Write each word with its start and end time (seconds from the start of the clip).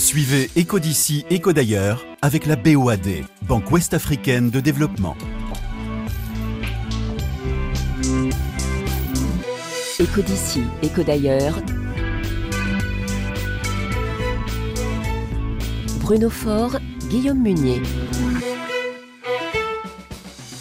Suivez 0.00 0.50
Éco 0.56 0.78
d'ici, 0.78 1.26
Éco 1.28 1.52
d'ailleurs 1.52 2.06
avec 2.22 2.46
la 2.46 2.56
BOAD, 2.56 3.06
Banque 3.42 3.70
Ouest-Africaine 3.70 4.48
de 4.48 4.58
Développement. 4.58 5.14
Éco 10.00 10.22
d'ici, 10.22 10.62
Éco 10.82 11.02
d'ailleurs. 11.02 11.54
Bruno 16.00 16.30
Faure, 16.30 16.78
Guillaume 17.10 17.42
Munier. 17.42 17.82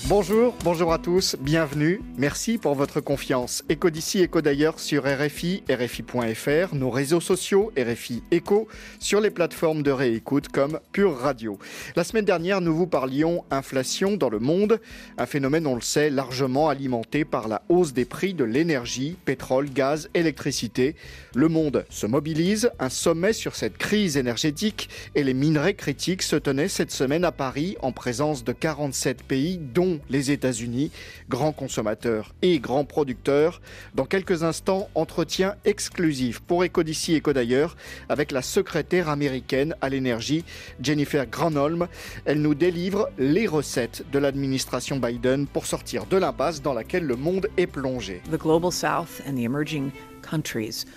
Bonjour, 0.10 0.56
bonjour 0.64 0.92
à 0.92 0.98
tous, 0.98 1.36
bienvenue, 1.40 2.02
merci 2.18 2.58
pour 2.58 2.74
votre 2.74 3.00
confiance. 3.00 3.64
Éco 3.70 3.92
d'ici, 3.92 4.22
éco 4.22 4.42
d'ailleurs 4.42 4.80
sur 4.80 5.04
RFI, 5.04 5.64
RFI.fr, 5.70 6.74
nos 6.74 6.90
réseaux 6.90 7.22
sociaux, 7.22 7.72
RFI 7.78 8.24
Éco, 8.32 8.68
sur 9.00 9.22
les 9.22 9.30
plateformes 9.30 9.84
de 9.84 9.92
réécoute 9.92 10.48
comme 10.48 10.80
Pure 10.94 11.16
Radio. 11.16 11.60
La 11.96 12.04
semaine 12.04 12.26
dernière, 12.26 12.60
nous 12.60 12.76
vous 12.76 12.88
parlions 12.88 13.46
inflation 13.52 14.18
dans 14.18 14.32
le 14.32 14.40
monde, 14.40 14.82
un 15.20 15.28
phénomène, 15.28 15.68
on 15.68 15.76
le 15.76 15.82
sait, 15.82 16.10
largement 16.10 16.70
alimenté 16.70 17.24
par 17.24 17.48
la 17.48 17.62
hausse 17.70 17.94
des 17.94 18.06
prix 18.06 18.34
de 18.34 18.44
l'énergie, 18.44 19.16
pétrole, 19.26 19.70
gaz, 19.70 20.10
électricité. 20.16 20.96
Le 21.36 21.50
monde 21.50 21.86
se 21.92 22.08
mobilise, 22.08 22.72
un 22.80 22.90
sommet 22.90 23.34
sur 23.34 23.56
cette 23.56 23.78
crise 23.78 24.18
énergétique 24.18 24.90
et 25.14 25.24
les 25.24 25.36
minerais 25.36 25.76
critiques 25.76 26.24
se 26.24 26.36
tenait 26.36 26.68
cette 26.68 26.90
semaine 26.90 27.26
à 27.26 27.32
Paris 27.32 27.78
en 27.84 27.92
présence 27.92 28.44
de 28.44 28.54
47 28.54 29.22
pays, 29.22 29.60
dont 29.60 29.99
les 30.10 30.32
États-Unis, 30.32 30.92
grands 31.30 31.52
consommateurs 31.52 32.34
et 32.42 32.60
grands 32.60 32.86
producteurs. 32.86 33.62
Dans 33.96 34.06
quelques 34.06 34.44
instants, 34.44 34.90
entretien 34.96 35.56
exclusif 35.66 36.40
pour 36.40 36.64
Eco 36.64 36.84
d'ici, 36.84 37.18
Eco 37.18 37.34
d'ailleurs, 37.34 37.76
avec 38.10 38.32
la 38.32 38.42
secrétaire 38.42 39.10
américaine 39.10 39.76
à 39.82 39.90
l'énergie, 39.90 40.44
Jennifer 40.82 41.26
Granholm. 41.26 41.88
Elle 42.26 42.42
nous 42.42 42.56
délivre 42.56 43.10
les 43.18 43.48
recettes 43.48 44.06
de 44.12 44.20
l'administration 44.20 44.98
Biden 44.98 45.48
pour 45.48 45.66
sortir 45.66 46.06
de 46.06 46.18
l'impasse 46.18 46.62
dans 46.62 46.74
laquelle 46.74 47.06
le 47.06 47.16
monde 47.16 47.48
est 47.58 47.68
plongé. 47.68 48.22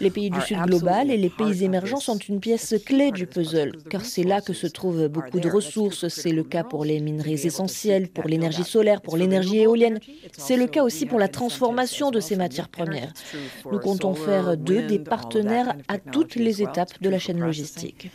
Les 0.01 0.11
pays 0.11 0.31
du 0.31 0.41
Sud 0.41 0.59
global 0.67 1.11
et 1.11 1.17
les 1.17 1.31
pays 1.31 1.65
émergents 1.65 2.01
sont 2.01 2.19
une 2.19 2.41
pièce 2.41 2.75
clé 2.85 3.11
du 3.13 3.27
puzzle, 3.27 3.73
car 3.89 4.05
c'est 4.05 4.25
là 4.25 4.41
que 4.41 4.53
se 4.53 4.67
trouvent 4.67 5.09
beaucoup 5.09 5.41
de 5.41 5.49
ressources. 5.49 6.09
C'est 6.09 6.33
le 6.33 6.45
cas 6.45 6.65
pour 6.65 6.85
les 6.85 7.01
minerais 7.01 7.47
essentiels, 7.47 8.09
pour 8.09 8.29
l'énergie 8.29 8.65
solaire, 8.65 9.01
pour 9.01 9.17
l'énergie 9.17 9.59
éolienne. 9.59 10.01
C'est 10.37 10.57
le 10.57 10.67
cas 10.67 10.83
aussi 10.83 11.07
pour 11.07 11.19
la 11.19 11.29
transformation 11.29 12.11
de 12.11 12.21
ces 12.21 12.37
matières 12.37 12.69
premières. 12.69 13.13
Nous 13.71 13.79
comptons 13.79 14.15
faire 14.15 14.57
d'eux 14.57 14.83
des 14.83 14.99
partenaires 14.99 15.75
à 15.89 15.99
toutes 15.99 16.37
les 16.37 16.63
étapes 16.63 17.01
de 17.01 17.09
la 17.09 17.19
chaîne 17.19 17.41
logistique. 17.41 18.11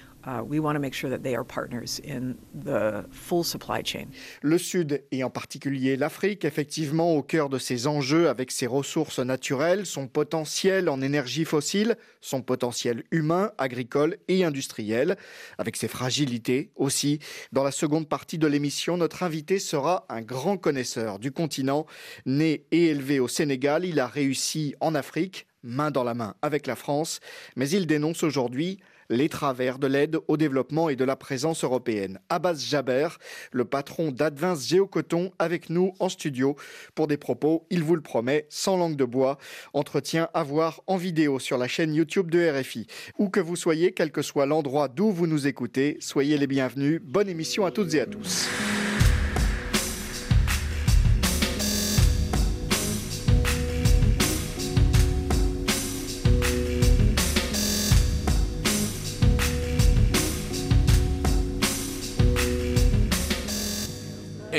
Le 4.42 4.58
Sud, 4.58 5.04
et 5.12 5.24
en 5.24 5.30
particulier 5.30 5.96
l'Afrique, 5.96 6.44
effectivement 6.44 7.16
au 7.16 7.24
cœur 7.24 7.48
de 7.48 7.58
ces 7.58 7.88
enjeux 7.88 8.28
avec 8.28 8.52
ses 8.52 8.68
ressources 8.68 9.20
naturelles, 9.20 9.86
son 9.86 10.08
potentiel 10.08 10.90
en 10.90 11.02
énergie 11.02 11.46
fossile, 11.46 11.96
son 12.20 12.42
potentiel 12.42 13.04
humain, 13.12 13.52
agricole 13.58 14.18
et 14.28 14.44
industriel, 14.44 15.16
avec 15.58 15.78
ses 15.78 15.88
fragilités 15.88 16.72
aussi. 16.76 17.20
Dans 17.54 17.64
la 17.64 17.72
seconde 17.72 18.10
partie 18.10 18.38
de 18.38 18.48
l'émission, 18.48 18.98
notre 18.98 19.24
invité 19.24 19.60
sera 19.60 20.06
un 20.10 20.22
grand 20.22 20.58
connaisseur 20.58 21.20
du 21.20 21.32
continent. 21.32 21.86
Né 22.26 22.66
et 22.72 22.88
élevé 22.88 23.20
au 23.20 23.30
Sénégal, 23.30 23.86
il 23.86 24.00
a 24.00 24.08
réussi 24.08 24.76
en 24.82 24.94
Afrique, 24.94 25.48
main 25.64 25.90
dans 25.90 26.04
la 26.04 26.14
main 26.14 26.36
avec 26.42 26.68
la 26.68 26.76
France, 26.76 27.22
mais 27.56 27.70
il 27.70 27.88
dénonce 27.88 28.24
aujourd'hui 28.24 28.80
les 29.10 29.30
travers 29.30 29.80
de 29.80 29.88
l'aide 29.88 30.18
au 30.28 30.38
développement 30.38 30.90
et 30.90 30.96
de 30.96 31.04
la 31.04 31.16
présence 31.16 31.64
européenne. 31.64 32.20
Abbas 32.30 32.56
Jaber, 32.56 33.10
le 33.52 33.66
patron 33.66 34.12
d'Advance 34.12 34.68
Géocoton, 34.68 35.32
avec 35.40 35.70
nous 35.70 35.94
en 36.00 36.10
studio 36.10 36.56
pour 36.96 37.08
des 37.08 37.18
propos, 37.18 37.66
il 37.70 37.84
vous 37.84 37.96
le 37.96 38.02
promet, 38.02 38.46
sans 38.50 38.78
langue 38.78 38.96
de 38.96 39.06
bois. 39.06 39.38
Entretien 39.74 40.30
à 40.34 40.44
voir 40.44 40.82
en 40.88 40.98
vidéo 40.98 41.40
sur 41.40 41.58
la 41.58 41.68
chaîne 41.68 41.94
YouTube 41.94 42.32
de 42.32 42.50
RFI. 42.50 42.88
Où 43.18 43.30
que 43.30 43.40
vous 43.40 43.56
soyez, 43.56 43.92
quel 43.92 44.12
que 44.12 44.22
soit 44.22 44.46
l'endroit 44.46 44.88
d'où 44.88 45.12
vous 45.12 45.28
nous 45.28 45.48
écoutez, 45.48 45.98
soyez 46.00 46.38
les 46.38 46.48
bienvenus. 46.48 47.02
Bonne 47.04 47.30
émission 47.30 47.66
à 47.66 47.72
toutes 47.72 47.94
et 47.94 48.02
à 48.02 48.06
tous. 48.06 48.48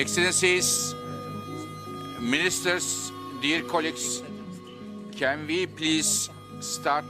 Excellencies, 0.08 0.94
ministers, 2.18 3.12
dear 3.42 3.60
colleagues, 3.60 4.22
can 5.14 5.46
we 5.46 5.66
please 5.66 6.30
start 6.60 7.04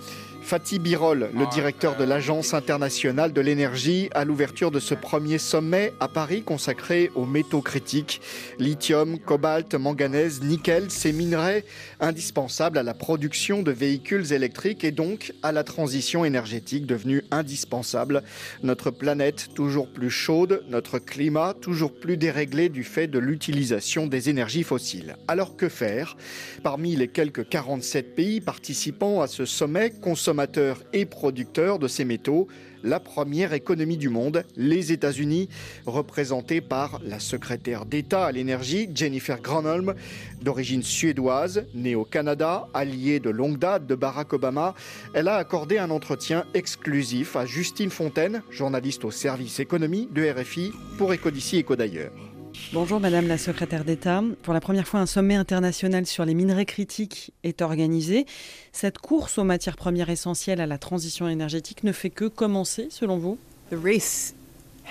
Fatih 0.49 0.79
Birol, 0.79 1.29
le 1.35 1.47
directeur 1.53 1.95
de 1.99 2.05
l'Agence 2.05 2.55
internationale 2.55 3.35
de 3.35 3.41
l'énergie, 3.43 4.09
à 4.15 4.25
l'ouverture 4.25 4.71
de 4.71 4.81
ce 4.81 4.95
premier 4.95 5.37
sommet 5.37 5.93
à 6.01 6.09
Paris 6.09 6.41
consacré 6.41 7.11
aux 7.15 7.27
métaux 7.27 7.61
critiques, 7.61 8.23
lithium, 8.59 9.19
cobalt, 9.19 9.75
manganèse, 9.75 10.41
nickel, 10.43 10.91
ces 10.91 11.13
minerais 11.13 11.67
indispensables 12.01 12.79
à 12.79 12.83
la 12.83 12.95
production 12.95 13.63
de 13.63 13.73
véhicules 13.73 14.33
électriques 14.33 14.85
et 14.85 14.91
donc 14.91 15.35
à 15.43 15.53
la 15.53 15.65
transition 15.65 16.25
énergétique 16.25 16.87
devenue 16.87 17.25
indispensable. 17.31 18.23
Notre 18.63 18.91
planète 18.91 19.49
toujours 19.55 19.93
plus 19.93 20.09
chaude, 20.09 20.65
notre 20.71 20.99
climat 20.99 21.53
toujours 21.61 21.93
plus 21.93 22.17
déréglé 22.17 22.71
du 22.71 22.85
fait 22.85 23.07
de 23.07 23.19
l'utilisation 23.19 24.07
des 24.07 24.31
énergies 24.31 24.65
fossiles. 24.65 25.19
Alors 25.29 25.57
que 25.57 25.69
faire? 25.69 26.17
Parmi 26.63 26.97
les 26.97 27.09
quelques 27.09 27.47
47 27.47 28.15
pays 28.15 28.41
participants 28.41 29.21
à 29.21 29.27
ce 29.27 29.45
sommet, 29.45 29.91
consommateurs 29.91 30.38
et 30.93 31.05
producteurs 31.05 31.79
de 31.79 31.89
ces 31.89 32.05
métaux, 32.05 32.47
la 32.85 33.01
première 33.01 33.53
économie 33.53 33.97
du 33.97 34.09
monde, 34.09 34.45
les 34.57 34.93
États-Unis, 34.93 35.49
représentée 35.85 36.61
par 36.61 37.01
la 37.05 37.19
secrétaire 37.19 37.85
d'État 37.85 38.27
à 38.27 38.33
l'énergie, 38.33 38.89
Jennifer 38.95 39.41
Granholm, 39.41 39.95
d'origine 40.41 40.85
suédoise, 40.85 41.65
née 41.75 41.97
au 41.97 42.05
Canada, 42.05 42.69
alliée 42.73 43.19
de 43.19 43.31
longue 43.31 43.59
date 43.59 43.87
de 43.87 43.97
Barack 43.97 44.33
Obama. 44.33 44.75
Elle 45.13 45.27
a 45.27 45.37
accordé 45.37 45.79
un 45.79 45.91
entretien 45.91 46.45
exclusif 46.55 47.35
à 47.35 47.45
Justine 47.45 47.91
Fontaine, 47.91 48.43
journaliste 48.51 49.05
au 49.05 49.11
service 49.11 49.59
économie 49.59 50.09
de 50.13 50.31
RFI, 50.31 50.73
pour 50.99 51.13
Éco 51.13 51.33
d'ici, 51.33 51.59
Éco 51.59 51.75
d'ailleurs. 51.75 52.28
Bonjour 52.73 53.01
Madame 53.01 53.27
la 53.29 53.39
secrétaire 53.39 53.85
d'État. 53.85 54.23
Pour 54.43 54.53
la 54.53 54.61
première 54.61 54.87
fois, 54.87 55.01
un 55.01 55.07
sommet 55.07 55.37
international 55.37 56.05
sur 56.07 56.25
les 56.25 56.35
minerais 56.35 56.67
critiques 56.67 57.33
est 57.43 57.63
organisé. 57.63 58.27
Cette 58.73 58.99
course 58.99 59.39
aux 59.39 59.45
matières 59.45 59.77
premières 59.77 60.11
essentielles 60.11 60.61
à 60.61 60.67
la 60.67 60.77
transition 60.77 61.29
énergétique 61.29 61.83
ne 61.83 61.93
fait 61.93 62.11
que 62.11 62.27
commencer, 62.27 62.89
selon 62.91 63.17
vous? 63.17 63.39
The 63.71 63.77
race 63.83 64.35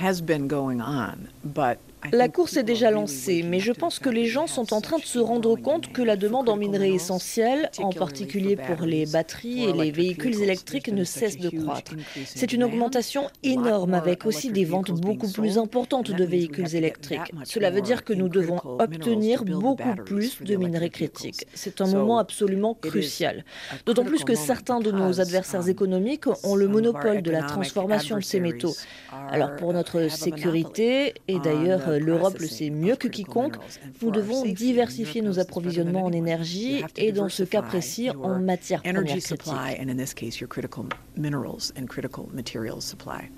has 0.02 0.22
been 0.22 0.48
going 0.48 0.80
on, 0.80 1.28
but 1.44 1.78
la 2.14 2.30
course 2.30 2.58
est 2.58 2.64
déjà 2.64 2.92
lancée, 2.92 3.44
mais 3.44 3.60
je 3.60 3.72
pense 3.72 4.00
que 4.00 4.10
les 4.10 4.26
gens 4.26 4.48
sont 4.48 4.74
en 4.74 4.82
train 4.82 4.98
de 4.98 5.04
se 5.04 5.20
rendre 5.20 5.56
compte 5.56 5.92
que 5.92 6.02
la 6.02 6.16
demande 6.16 6.48
en 6.50 6.56
minerais 6.56 6.92
essentiels, 6.92 7.70
en 7.80 7.90
particulier 7.90 8.56
pour 8.56 8.86
les 8.86 9.06
batteries 9.06 9.66
et 9.66 9.74
les 9.74 9.92
véhicules 9.92 10.42
électriques, 10.42 10.90
ne 10.90 11.04
cesse 11.04 11.38
de 11.38 11.50
croître. 11.50 11.94
C'est 12.26 12.54
une 12.54 12.64
augmentation 12.64 13.30
énorme 13.44 13.94
avec 13.94 14.26
aussi 14.26 14.52
des 14.52 14.66
ventes 14.66 14.92
beaucoup 14.92 15.32
plus 15.32 15.58
importantes 15.58 16.12
de 16.12 16.24
véhicules 16.24 16.76
électriques. 16.76 17.34
Cela 17.44 17.72
veut 17.72 17.82
dire 17.82 18.04
que 18.04 18.14
nous 18.14 18.30
devons 18.30 18.60
obtenir 18.64 19.44
beaucoup 19.44 19.96
plus 20.06 20.42
de 20.42 20.56
minerais 20.56 20.90
critiques. 20.90 21.46
C'est 21.54 21.82
un 21.82 21.88
moment 21.88 22.20
absolument 22.20 22.74
crucial. 22.74 23.44
D'autant 23.86 24.06
plus 24.06 24.24
que 24.24 24.36
certains 24.36 24.80
de 24.80 24.92
nos 24.92 25.20
adversaires 25.20 25.68
économiques 25.68 26.28
ont 26.44 26.56
le 26.56 26.68
monopole 26.68 27.22
de 27.22 27.32
la 27.32 27.44
transformation 27.44 28.18
de 28.18 28.24
ces 28.24 28.40
métaux. 28.40 28.76
Alors 29.30 29.56
pour 29.56 29.74
notre 29.74 30.10
sécurité, 30.10 31.16
et 31.28 31.40
d'ailleurs 31.40 31.87
l'Europe 32.00 32.40
le 32.40 32.48
sait 32.48 32.70
mieux 32.70 32.96
que 32.96 33.08
quiconque, 33.08 33.56
nous 34.02 34.12
devons 34.12 34.46
diversifier 34.46 35.22
nos 35.22 35.40
approvisionnements 35.40 36.06
en 36.06 36.12
énergie 36.12 36.84
et 36.96 37.12
dans 37.12 37.30
ce 37.30 37.44
cas 37.44 37.62
précis 37.62 38.10
en 38.10 38.40
matières 38.40 38.82
premières 38.82 39.22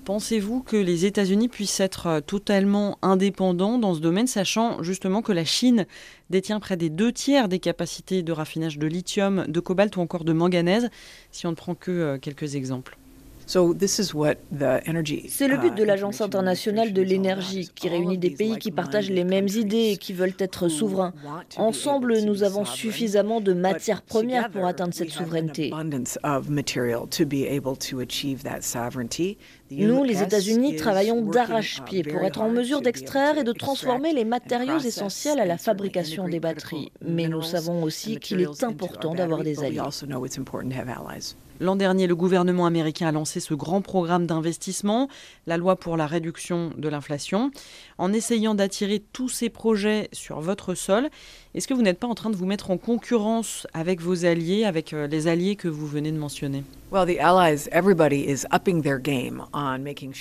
Pensez-vous 0.04 0.62
que 0.62 0.76
les 0.76 1.06
États-Unis 1.06 1.48
puissent 1.48 1.80
être 1.80 2.06
euh, 2.06 2.20
totalement 2.20 2.98
indépendants 3.02 3.78
dans 3.78 3.94
ce 3.94 4.00
domaine, 4.00 4.26
sachant 4.26 4.82
justement 4.82 5.22
que 5.22 5.32
la 5.32 5.44
Chine 5.44 5.86
détient 6.28 6.60
près 6.60 6.76
des 6.76 6.90
deux 6.90 7.12
tiers 7.12 7.48
des 7.48 7.58
capacités 7.58 8.22
de 8.22 8.32
raffinage 8.32 8.78
de 8.78 8.86
lithium, 8.86 9.44
de 9.48 9.60
cobalt 9.60 9.96
ou 9.96 10.00
encore 10.00 10.24
de 10.24 10.32
manganèse, 10.32 10.88
si 11.30 11.46
on 11.46 11.50
ne 11.50 11.56
prend 11.56 11.74
que 11.74 11.90
euh, 11.90 12.18
quelques 12.18 12.54
exemples 12.54 12.99
C'est 13.50 15.48
le 15.48 15.56
but 15.56 15.74
de 15.74 15.82
l'Agence 15.82 16.20
internationale 16.20 16.92
de 16.92 17.02
l'énergie, 17.02 17.68
qui 17.74 17.88
réunit 17.88 18.16
des 18.16 18.30
pays 18.30 18.58
qui 18.58 18.70
partagent 18.70 19.10
les 19.10 19.24
mêmes 19.24 19.48
idées 19.48 19.90
et 19.92 19.96
qui 19.96 20.12
veulent 20.12 20.36
être 20.38 20.68
souverains. 20.68 21.12
Ensemble, 21.56 22.20
nous 22.20 22.44
avons 22.44 22.64
suffisamment 22.64 23.40
de 23.40 23.52
matières 23.52 24.02
premières 24.02 24.50
pour 24.50 24.66
atteindre 24.66 24.94
cette 24.94 25.10
souveraineté. 25.10 25.72
Nous, 29.72 30.04
les 30.04 30.22
États-Unis, 30.22 30.76
travaillons 30.76 31.22
d'arrache-pied 31.22 32.04
pour 32.04 32.22
être 32.22 32.40
en 32.42 32.50
mesure 32.50 32.82
d'extraire 32.82 33.36
et 33.36 33.42
de 33.44 33.52
transformer 33.52 34.12
les 34.12 34.24
matériaux 34.24 34.78
essentiels 34.78 35.40
à 35.40 35.44
la 35.44 35.58
fabrication 35.58 36.28
des 36.28 36.38
batteries. 36.38 36.92
Mais 37.04 37.26
nous 37.26 37.42
savons 37.42 37.82
aussi 37.82 38.18
qu'il 38.18 38.40
est 38.42 38.62
important 38.62 39.14
d'avoir 39.14 39.42
des 39.42 39.58
alliés. 39.64 39.80
L'an 41.60 41.76
dernier, 41.76 42.06
le 42.06 42.16
gouvernement 42.16 42.64
américain 42.64 43.08
a 43.08 43.12
lancé 43.12 43.38
ce 43.38 43.52
grand 43.52 43.82
programme 43.82 44.24
d'investissement, 44.24 45.08
la 45.46 45.58
loi 45.58 45.76
pour 45.76 45.98
la 45.98 46.06
réduction 46.06 46.70
de 46.78 46.88
l'inflation. 46.88 47.50
En 47.98 48.14
essayant 48.14 48.54
d'attirer 48.54 49.02
tous 49.12 49.28
ces 49.28 49.50
projets 49.50 50.08
sur 50.10 50.40
votre 50.40 50.74
sol, 50.74 51.10
est-ce 51.54 51.68
que 51.68 51.74
vous 51.74 51.82
n'êtes 51.82 51.98
pas 51.98 52.06
en 52.06 52.14
train 52.14 52.30
de 52.30 52.36
vous 52.36 52.46
mettre 52.46 52.70
en 52.70 52.78
concurrence 52.78 53.66
avec 53.74 54.00
vos 54.00 54.24
alliés, 54.24 54.64
avec 54.64 54.94
euh, 54.94 55.06
les 55.06 55.26
alliés 55.26 55.56
que 55.56 55.68
vous 55.68 55.86
venez 55.86 56.12
de 56.12 56.16
mentionner? 56.16 56.62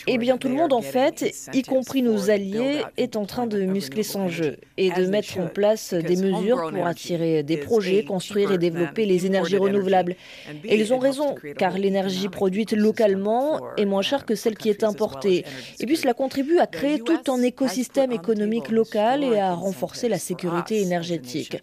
Eh 0.08 0.18
bien, 0.18 0.38
tout 0.38 0.50
le 0.50 0.56
monde, 0.56 0.74
en 0.74 0.82
fait, 0.82 1.34
y 1.54 1.62
compris 1.64 2.02
nos 2.02 2.30
alliés, 2.30 2.84
est 2.98 3.16
en 3.16 3.26
train 3.26 3.48
de 3.48 3.62
muscler 3.62 4.04
son 4.04 4.28
jeu 4.28 4.58
et 4.78 4.92
de 4.92 5.06
mettre 5.08 5.40
en 5.40 5.48
place 5.48 5.94
des 5.94 6.16
mesures 6.16 6.72
pour 6.72 6.86
attirer 6.86 7.44
des 7.44 7.58
projets, 7.58 8.04
construire 8.04 8.52
et 8.52 8.58
développer 8.58 9.06
les 9.06 9.26
énergies 9.26 9.58
renouvelables. 9.58 10.16
Et 10.64 10.80
ils 10.80 10.94
ont 10.94 11.00
raison, 11.00 11.29
car 11.58 11.78
l'énergie 11.78 12.30
produite 12.30 12.72
localement 12.74 13.60
est 13.78 13.86
moins 13.86 14.02
chère 14.02 14.26
que 14.26 14.36
celle 14.36 14.56
qui 14.56 14.70
est 14.70 14.84
importée. 14.84 15.46
Et 15.80 15.86
puis, 15.86 15.98
cela 15.98 16.14
contribue 16.14 16.60
à 16.60 16.68
créer 16.68 17.00
tout 17.00 17.32
un 17.32 17.42
écosystème 17.42 18.12
économique 18.12 18.70
local 18.70 19.24
et 19.24 19.40
à 19.40 19.54
renforcer 19.54 20.10
la 20.10 20.20
sécurité 20.20 20.82
énergétique. 20.82 21.62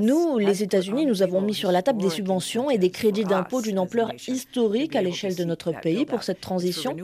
Nous, 0.00 0.38
les 0.38 0.62
États-Unis, 0.62 1.06
nous 1.06 1.22
avons 1.22 1.40
mis 1.40 1.54
sur 1.54 1.72
la 1.72 1.82
table 1.82 2.00
des 2.00 2.10
subventions 2.10 2.70
et 2.70 2.78
des 2.78 2.90
crédits 2.90 3.24
d'impôt 3.24 3.62
d'une 3.62 3.78
ampleur 3.78 4.12
historique 4.28 4.96
à 4.96 5.02
l'échelle 5.02 5.34
de 5.34 5.44
notre 5.44 5.72
pays 5.72 6.04
pour 6.04 6.22
cette 6.22 6.40
transition. 6.40 6.96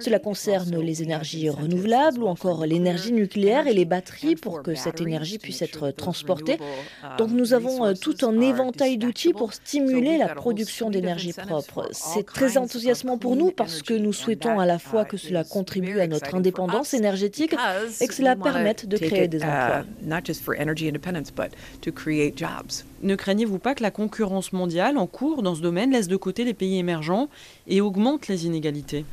Cela 0.00 0.18
concerne 0.18 0.80
les 0.80 1.02
énergies 1.02 1.48
renouvelables 1.48 2.22
ou 2.22 2.26
encore 2.26 2.66
l'énergie 2.66 3.12
nucléaire 3.12 3.66
et 3.66 3.74
les 3.74 3.84
batteries 3.84 4.36
pour 4.36 4.62
que 4.62 4.74
cette 4.74 5.00
énergie 5.00 5.38
puisse 5.38 5.62
être 5.62 5.90
transportée. 5.90 6.58
Donc 7.18 7.30
nous 7.30 7.54
avons 7.54 7.84
euh, 7.84 7.94
tout 7.94 8.16
un 8.22 8.40
éventail 8.40 8.98
d'outils 8.98 9.32
pour 9.32 9.52
stimuler 9.52 10.18
la 10.18 10.28
production 10.34 10.90
d'énergie 10.90 11.32
propre. 11.36 11.88
C'est 11.92 12.24
très 12.24 12.58
enthousiasmant 12.58 13.18
pour 13.18 13.36
nous 13.36 13.50
parce 13.50 13.82
que 13.82 13.94
nous 13.94 14.12
souhaitons 14.12 14.58
à 14.58 14.66
la 14.66 14.78
fois 14.78 15.04
que 15.04 15.16
cela 15.16 15.44
contribue 15.44 16.00
à 16.00 16.06
notre 16.06 16.34
indépendance 16.34 16.94
énergétique 16.94 17.54
et 18.00 18.06
que 18.06 18.14
cela 18.14 18.36
permette 18.36 18.86
de 18.86 18.96
créer 18.96 19.28
des 19.28 19.42
emplois. 19.42 19.84
Ne 23.02 23.14
craignez-vous 23.14 23.58
pas 23.58 23.74
que 23.74 23.82
la 23.82 23.90
concurrence 23.90 24.52
mondiale 24.52 24.98
en 24.98 25.06
cours 25.06 25.42
dans 25.42 25.54
ce 25.54 25.60
domaine 25.60 25.92
laisse 25.92 26.08
de 26.08 26.16
côté 26.16 26.44
les 26.44 26.54
pays 26.54 26.78
émergents 26.78 27.28
et 27.66 27.80
augmente 27.80 28.28
les 28.28 28.46
inégalités? 28.46 29.04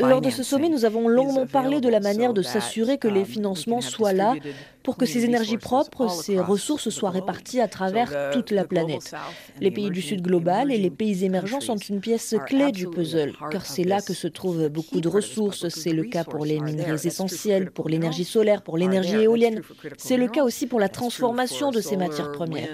Lors 0.00 0.20
de 0.20 0.30
ce 0.30 0.42
sommet, 0.42 0.68
nous 0.68 0.84
avons 0.84 1.06
longuement 1.06 1.46
parlé 1.46 1.80
de 1.80 1.88
la 1.88 2.00
manière 2.00 2.32
de 2.32 2.42
s'assurer 2.42 2.98
que 2.98 3.08
les 3.08 3.20
um, 3.20 3.26
financements 3.26 3.80
soient 3.80 4.12
là 4.12 4.34
pour 4.82 4.96
que 4.96 5.04
ces 5.04 5.26
énergies 5.26 5.58
propres, 5.58 6.08
ces 6.08 6.38
ressources 6.38 6.88
soient 6.88 7.10
réparties 7.10 7.60
à 7.60 7.68
travers 7.68 8.30
toute 8.32 8.50
la 8.50 8.64
planète. 8.64 9.14
Les 9.60 9.70
pays 9.70 9.90
du 9.90 10.00
Sud 10.00 10.22
global 10.22 10.72
et 10.72 10.78
les 10.78 10.90
pays 10.90 11.24
émergents 11.24 11.60
sont 11.60 11.76
une 11.76 12.00
pièce 12.00 12.34
clé 12.46 12.72
du 12.72 12.88
puzzle, 12.88 13.34
car 13.50 13.66
c'est 13.66 13.84
là 13.84 14.00
que 14.00 14.14
se 14.14 14.26
trouvent 14.26 14.68
beaucoup 14.68 15.00
de 15.00 15.08
ressources. 15.08 15.68
C'est 15.68 15.92
le 15.92 16.04
cas 16.04 16.24
pour 16.24 16.44
les 16.46 16.60
minerais 16.60 17.06
essentiels, 17.06 17.70
pour 17.70 17.88
l'énergie 17.88 18.24
solaire, 18.24 18.62
pour 18.62 18.78
l'énergie 18.78 19.16
éolienne. 19.16 19.60
C'est 19.98 20.16
le 20.16 20.28
cas 20.28 20.44
aussi 20.44 20.66
pour 20.66 20.80
la 20.80 20.88
transformation 20.88 21.70
de 21.70 21.80
ces 21.80 21.96
matières 21.96 22.32
premières. 22.32 22.70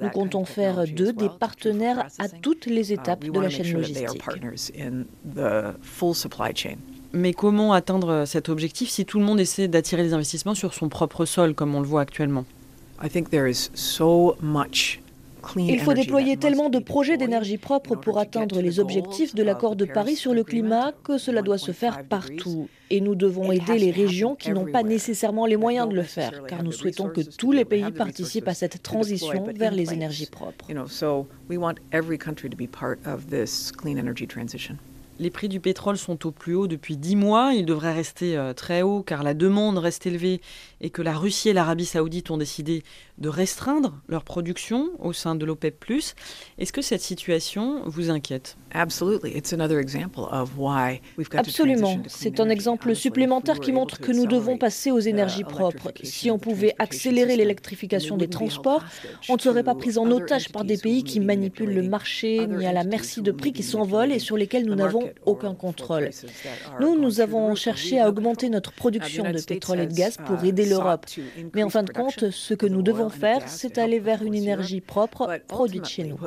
Nous 0.00 0.10
comptons 0.10 0.44
faire 0.44 0.84
d'eux 0.86 1.12
des 1.12 1.28
partenaires 1.28 2.06
à 2.18 2.28
toutes 2.28 2.66
les 2.66 2.92
étapes 2.92 3.24
de 3.24 3.40
la 3.40 3.50
chaîne 3.50 3.79
logistique. 3.80 4.06
Mais 7.12 7.32
comment 7.32 7.72
atteindre 7.72 8.24
cet 8.24 8.48
objectif 8.48 8.88
si 8.88 9.04
tout 9.04 9.18
le 9.18 9.24
monde 9.24 9.40
essaie 9.40 9.66
d'attirer 9.66 10.02
les 10.02 10.12
investissements 10.12 10.54
sur 10.54 10.74
son 10.74 10.88
propre 10.88 11.24
sol, 11.24 11.54
comme 11.54 11.74
on 11.74 11.80
le 11.80 11.86
voit 11.86 12.02
actuellement? 12.02 12.44
Il 15.56 15.80
faut 15.80 15.94
déployer 15.94 16.36
tellement 16.36 16.68
de 16.68 16.78
projets 16.78 17.16
d'énergie 17.16 17.58
propre 17.58 17.96
pour 17.96 18.18
atteindre 18.18 18.60
les 18.60 18.80
objectifs 18.80 19.34
de 19.34 19.42
l'accord 19.42 19.76
de 19.76 19.84
Paris 19.84 20.16
sur 20.16 20.34
le 20.34 20.44
climat 20.44 20.92
que 21.04 21.18
cela 21.18 21.42
doit 21.42 21.58
se 21.58 21.72
faire 21.72 22.04
partout. 22.04 22.68
Et 22.92 23.00
nous 23.00 23.14
devons 23.14 23.52
aider 23.52 23.78
les 23.78 23.92
régions 23.92 24.34
qui 24.34 24.50
n'ont 24.50 24.70
pas 24.70 24.82
nécessairement 24.82 25.46
les 25.46 25.56
moyens 25.56 25.88
de 25.88 25.94
le 25.94 26.02
faire, 26.02 26.42
car 26.48 26.62
nous 26.62 26.72
souhaitons 26.72 27.08
que 27.08 27.20
tous 27.20 27.52
les 27.52 27.64
pays 27.64 27.90
participent 27.92 28.48
à 28.48 28.54
cette 28.54 28.82
transition 28.82 29.44
vers 29.54 29.72
les 29.72 29.92
énergies 29.92 30.26
propres. 30.26 30.66
Les 35.20 35.28
prix 35.28 35.50
du 35.50 35.60
pétrole 35.60 35.98
sont 35.98 36.26
au 36.26 36.30
plus 36.30 36.54
haut 36.54 36.66
depuis 36.66 36.96
10 36.96 37.14
mois. 37.14 37.52
Ils 37.52 37.66
devraient 37.66 37.92
rester 37.92 38.38
euh, 38.38 38.54
très 38.54 38.80
hauts 38.80 39.02
car 39.02 39.22
la 39.22 39.34
demande 39.34 39.76
reste 39.76 40.06
élevée 40.06 40.40
et 40.80 40.88
que 40.88 41.02
la 41.02 41.12
Russie 41.12 41.50
et 41.50 41.52
l'Arabie 41.52 41.84
saoudite 41.84 42.30
ont 42.30 42.38
décidé 42.38 42.82
de 43.18 43.28
restreindre 43.28 44.00
leur 44.08 44.24
production 44.24 44.88
au 44.98 45.12
sein 45.12 45.34
de 45.34 45.44
l'OPEP⁇ 45.44 45.84
Est-ce 46.56 46.72
que 46.72 46.80
cette 46.80 47.02
situation 47.02 47.82
vous 47.84 48.08
inquiète? 48.08 48.56
Absolument. 51.34 52.02
C'est 52.06 52.40
un 52.40 52.48
exemple 52.48 52.94
supplémentaire 52.94 53.60
qui 53.60 53.72
montre 53.72 54.00
que 54.00 54.12
nous 54.12 54.24
devons 54.26 54.56
passer 54.56 54.90
aux 54.90 55.00
énergies 55.00 55.44
propres. 55.44 55.92
Si 56.02 56.30
on 56.30 56.38
pouvait 56.38 56.74
accélérer 56.78 57.36
l'électrification 57.36 58.16
des 58.16 58.28
transports, 58.28 58.82
on 59.28 59.34
ne 59.34 59.40
serait 59.40 59.64
pas 59.64 59.74
pris 59.74 59.98
en 59.98 60.10
otage 60.10 60.48
par 60.48 60.64
des 60.64 60.78
pays 60.78 61.04
qui 61.04 61.20
manipulent 61.20 61.74
le 61.74 61.82
marché 61.82 62.46
ni 62.46 62.64
à 62.64 62.72
la 62.72 62.84
merci 62.84 63.20
de 63.20 63.32
prix 63.32 63.52
qui 63.52 63.62
s'envolent 63.62 64.12
et 64.12 64.18
sur 64.18 64.38
lesquels 64.38 64.64
nous 64.64 64.74
n'avons 64.74 65.09
aucun 65.26 65.54
contrôle. 65.54 66.10
Nous, 66.80 66.98
nous 66.98 67.20
avons 67.20 67.54
cherché 67.54 68.00
à 68.00 68.08
augmenter 68.08 68.48
notre 68.48 68.72
production 68.72 69.30
de 69.30 69.40
pétrole 69.40 69.80
et 69.80 69.86
de 69.86 69.94
gaz 69.94 70.16
pour 70.26 70.42
aider 70.44 70.66
l'Europe. 70.66 71.06
Mais 71.54 71.62
en 71.62 71.70
fin 71.70 71.82
de 71.82 71.92
compte, 71.92 72.30
ce 72.30 72.54
que 72.54 72.66
nous 72.66 72.82
devons 72.82 73.10
faire, 73.10 73.48
c'est 73.48 73.78
aller 73.78 73.98
vers 73.98 74.22
une 74.22 74.34
énergie 74.34 74.80
propre 74.80 75.38
produite 75.46 75.86
chez 75.86 76.04
nous. 76.04 76.18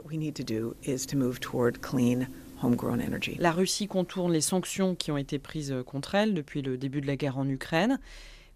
La 3.40 3.52
Russie 3.52 3.88
contourne 3.88 4.32
les 4.32 4.42
sanctions 4.42 4.96
qui 4.96 5.12
ont 5.12 5.18
été 5.18 5.38
prises 5.40 5.76
contre 5.86 6.16
elle 6.16 6.34
depuis 6.34 6.62
le 6.62 6.78
début 6.78 7.02
de 7.02 7.08
la 7.08 7.18
guerre 7.18 7.38
en 7.38 7.48
Ukraine. 7.48 8.00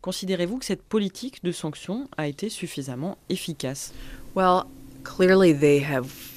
Considérez-vous 0.02 0.60
que 0.60 0.66
cette 0.66 0.84
politique 0.84 1.44
de 1.44 1.52
sanctions 1.52 2.08
a 2.18 2.28
été 2.28 2.50
suffisamment 2.50 3.18
efficace? 3.30 3.94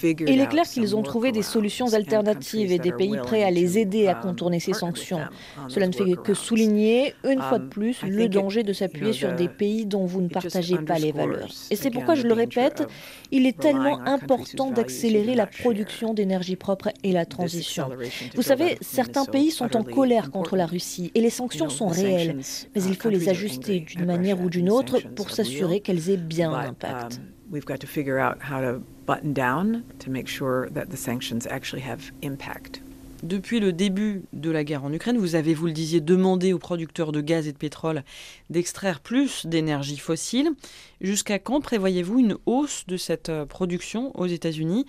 Il 0.02 0.40
est 0.40 0.49
clair 0.49 0.64
qu'ils 0.64 0.96
ont 0.96 1.02
trouvé 1.02 1.32
des 1.32 1.43
solutions 1.43 1.93
alternatives 1.93 2.72
et 2.72 2.78
des 2.78 2.93
pays 2.93 3.17
prêts 3.22 3.43
à 3.43 3.50
les 3.50 3.78
aider 3.78 4.06
à 4.06 4.17
um, 4.17 4.22
contourner 4.22 4.61
ces 4.61 4.72
sanctions. 4.72 5.20
Cela 5.69 5.86
ne 5.86 5.93
fait 5.93 6.17
que 6.22 6.34
souligner, 6.34 7.15
une 7.24 7.41
fois 7.41 7.58
de 7.58 7.65
um, 7.65 7.70
plus, 7.70 8.03
le 8.03 8.29
danger 8.29 8.62
de 8.62 8.72
s'appuyer 8.72 9.12
sur 9.12 9.34
des 9.34 9.48
pays 9.48 9.86
dont 9.86 10.06
vous 10.06 10.20
ne 10.20 10.29
partagez 10.29 10.79
pas 10.79 10.98
les 10.98 11.12
valeurs. 11.12 11.48
Et 11.70 11.77
c'est 11.77 11.91
pourquoi 11.91 12.15
je 12.15 12.27
le 12.27 12.32
répète, 12.32 12.86
il 13.31 13.46
est 13.46 13.58
tellement 13.58 14.00
important 14.06 14.70
d'accélérer 14.70 15.34
la 15.34 15.46
production 15.46 16.15
d'énergie 16.15 16.56
propre 16.56 16.91
et 17.03 17.12
la 17.12 17.27
transition. 17.27 17.91
Vous 18.34 18.43
savez, 18.43 18.79
certains 18.81 19.24
pays 19.24 19.50
sont 19.50 19.77
en 19.77 19.82
colère 19.82 20.31
contre 20.31 20.56
la 20.56 20.67
Russie 20.67 21.10
et 21.15 21.20
les 21.20 21.31
sanctions 21.31 21.69
sont 21.69 21.89
réelles, 21.89 22.39
mais 22.74 22.82
il 22.82 22.96
faut 22.96 23.10
les 23.10 23.29
ajuster 23.29 23.81
d'une 23.81 24.05
manière 24.05 24.41
ou 24.41 24.48
d'une 24.48 24.70
autre 24.70 24.98
pour 25.15 25.31
s'assurer 25.31 25.81
qu'elles 25.81 26.10
aient 26.10 26.17
bien 26.17 26.53
un 26.53 26.69
impact. 26.69 27.20
We've 27.51 27.65
got 27.65 27.79
to 27.81 27.87
figure 27.87 28.19
out 28.19 28.39
how 28.43 28.61
to 28.61 28.81
button 29.07 29.33
down 29.33 29.83
to 29.99 30.11
make 30.11 30.29
sure 30.29 30.69
that 30.71 30.87
the 30.91 30.97
sanctions 30.97 31.47
actually 31.49 31.83
have 31.83 32.13
impact. 32.23 32.81
Depuis 33.23 33.61
le 33.61 33.73
début 33.73 34.23
de 34.33 34.51
la 34.51 34.65
guerre 34.65 34.85
en 34.85 34.93
Ukraine, 34.93 35.19
vous 35.19 35.35
avez, 35.35 35.53
vous 35.53 35.67
le 35.67 35.73
disiez, 35.73 36.01
demandé 36.01 36.55
aux 36.55 36.59
producteurs 36.59 37.13
de 37.13 37.21
gaz 37.21 37.49
et 37.49 37.53
de 37.53 37.59
pétrole 37.59 38.03
d'extraire 38.49 39.01
plus 39.01 39.47
d'énergie 39.47 39.99
fossile. 39.99 40.53
Jusqu'à 41.01 41.39
quand 41.39 41.61
prévoyez-vous 41.61 42.21
une 42.21 42.37
hausse 42.47 42.85
de 42.87 42.97
cette 42.97 43.29
euh, 43.29 43.45
production 43.45 44.19
aux 44.19 44.27
États-Unis, 44.27 44.87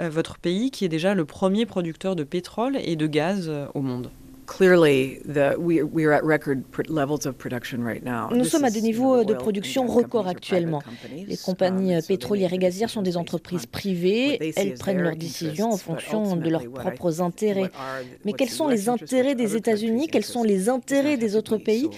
euh, 0.00 0.10
votre 0.10 0.38
pays 0.38 0.70
qui 0.70 0.84
est 0.84 0.88
déjà 0.88 1.14
le 1.14 1.24
premier 1.24 1.66
producteur 1.66 2.14
de 2.14 2.24
pétrole 2.24 2.76
et 2.76 2.94
de 2.94 3.06
gaz 3.06 3.46
euh, 3.48 3.66
au 3.74 3.80
monde? 3.80 4.10
Nous 8.34 8.44
sommes 8.44 8.64
à 8.64 8.70
des 8.70 8.82
niveaux 8.82 9.24
de 9.24 9.34
production 9.34 9.86
records 9.86 10.28
actuellement. 10.28 10.82
Les 11.26 11.36
compagnies 11.36 11.96
um, 11.96 12.02
pétrolières 12.02 12.52
et 12.52 12.58
gazières 12.58 12.90
sont 12.90 13.02
des 13.02 13.16
entreprises 13.16 13.66
privées. 13.66 14.52
Elles 14.56 14.74
prennent 14.74 15.00
leurs 15.00 15.16
décisions 15.16 15.70
en 15.70 15.76
fonction 15.76 16.36
de 16.36 16.48
leurs 16.48 16.68
propres 16.70 17.20
intérêts. 17.20 17.70
Mais 18.24 18.32
quels 18.32 18.50
sont 18.50 18.68
les 18.68 18.88
intérêts 18.88 19.34
des 19.34 19.56
États-Unis? 19.56 20.08
Quels 20.08 20.24
sont 20.24 20.42
les 20.42 20.68
intérêts 20.68 21.16
des 21.16 21.36
autres 21.36 21.56
pays? 21.56 21.88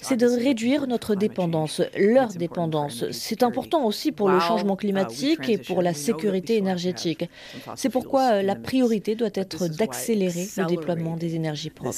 C'est 0.00 0.16
de 0.16 0.26
réduire 0.26 0.86
notre 0.86 1.14
dépendance, 1.14 1.80
leur 1.96 2.28
dépendance. 2.28 3.04
C'est 3.10 3.42
important 3.42 3.84
aussi 3.84 4.12
pour 4.12 4.28
le 4.28 4.40
changement 4.40 4.76
climatique 4.76 5.48
et 5.48 5.58
pour 5.58 5.82
la 5.82 5.94
sécurité 5.94 6.56
énergétique. 6.56 7.28
C'est 7.76 7.88
pourquoi 7.90 8.42
la 8.42 8.56
priorité 8.56 9.14
doit 9.14 9.30
être 9.34 9.68
d'accélérer 9.68 10.46
le 10.56 10.66
déploiement 10.66 11.16
des 11.16 11.34
énergies 11.34 11.70
propres. 11.70 11.90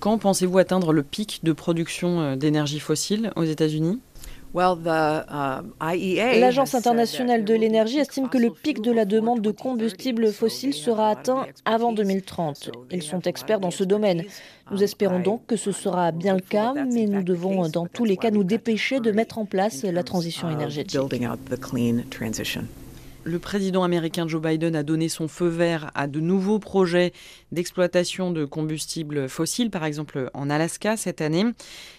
Quand 0.00 0.18
pensez-vous 0.18 0.58
atteindre 0.58 0.92
le 0.92 1.02
pic 1.02 1.40
de 1.42 1.52
production 1.52 2.20
euh, 2.20 2.36
d'énergie 2.36 2.80
fossile 2.80 3.32
aux 3.36 3.44
États-Unis? 3.44 3.88
Uh, 3.88 4.07
L'Agence 6.40 6.74
internationale 6.74 7.44
de 7.44 7.54
l'énergie 7.54 7.98
estime 7.98 8.28
que 8.28 8.38
le 8.38 8.50
pic 8.50 8.80
de 8.80 8.92
la 8.92 9.04
demande 9.04 9.42
de 9.42 9.50
combustibles 9.50 10.32
fossiles 10.32 10.74
sera 10.74 11.10
atteint 11.10 11.46
avant 11.64 11.92
2030. 11.92 12.70
Ils 12.90 13.02
sont 13.02 13.20
experts 13.20 13.60
dans 13.60 13.70
ce 13.70 13.84
domaine. 13.84 14.24
Nous 14.70 14.82
espérons 14.82 15.20
donc 15.20 15.46
que 15.46 15.56
ce 15.56 15.72
sera 15.72 16.12
bien 16.12 16.34
le 16.34 16.40
cas, 16.40 16.74
mais 16.74 17.06
nous 17.06 17.22
devons 17.22 17.68
dans 17.68 17.86
tous 17.86 18.04
les 18.04 18.16
cas 18.16 18.30
nous 18.30 18.44
dépêcher 18.44 19.00
de 19.00 19.12
mettre 19.12 19.38
en 19.38 19.44
place 19.44 19.84
la 19.84 20.02
transition 20.02 20.50
énergétique. 20.50 20.98
Le 23.24 23.38
président 23.40 23.82
américain 23.82 24.28
Joe 24.28 24.40
Biden 24.40 24.76
a 24.76 24.82
donné 24.82 25.08
son 25.08 25.26
feu 25.26 25.48
vert 25.48 25.90
à 25.94 26.06
de 26.06 26.20
nouveaux 26.20 26.60
projets 26.60 27.12
d'exploitation 27.50 28.30
de 28.30 28.44
combustibles 28.44 29.28
fossiles, 29.28 29.70
par 29.70 29.84
exemple 29.84 30.30
en 30.34 30.48
Alaska 30.48 30.96
cette 30.96 31.20
année. 31.20 31.44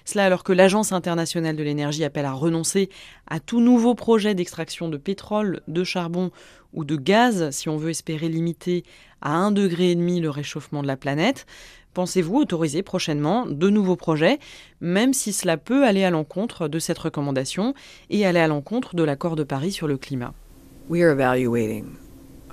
Cela 0.05 0.25
alors 0.25 0.43
que 0.43 0.53
l'Agence 0.53 0.91
internationale 0.91 1.57
de 1.57 1.63
l'énergie 1.63 2.05
appelle 2.05 2.25
à 2.25 2.31
renoncer 2.31 2.89
à 3.27 3.39
tout 3.39 3.59
nouveau 3.59 3.95
projet 3.95 4.33
d'extraction 4.33 4.87
de 4.87 4.97
pétrole, 4.97 5.59
de 5.67 5.83
charbon 5.83 6.31
ou 6.73 6.85
de 6.85 6.95
gaz 6.95 7.49
si 7.51 7.67
on 7.67 7.77
veut 7.77 7.89
espérer 7.89 8.29
limiter 8.29 8.83
à 9.21 9.49
1,5 9.49 9.53
degré 9.53 9.95
le 9.95 10.29
réchauffement 10.29 10.81
de 10.81 10.87
la 10.87 10.97
planète. 10.97 11.45
Pensez-vous 11.93 12.37
autoriser 12.37 12.81
prochainement 12.81 13.45
de 13.45 13.69
nouveaux 13.69 13.97
projets, 13.97 14.39
même 14.79 15.13
si 15.13 15.33
cela 15.33 15.57
peut 15.57 15.85
aller 15.85 16.05
à 16.05 16.11
l'encontre 16.11 16.69
de 16.69 16.79
cette 16.79 16.99
recommandation 16.99 17.73
et 18.09 18.25
aller 18.25 18.39
à 18.39 18.47
l'encontre 18.47 18.95
de 18.95 19.03
l'accord 19.03 19.35
de 19.35 19.43
Paris 19.43 19.73
sur 19.73 19.87
le 19.87 19.97
climat? 19.97 20.33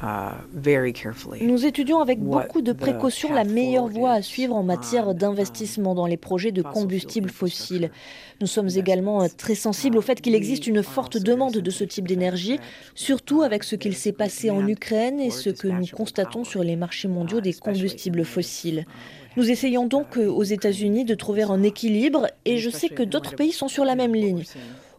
Uh, 0.03 0.33
Nous 1.41 1.65
étudions 1.65 2.01
avec 2.01 2.21
beaucoup 2.21 2.61
de 2.61 2.73
précaution 2.75 3.33
la 3.33 3.45
meilleure 3.45 3.87
voie 3.87 4.13
à 4.13 4.21
suivre 4.21 4.55
en 4.55 4.63
matière 4.63 5.15
d'investissement 5.15 5.95
dans 5.95 6.05
les 6.05 6.19
projets 6.19 6.53
de 6.53 6.61
combustibles 6.61 7.31
fossiles. 7.31 7.91
Nous 8.43 8.47
sommes 8.47 8.69
également 8.69 9.23
euh, 9.23 9.29
très 9.35 9.55
sensibles 9.55 9.97
au 9.97 10.03
fait 10.03 10.21
qu'il 10.21 10.35
existe 10.35 10.67
une 10.67 10.83
forte 10.83 11.17
demande 11.17 11.55
de 11.55 11.71
ce 11.71 11.83
type 11.83 12.07
d'énergie, 12.07 12.61
surtout 12.95 13.41
avec 13.41 13.65
ce 13.65 13.75
qu'il 13.75 13.97
s'est 13.97 14.13
passé 14.13 14.51
en 14.51 14.69
Ukraine 14.69 15.19
et 15.19 15.31
ce 15.31 15.49
que 15.49 15.69
nous 15.69 15.87
constatons 15.87 16.45
sur 16.45 16.63
les 16.63 16.77
marchés 16.77 17.09
mondiaux 17.09 17.41
des 17.41 17.55
combustibles 17.55 18.27
fossiles. 18.27 18.85
Nous 19.39 19.51
essayons 19.51 19.87
donc 19.87 20.19
euh, 20.19 20.29
aux 20.29 20.45
États-Unis 20.45 21.07
de 21.07 21.15
trouver 21.15 21.45
un 21.45 21.63
équilibre 21.63 22.27
et 22.45 22.59
je 22.59 22.69
sais 22.69 22.91
que 22.91 23.03
d'autres 23.03 23.35
pays 23.35 23.53
sont 23.53 23.69
sur 23.69 23.87
la 23.87 23.95
même 23.95 24.15
ligne. 24.15 24.45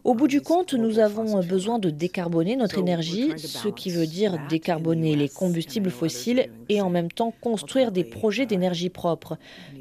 Au 0.08 0.14
bout 0.14 0.26
du 0.26 0.40
compte, 0.40 0.72
nous 0.72 1.00
avons 1.00 1.38
besoin 1.42 1.78
de 1.78 1.90
décarboner 1.90 2.56
notre 2.56 2.78
énergie, 2.78 3.34
ce 3.36 3.68
qui 3.68 3.90
veut 3.90 4.06
dire 4.06 4.38
décarboner 4.48 5.14
les 5.14 5.28
combustibles 5.28 5.90
fossiles 5.90 6.48
et 6.70 6.80
en 6.80 6.88
même 6.88 7.12
temps 7.12 7.34
construire 7.42 7.92
des 7.92 8.04
projets 8.04 8.46
d'énergie 8.46 8.88
propre. 8.88 9.36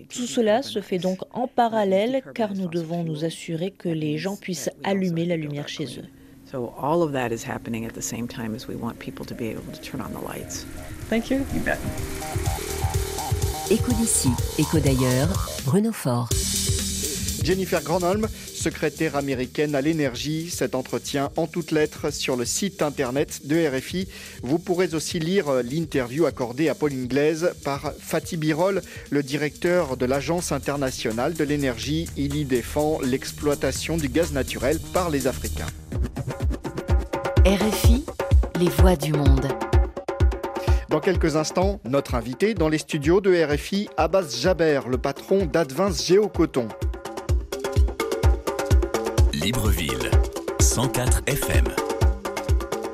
Tout 0.10 0.28
cela 0.28 0.64
se 0.64 0.82
fait 0.82 0.98
donc 0.98 1.20
en 1.32 1.48
parallèle 1.48 2.24
car 2.36 2.54
nous 2.56 2.68
devons 2.68 3.06
nous 3.06 3.24
assurer 3.24 3.72
que 3.72 3.88
les 3.88 4.18
gens 4.18 4.36
puissent 4.36 4.70
allumer 4.84 5.24
la 5.24 5.38
lumière 5.38 5.70
chez 5.70 5.86
eux. 5.86 6.06
So 6.52 6.74
all 6.78 7.02
of 7.02 7.14
that 7.14 7.30
is 7.30 7.50
happening 7.50 7.86
at 7.86 7.94
the 7.94 8.04
same 8.04 8.28
time 8.28 8.54
as 8.54 8.68
we 8.68 8.76
want 8.76 8.96
people 9.00 9.26
to 9.26 9.34
be 9.34 9.46
able 9.50 9.64
to 9.72 9.80
turn 9.80 10.02
on 10.02 10.10
the 10.10 10.22
lights. 10.28 10.66
Thank 11.10 11.30
you. 11.30 11.38
You 11.54 11.62
bet. 11.64 11.78
Éco 13.72 13.94
d'ici, 13.94 14.32
éco 14.60 14.78
d'ailleurs, 14.80 15.30
Bruno 15.66 15.94
Fort. 15.94 16.28
Jennifer 17.48 17.82
Granholm, 17.82 18.28
secrétaire 18.54 19.16
américaine 19.16 19.74
à 19.74 19.80
l'énergie. 19.80 20.50
Cet 20.50 20.76
entretien 20.76 21.30
en 21.38 21.48
toutes 21.48 21.72
lettres 21.72 22.12
sur 22.12 22.36
le 22.36 22.44
site 22.44 22.82
internet 22.82 23.48
de 23.48 23.66
RFI. 23.70 24.10
Vous 24.44 24.60
pourrez 24.60 24.94
aussi 24.94 25.18
lire 25.18 25.64
l'interview 25.64 26.26
accordée 26.26 26.68
à 26.68 26.76
Paul 26.76 26.92
Inglaise 26.92 27.54
par 27.64 27.94
Fatih 28.02 28.36
Birol, 28.36 28.82
le 29.12 29.24
directeur 29.24 29.96
de 29.96 30.06
l'Agence 30.06 30.52
internationale 30.52 31.36
de 31.36 31.46
l'énergie. 31.46 32.10
Il 32.18 32.36
y 32.36 32.44
défend 32.44 33.00
l'exploitation 33.00 33.96
du 33.96 34.10
gaz 34.10 34.34
naturel 34.34 34.78
par 34.92 35.10
les 35.10 35.26
Africains. 35.26 35.72
RFI, 37.46 38.04
les 38.60 38.68
voix 38.68 38.98
du 38.98 39.14
monde. 39.14 39.48
Dans 40.90 41.00
quelques 41.00 41.38
instants, 41.38 41.80
notre 41.86 42.16
invité 42.16 42.54
dans 42.54 42.68
les 42.68 42.78
studios 42.78 43.22
de 43.22 43.34
RFI, 43.42 43.88
Abbas 43.96 44.36
Jaber, 44.38 44.82
le 44.90 44.98
patron 44.98 45.46
d'Advance 45.46 46.06
Géocoton. 46.06 46.68
Libreville, 49.42 50.10
104 50.60 51.22
FM. 51.28 51.66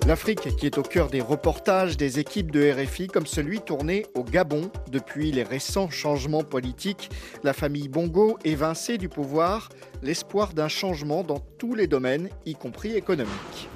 L'Afrique 0.05 0.53
qui 0.57 0.65
est 0.65 0.77
au 0.77 0.81
cœur 0.81 1.09
des 1.09 1.21
reportages 1.21 1.95
des 1.95 2.19
équipes 2.19 2.51
de 2.51 2.69
RFI 2.69 3.07
comme 3.07 3.25
celui 3.25 3.61
tourné 3.61 4.05
au 4.13 4.23
Gabon 4.23 4.69
depuis 4.91 5.31
les 5.31 5.43
récents 5.43 5.89
changements 5.89 6.43
politiques. 6.43 7.09
La 7.43 7.53
famille 7.53 7.87
Bongo 7.87 8.37
évincée 8.43 8.97
du 8.97 9.07
pouvoir, 9.07 9.69
l'espoir 10.01 10.53
d'un 10.53 10.67
changement 10.67 11.23
dans 11.23 11.39
tous 11.57 11.75
les 11.75 11.87
domaines, 11.87 12.27
y 12.45 12.55
compris 12.55 12.93
économiques. 12.97 13.69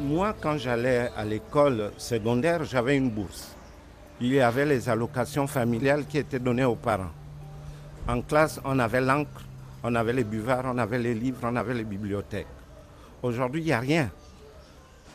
Moi, 0.00 0.34
quand 0.40 0.56
j'allais 0.56 1.10
à 1.14 1.26
l'école 1.26 1.92
secondaire, 1.98 2.64
j'avais 2.64 2.96
une 2.96 3.10
bourse. 3.10 3.54
Il 4.18 4.32
y 4.32 4.40
avait 4.40 4.64
les 4.64 4.88
allocations 4.88 5.46
familiales 5.46 6.06
qui 6.06 6.16
étaient 6.16 6.38
données 6.38 6.64
aux 6.64 6.74
parents. 6.74 7.12
En 8.08 8.22
classe, 8.22 8.60
on 8.64 8.78
avait 8.78 9.02
l'encre 9.02 9.42
on 9.82 9.94
avait 9.94 10.12
les 10.12 10.24
buvards, 10.24 10.64
on 10.66 10.78
avait 10.78 10.98
les 10.98 11.14
livres, 11.14 11.40
on 11.42 11.56
avait 11.56 11.74
les 11.74 11.84
bibliothèques. 11.84 12.46
Aujourd'hui, 13.22 13.62
il 13.62 13.66
n'y 13.66 13.72
a 13.72 13.80
rien. 13.80 14.10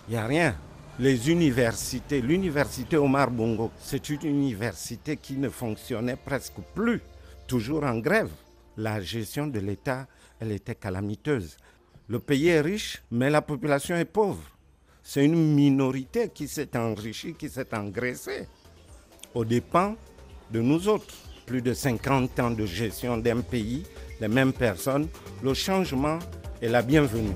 Il 0.07 0.11
n'y 0.11 0.17
a 0.17 0.25
rien. 0.25 0.55
Les 0.99 1.29
universités, 1.29 2.21
l'université 2.21 2.97
Omar 2.97 3.29
Bongo, 3.29 3.71
c'est 3.77 4.09
une 4.09 4.25
université 4.25 5.17
qui 5.17 5.37
ne 5.37 5.49
fonctionnait 5.49 6.15
presque 6.15 6.59
plus, 6.73 7.01
toujours 7.45 7.83
en 7.83 7.99
grève. 7.99 8.31
La 8.77 8.99
gestion 9.01 9.47
de 9.47 9.59
l'État, 9.59 10.07
elle 10.39 10.51
était 10.51 10.75
calamiteuse. 10.75 11.57
Le 12.07 12.19
pays 12.19 12.47
est 12.47 12.61
riche, 12.61 13.03
mais 13.11 13.29
la 13.29 13.41
population 13.41 13.95
est 13.95 14.05
pauvre. 14.05 14.43
C'est 15.03 15.23
une 15.23 15.53
minorité 15.53 16.29
qui 16.29 16.47
s'est 16.47 16.75
enrichie, 16.75 17.33
qui 17.33 17.49
s'est 17.49 17.73
engraissée, 17.75 18.47
aux 19.33 19.45
dépens 19.45 19.95
de 20.51 20.61
nous 20.61 20.87
autres. 20.87 21.13
Plus 21.47 21.61
de 21.61 21.73
50 21.73 22.39
ans 22.41 22.51
de 22.51 22.65
gestion 22.65 23.17
d'un 23.17 23.39
pays 23.39 23.83
les 24.19 24.27
mêmes 24.27 24.51
personnes, 24.51 25.07
le 25.41 25.53
changement 25.53 26.19
est 26.61 26.67
la 26.67 26.81
bienvenue. 26.81 27.31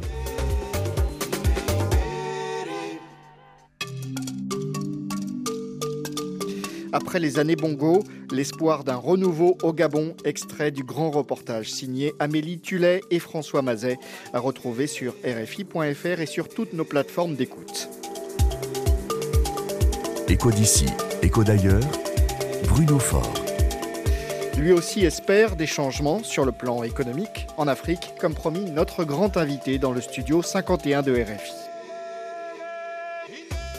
Après 6.92 7.20
les 7.20 7.40
années 7.40 7.56
Bongo, 7.56 8.04
l'espoir 8.34 8.84
d'un 8.84 8.98
renouveau 8.98 9.58
au 9.64 9.72
Gabon, 9.72 10.14
extrait 10.26 10.72
du 10.72 10.84
grand 10.84 11.10
reportage 11.10 11.72
signé 11.72 12.12
Amélie 12.20 12.60
Tullet 12.60 13.00
et 13.12 13.20
François 13.20 13.62
Mazet, 13.62 13.98
à 14.34 14.40
retrouver 14.40 14.88
sur 14.88 15.14
rfi.fr 15.24 16.20
et 16.20 16.26
sur 16.26 16.50
toutes 16.50 16.74
nos 16.74 16.84
plateformes 16.84 17.36
d'écoute. 17.36 17.88
Écho 20.28 20.52
d'ici, 20.52 20.88
écho 21.22 21.46
d'ailleurs, 21.46 21.84
Bruno 22.68 23.00
Fort. 23.00 23.41
Lui 24.62 24.74
aussi 24.74 25.04
espère 25.04 25.56
des 25.56 25.66
changements 25.66 26.22
sur 26.22 26.46
le 26.46 26.52
plan 26.52 26.84
économique 26.84 27.48
en 27.58 27.68
Afrique, 27.68 28.14
comme 28.20 28.36
promis 28.36 28.70
notre 28.70 29.04
grand 29.04 29.36
invité 29.36 29.80
dans 29.80 29.92
le 29.92 30.02
studio 30.02 30.44
51 30.44 31.02
de 31.02 31.14
RFI. 31.14 31.52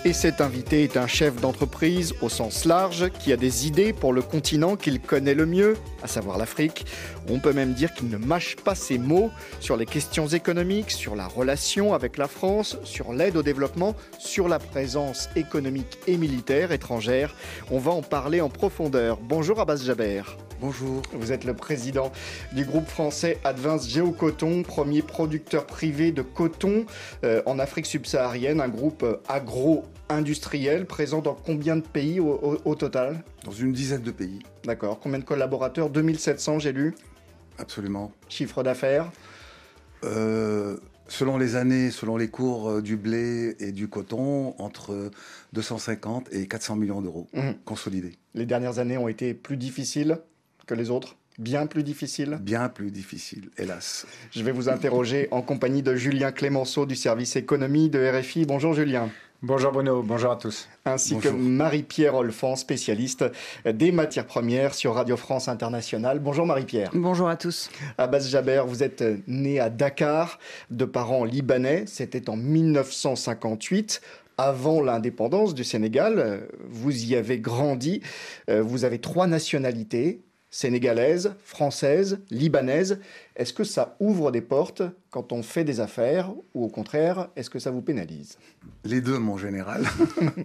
Et 0.04 0.12
cet 0.12 0.40
invité 0.40 0.82
est 0.82 0.96
un 0.96 1.06
chef 1.06 1.40
d'entreprise 1.40 2.14
au 2.20 2.28
sens 2.28 2.64
large 2.64 3.10
qui 3.10 3.32
a 3.32 3.36
des 3.36 3.68
idées 3.68 3.92
pour 3.92 4.12
le 4.12 4.22
continent 4.22 4.74
qu'il 4.74 4.98
connaît 4.98 5.34
le 5.34 5.46
mieux, 5.46 5.76
à 6.02 6.08
savoir 6.08 6.36
l'Afrique. 6.36 6.84
On 7.28 7.38
peut 7.38 7.52
même 7.52 7.74
dire 7.74 7.94
qu'il 7.94 8.08
ne 8.08 8.16
mâche 8.16 8.56
pas 8.56 8.74
ses 8.74 8.98
mots 8.98 9.30
sur 9.60 9.76
les 9.76 9.86
questions 9.86 10.26
économiques, 10.26 10.90
sur 10.90 11.14
la 11.14 11.28
relation 11.28 11.94
avec 11.94 12.16
la 12.16 12.26
France, 12.26 12.76
sur 12.82 13.12
l'aide 13.12 13.36
au 13.36 13.44
développement, 13.44 13.94
sur 14.18 14.48
la 14.48 14.58
présence 14.58 15.28
économique 15.36 16.00
et 16.08 16.16
militaire 16.16 16.72
étrangère. 16.72 17.36
On 17.70 17.78
va 17.78 17.92
en 17.92 18.02
parler 18.02 18.40
en 18.40 18.48
profondeur. 18.48 19.18
Bonjour 19.22 19.60
Abbas 19.60 19.84
Jaber. 19.84 20.22
Bonjour. 20.62 21.02
Vous 21.12 21.32
êtes 21.32 21.44
le 21.44 21.54
président 21.54 22.12
du 22.52 22.64
groupe 22.64 22.86
français 22.86 23.38
Advance 23.42 23.88
Géocoton, 23.88 24.62
premier 24.62 25.02
producteur 25.02 25.66
privé 25.66 26.12
de 26.12 26.22
coton 26.22 26.86
euh, 27.24 27.42
en 27.46 27.58
Afrique 27.58 27.84
subsaharienne, 27.84 28.60
un 28.60 28.68
groupe 28.68 29.02
euh, 29.02 29.16
agro-industriel 29.28 30.86
présent 30.86 31.20
dans 31.20 31.34
combien 31.34 31.74
de 31.74 31.80
pays 31.82 32.20
au, 32.20 32.74
total? 32.76 33.24
Dans 33.44 33.50
une 33.50 33.72
dizaine 33.72 34.02
de 34.02 34.12
pays. 34.12 34.38
D'accord. 34.64 35.00
Combien 35.00 35.18
de 35.18 35.24
collaborateurs? 35.24 35.90
2700, 35.90 36.60
j'ai 36.60 36.72
lu 36.72 36.94
Absolument. 37.58 38.12
Chiffre 38.28 38.62
d'affaires? 38.62 39.10
Euh, 40.04 40.76
Selon 41.08 41.36
les 41.36 41.56
années, 41.56 41.90
selon 41.90 42.16
les 42.16 42.28
cours 42.28 42.80
du 42.80 42.96
blé 42.96 43.54
et 43.58 43.72
du 43.72 43.88
coton, 43.88 44.54
entre 44.58 45.10
250 45.52 46.32
et 46.32 46.46
400 46.46 46.76
millions 46.76 47.02
d'euros 47.02 47.26
Mhm. 47.34 47.56
consolidés. 47.66 48.14
Les 48.34 48.46
dernières 48.46 48.78
années 48.78 48.96
ont 48.96 49.08
été 49.08 49.34
plus 49.34 49.58
difficiles? 49.58 50.18
Que 50.72 50.78
les 50.78 50.90
autres 50.90 51.16
Bien 51.38 51.66
plus 51.66 51.82
difficiles 51.82 52.38
Bien 52.40 52.68
plus 52.68 52.90
difficiles, 52.90 53.50
hélas. 53.58 54.06
Je 54.32 54.42
vais 54.42 54.52
vous 54.52 54.68
interroger 54.68 55.28
en 55.30 55.42
compagnie 55.42 55.82
de 55.82 55.94
Julien 55.94 56.30
Clémenceau 56.32 56.86
du 56.86 56.96
service 56.96 57.36
économie 57.36 57.88
de 57.90 57.98
RFI. 57.98 58.44
Bonjour 58.46 58.72
Julien. 58.74 59.08
Bonjour 59.42 59.72
Bruno, 59.72 60.02
bonjour 60.02 60.30
à 60.30 60.36
tous. 60.36 60.68
Ainsi 60.84 61.14
Bonjour. 61.14 61.32
que 61.32 61.36
Marie-Pierre 61.36 62.14
Olfan, 62.14 62.54
spécialiste 62.56 63.24
des 63.66 63.92
matières 63.92 64.26
premières 64.26 64.72
sur 64.74 64.94
Radio 64.94 65.16
France 65.16 65.48
Internationale. 65.48 66.20
Bonjour 66.20 66.46
Marie-Pierre. 66.46 66.90
Bonjour 66.94 67.28
à 67.28 67.36
tous. 67.36 67.68
Abbas 67.98 68.28
Jaber, 68.28 68.62
vous 68.66 68.82
êtes 68.82 69.02
né 69.26 69.58
à 69.58 69.68
Dakar, 69.68 70.38
de 70.70 70.84
parents 70.84 71.24
libanais. 71.24 71.84
C'était 71.86 72.30
en 72.30 72.36
1958. 72.36 74.00
Avant 74.38 74.80
l'indépendance 74.80 75.54
du 75.54 75.64
Sénégal, 75.64 76.48
vous 76.68 77.04
y 77.04 77.16
avez 77.16 77.38
grandi. 77.38 78.00
Euh, 78.48 78.62
Vous 78.62 78.84
avez 78.84 78.98
trois 78.98 79.26
nationalités, 79.26 80.22
sénégalaise, 80.52 81.34
française, 81.44 82.20
libanaise. 82.30 83.00
Est-ce 83.34 83.54
que 83.54 83.64
ça 83.64 83.96
ouvre 83.98 84.30
des 84.30 84.42
portes 84.42 84.82
quand 85.10 85.32
on 85.32 85.42
fait 85.42 85.64
des 85.64 85.80
affaires 85.80 86.30
ou 86.54 86.64
au 86.64 86.68
contraire, 86.68 87.30
est-ce 87.34 87.48
que 87.50 87.58
ça 87.58 87.70
vous 87.70 87.80
pénalise? 87.80 88.36
Les 88.84 89.00
deux, 89.00 89.18
mon 89.18 89.38
général. 89.38 89.84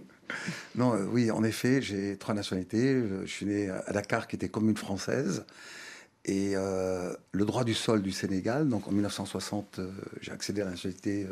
non, 0.74 0.94
euh, 0.94 1.04
oui, 1.12 1.30
en 1.30 1.44
effet, 1.44 1.82
j'ai 1.82 2.16
trois 2.16 2.34
nationalités. 2.34 2.94
Euh, 2.94 3.26
Je 3.26 3.30
suis 3.30 3.44
né 3.46 3.68
à 3.68 3.92
Dakar, 3.92 4.26
qui 4.26 4.36
était 4.36 4.48
commune 4.48 4.78
française. 4.78 5.44
Et 6.24 6.52
euh, 6.56 7.14
le 7.32 7.44
droit 7.44 7.64
du 7.64 7.74
sol 7.74 8.00
du 8.00 8.10
Sénégal, 8.10 8.66
donc 8.66 8.88
en 8.88 8.92
1960, 8.92 9.78
euh, 9.78 9.90
j'ai 10.22 10.32
accédé 10.32 10.62
à 10.62 10.64
la 10.64 10.70
nationalité 10.70 11.26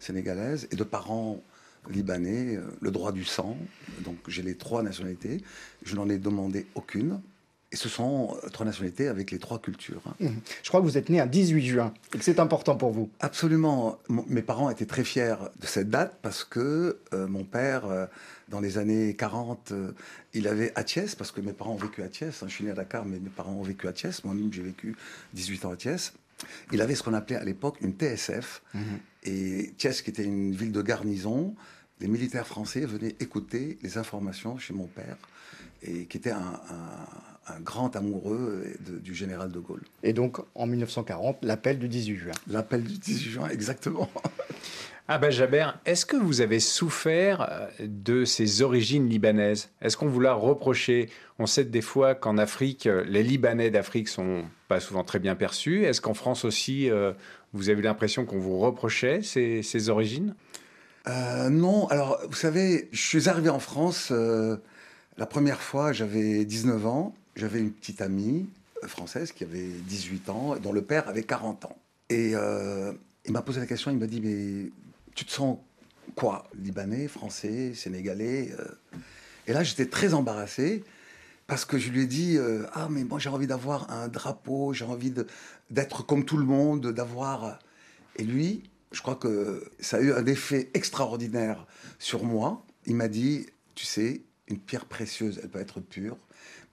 sénégalaise. 0.00 0.66
Et 0.72 0.76
de 0.76 0.84
parents 0.84 1.40
libanais, 1.88 2.58
le 2.80 2.90
droit 2.90 3.12
du 3.12 3.24
sang. 3.24 3.56
Donc 4.00 4.16
j'ai 4.26 4.42
les 4.42 4.56
trois 4.56 4.82
nationalités. 4.82 5.44
Je 5.84 5.94
n'en 5.94 6.08
ai 6.08 6.18
demandé 6.18 6.66
aucune. 6.74 7.20
Et 7.76 7.78
ce 7.78 7.90
sont 7.90 8.34
euh, 8.42 8.48
trois 8.48 8.64
nationalités 8.64 9.06
avec 9.06 9.30
les 9.30 9.38
trois 9.38 9.58
cultures. 9.58 10.00
hein. 10.18 10.30
Je 10.62 10.68
crois 10.68 10.80
que 10.80 10.86
vous 10.86 10.96
êtes 10.96 11.10
né 11.10 11.20
un 11.20 11.26
18 11.26 11.60
juin 11.66 11.92
et 12.14 12.16
que 12.16 12.24
c'est 12.24 12.40
important 12.40 12.74
pour 12.74 12.90
vous. 12.90 13.10
Absolument. 13.20 13.98
Mes 14.08 14.40
parents 14.40 14.70
étaient 14.70 14.86
très 14.86 15.04
fiers 15.04 15.34
de 15.60 15.66
cette 15.66 15.90
date 15.90 16.16
parce 16.22 16.42
que 16.42 16.98
euh, 17.12 17.26
mon 17.28 17.44
père, 17.44 17.84
euh, 17.84 18.06
dans 18.48 18.60
les 18.60 18.78
années 18.78 19.14
40, 19.14 19.72
euh, 19.72 19.92
il 20.32 20.48
avait 20.48 20.72
à 20.74 20.84
Thiès, 20.84 21.14
parce 21.14 21.32
que 21.32 21.42
mes 21.42 21.52
parents 21.52 21.74
ont 21.74 21.76
vécu 21.76 22.02
à 22.02 22.08
Thiès. 22.08 22.42
hein. 22.42 22.46
je 22.48 22.54
suis 22.54 22.64
né 22.64 22.70
à 22.70 22.74
Dakar, 22.74 23.04
mais 23.04 23.18
mes 23.18 23.28
parents 23.28 23.52
ont 23.52 23.62
vécu 23.62 23.86
à 23.88 23.92
Thiès. 23.92 24.24
Moi-même, 24.24 24.50
j'ai 24.54 24.62
vécu 24.62 24.96
18 25.34 25.66
ans 25.66 25.72
à 25.72 25.76
Thiès. 25.76 26.14
Il 26.72 26.80
avait 26.80 26.94
ce 26.94 27.02
qu'on 27.02 27.12
appelait 27.12 27.36
à 27.36 27.44
l'époque 27.44 27.76
une 27.82 27.92
TSF. 27.92 28.62
Et 29.24 29.74
Thiès, 29.76 30.00
qui 30.00 30.08
était 30.08 30.24
une 30.24 30.54
ville 30.54 30.72
de 30.72 30.80
garnison, 30.80 31.54
les 32.00 32.08
militaires 32.08 32.46
français 32.46 32.86
venaient 32.86 33.16
écouter 33.20 33.76
les 33.82 33.98
informations 33.98 34.56
chez 34.56 34.72
mon 34.72 34.86
père, 34.86 35.18
et 35.82 36.06
qui 36.06 36.16
était 36.16 36.30
un, 36.30 36.38
un- 36.70 37.35
un 37.48 37.60
grand 37.60 37.94
amoureux 37.96 38.64
de- 38.80 38.98
du 38.98 39.14
général 39.14 39.50
de 39.52 39.58
Gaulle. 39.58 39.82
Et 40.02 40.12
donc 40.12 40.38
en 40.54 40.66
1940, 40.66 41.38
l'appel 41.42 41.78
du 41.78 41.88
18 41.88 42.16
juin. 42.16 42.32
L'appel 42.48 42.82
du 42.82 42.98
18 42.98 43.30
juin, 43.30 43.48
exactement. 43.48 44.10
Ah 45.08 45.18
ben 45.18 45.30
Jaber, 45.30 45.68
est-ce 45.84 46.04
que 46.04 46.16
vous 46.16 46.40
avez 46.40 46.58
souffert 46.58 47.46
euh, 47.48 47.68
de 47.86 48.24
ces 48.24 48.62
origines 48.62 49.08
libanaises? 49.08 49.68
Est-ce 49.80 49.96
qu'on 49.96 50.08
vous 50.08 50.18
l'a 50.18 50.34
reproché? 50.34 51.08
On 51.38 51.46
sait 51.46 51.62
des 51.64 51.80
fois 51.80 52.16
qu'en 52.16 52.38
Afrique, 52.38 52.88
euh, 52.88 53.04
les 53.06 53.22
Libanais 53.22 53.70
d'Afrique 53.70 54.08
sont 54.08 54.42
pas 54.66 54.80
souvent 54.80 55.04
très 55.04 55.20
bien 55.20 55.36
perçus. 55.36 55.84
Est-ce 55.84 56.00
qu'en 56.00 56.14
France 56.14 56.44
aussi, 56.44 56.90
euh, 56.90 57.12
vous 57.52 57.68
avez 57.68 57.78
eu 57.78 57.82
l'impression 57.84 58.24
qu'on 58.24 58.40
vous 58.40 58.58
reprochait 58.58 59.22
ces, 59.22 59.62
ces 59.62 59.90
origines? 59.90 60.34
Euh, 61.06 61.50
non, 61.50 61.86
alors 61.86 62.18
vous 62.28 62.34
savez, 62.34 62.88
je 62.90 63.00
suis 63.00 63.28
arrivé 63.28 63.48
en 63.48 63.60
France 63.60 64.08
euh, 64.10 64.56
la 65.18 65.26
première 65.26 65.60
fois, 65.62 65.92
j'avais 65.92 66.44
19 66.44 66.84
ans, 66.84 67.14
j'avais 67.36 67.60
une 67.60 67.70
petite 67.70 68.00
amie 68.00 68.48
euh, 68.82 68.88
française 68.88 69.32
qui 69.32 69.44
avait 69.44 69.68
18 69.68 70.28
ans, 70.30 70.56
et 70.56 70.60
dont 70.60 70.72
le 70.72 70.82
père 70.82 71.08
avait 71.08 71.22
40 71.22 71.66
ans. 71.66 71.76
Et 72.08 72.32
euh, 72.34 72.92
il 73.24 73.32
m'a 73.32 73.42
posé 73.42 73.60
la 73.60 73.66
question, 73.66 73.90
il 73.90 73.98
m'a 73.98 74.06
dit, 74.06 74.20
mais 74.20 74.70
tu 75.14 75.24
te 75.24 75.30
sens 75.30 75.58
quoi? 76.14 76.48
Libanais, 76.58 77.08
français, 77.08 77.74
sénégalais 77.74 78.54
euh? 78.58 78.98
Et 79.46 79.52
là, 79.52 79.62
j'étais 79.62 79.86
très 79.86 80.14
embarrassé. 80.14 80.82
Parce 81.46 81.64
que 81.64 81.78
je 81.78 81.90
lui 81.90 82.02
ai 82.02 82.06
dit, 82.06 82.36
ah 82.72 82.88
mais 82.90 83.04
moi 83.04 83.20
j'ai 83.20 83.28
envie 83.28 83.46
d'avoir 83.46 83.88
un 83.92 84.08
drapeau, 84.08 84.72
j'ai 84.72 84.84
envie 84.84 85.14
d'être 85.70 86.04
comme 86.04 86.24
tout 86.24 86.38
le 86.38 86.44
monde, 86.44 86.88
d'avoir... 86.88 87.60
Et 88.16 88.24
lui, 88.24 88.64
je 88.90 89.00
crois 89.00 89.14
que 89.14 89.70
ça 89.78 89.98
a 89.98 90.00
eu 90.00 90.12
un 90.12 90.26
effet 90.26 90.70
extraordinaire 90.74 91.64
sur 92.00 92.24
moi. 92.24 92.64
Il 92.86 92.96
m'a 92.96 93.06
dit, 93.06 93.46
tu 93.76 93.84
sais, 93.84 94.22
une 94.48 94.58
pierre 94.58 94.86
précieuse, 94.86 95.40
elle 95.42 95.48
peut 95.48 95.60
être 95.60 95.80
pure, 95.80 96.16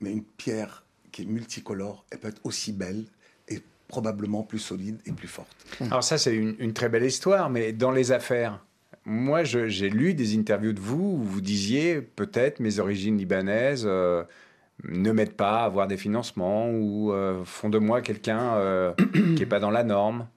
mais 0.01 0.11
une 0.11 0.23
pierre 0.23 0.83
qui 1.11 1.23
est 1.23 1.25
multicolore, 1.25 2.05
elle 2.11 2.19
peut 2.19 2.29
être 2.29 2.41
aussi 2.43 2.71
belle 2.71 3.05
et 3.47 3.61
probablement 3.87 4.43
plus 4.43 4.59
solide 4.59 4.99
et 5.05 5.11
plus 5.11 5.27
forte. 5.27 5.55
Alors 5.81 6.03
ça, 6.03 6.17
c'est 6.17 6.35
une, 6.35 6.55
une 6.59 6.73
très 6.73 6.89
belle 6.89 7.05
histoire, 7.05 7.49
mais 7.49 7.73
dans 7.73 7.91
les 7.91 8.11
affaires, 8.11 8.63
moi, 9.05 9.43
j'ai 9.43 9.89
lu 9.89 10.13
des 10.13 10.37
interviews 10.37 10.73
de 10.73 10.79
vous 10.79 11.17
où 11.19 11.23
vous 11.23 11.41
disiez 11.41 12.01
peut-être 12.01 12.59
mes 12.59 12.79
origines 12.79 13.17
libanaises 13.17 13.83
euh, 13.85 14.23
ne 14.83 15.11
m'aident 15.11 15.35
pas 15.35 15.61
à 15.61 15.65
avoir 15.65 15.87
des 15.87 15.97
financements 15.97 16.69
ou 16.69 17.11
euh, 17.11 17.43
font 17.43 17.69
de 17.69 17.79
moi 17.79 18.01
quelqu'un 18.01 18.55
euh, 18.55 18.93
qui 19.13 19.19
n'est 19.19 19.45
pas 19.45 19.59
dans 19.59 19.71
la 19.71 19.83
norme. 19.83 20.27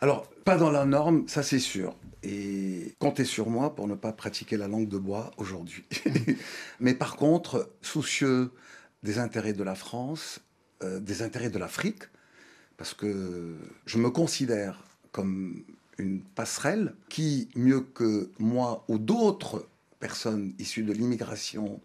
Alors, 0.00 0.28
pas 0.44 0.56
dans 0.56 0.70
la 0.70 0.84
norme, 0.84 1.24
ça 1.26 1.42
c'est 1.42 1.58
sûr. 1.58 1.94
Et 2.22 2.94
comptez 2.98 3.24
sur 3.24 3.48
moi 3.48 3.74
pour 3.74 3.88
ne 3.88 3.94
pas 3.94 4.12
pratiquer 4.12 4.56
la 4.56 4.68
langue 4.68 4.88
de 4.88 4.98
bois 4.98 5.32
aujourd'hui. 5.36 5.84
Mais 6.80 6.94
par 6.94 7.16
contre, 7.16 7.70
soucieux 7.82 8.52
des 9.02 9.18
intérêts 9.18 9.52
de 9.52 9.62
la 9.62 9.74
France, 9.74 10.40
euh, 10.82 11.00
des 11.00 11.22
intérêts 11.22 11.50
de 11.50 11.58
l'Afrique, 11.58 12.04
parce 12.76 12.94
que 12.94 13.56
je 13.86 13.98
me 13.98 14.10
considère 14.10 14.84
comme 15.10 15.64
une 15.98 16.20
passerelle 16.20 16.94
qui, 17.08 17.48
mieux 17.54 17.80
que 17.80 18.30
moi 18.38 18.84
ou 18.88 18.98
d'autres 18.98 19.66
personnes 20.00 20.54
issues 20.58 20.82
de 20.82 20.92
l'immigration 20.92 21.80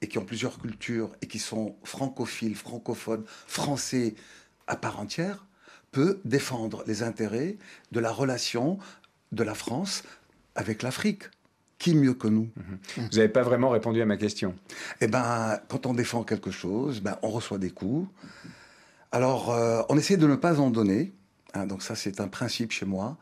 et 0.00 0.08
qui 0.08 0.18
ont 0.18 0.24
plusieurs 0.24 0.58
cultures 0.58 1.14
et 1.22 1.26
qui 1.26 1.38
sont 1.38 1.76
francophiles, 1.84 2.56
francophones, 2.56 3.24
français 3.46 4.14
à 4.66 4.76
part 4.76 5.00
entière, 5.00 5.46
peut 5.90 6.20
défendre 6.24 6.82
les 6.86 7.02
intérêts 7.02 7.58
de 7.92 8.00
la 8.00 8.10
relation 8.10 8.78
de 9.32 9.42
la 9.42 9.54
France 9.54 10.02
avec 10.54 10.82
l'Afrique. 10.82 11.24
Qui 11.78 11.96
mieux 11.96 12.14
que 12.14 12.28
nous 12.28 12.48
Vous 12.96 13.16
n'avez 13.16 13.28
pas 13.28 13.42
vraiment 13.42 13.70
répondu 13.70 14.00
à 14.00 14.06
ma 14.06 14.16
question. 14.16 14.54
Eh 15.00 15.08
ben, 15.08 15.58
quand 15.66 15.84
on 15.86 15.94
défend 15.94 16.22
quelque 16.22 16.52
chose, 16.52 17.00
ben, 17.00 17.18
on 17.22 17.30
reçoit 17.30 17.58
des 17.58 17.70
coups. 17.70 18.08
Alors, 19.10 19.50
euh, 19.50 19.82
on 19.88 19.98
essaie 19.98 20.16
de 20.16 20.28
ne 20.28 20.36
pas 20.36 20.60
en 20.60 20.70
donner. 20.70 21.12
hein, 21.54 21.66
donc 21.66 21.82
ça, 21.82 21.96
c'est 21.96 22.20
un 22.20 22.28
principe 22.28 22.70
chez 22.70 22.86
moi. 22.86 23.16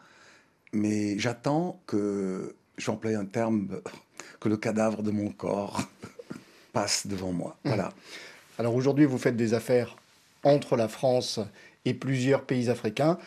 Mais 0.75 1.19
j'attends 1.19 1.81
que, 1.87 2.55
j'emploie 2.77 3.13
un 3.13 3.25
terme, 3.25 3.81
que 4.41 4.51
le 4.51 4.59
cadavre 4.59 5.03
de 5.03 5.11
mon 5.11 5.31
corps 5.31 5.81
passe 6.75 7.07
devant 7.07 7.33
moi. 7.33 7.57
Voilà. 7.65 7.95
Alors 8.59 8.75
aujourd'hui, 8.75 9.07
vous 9.07 9.17
faites 9.17 9.37
des 9.37 9.55
affaires 9.55 9.97
entre 10.45 10.77
la 10.77 10.89
France 10.89 11.41
et 11.87 11.95
plusieurs 11.95 12.43
pays 12.43 12.69
africains. 12.69 13.19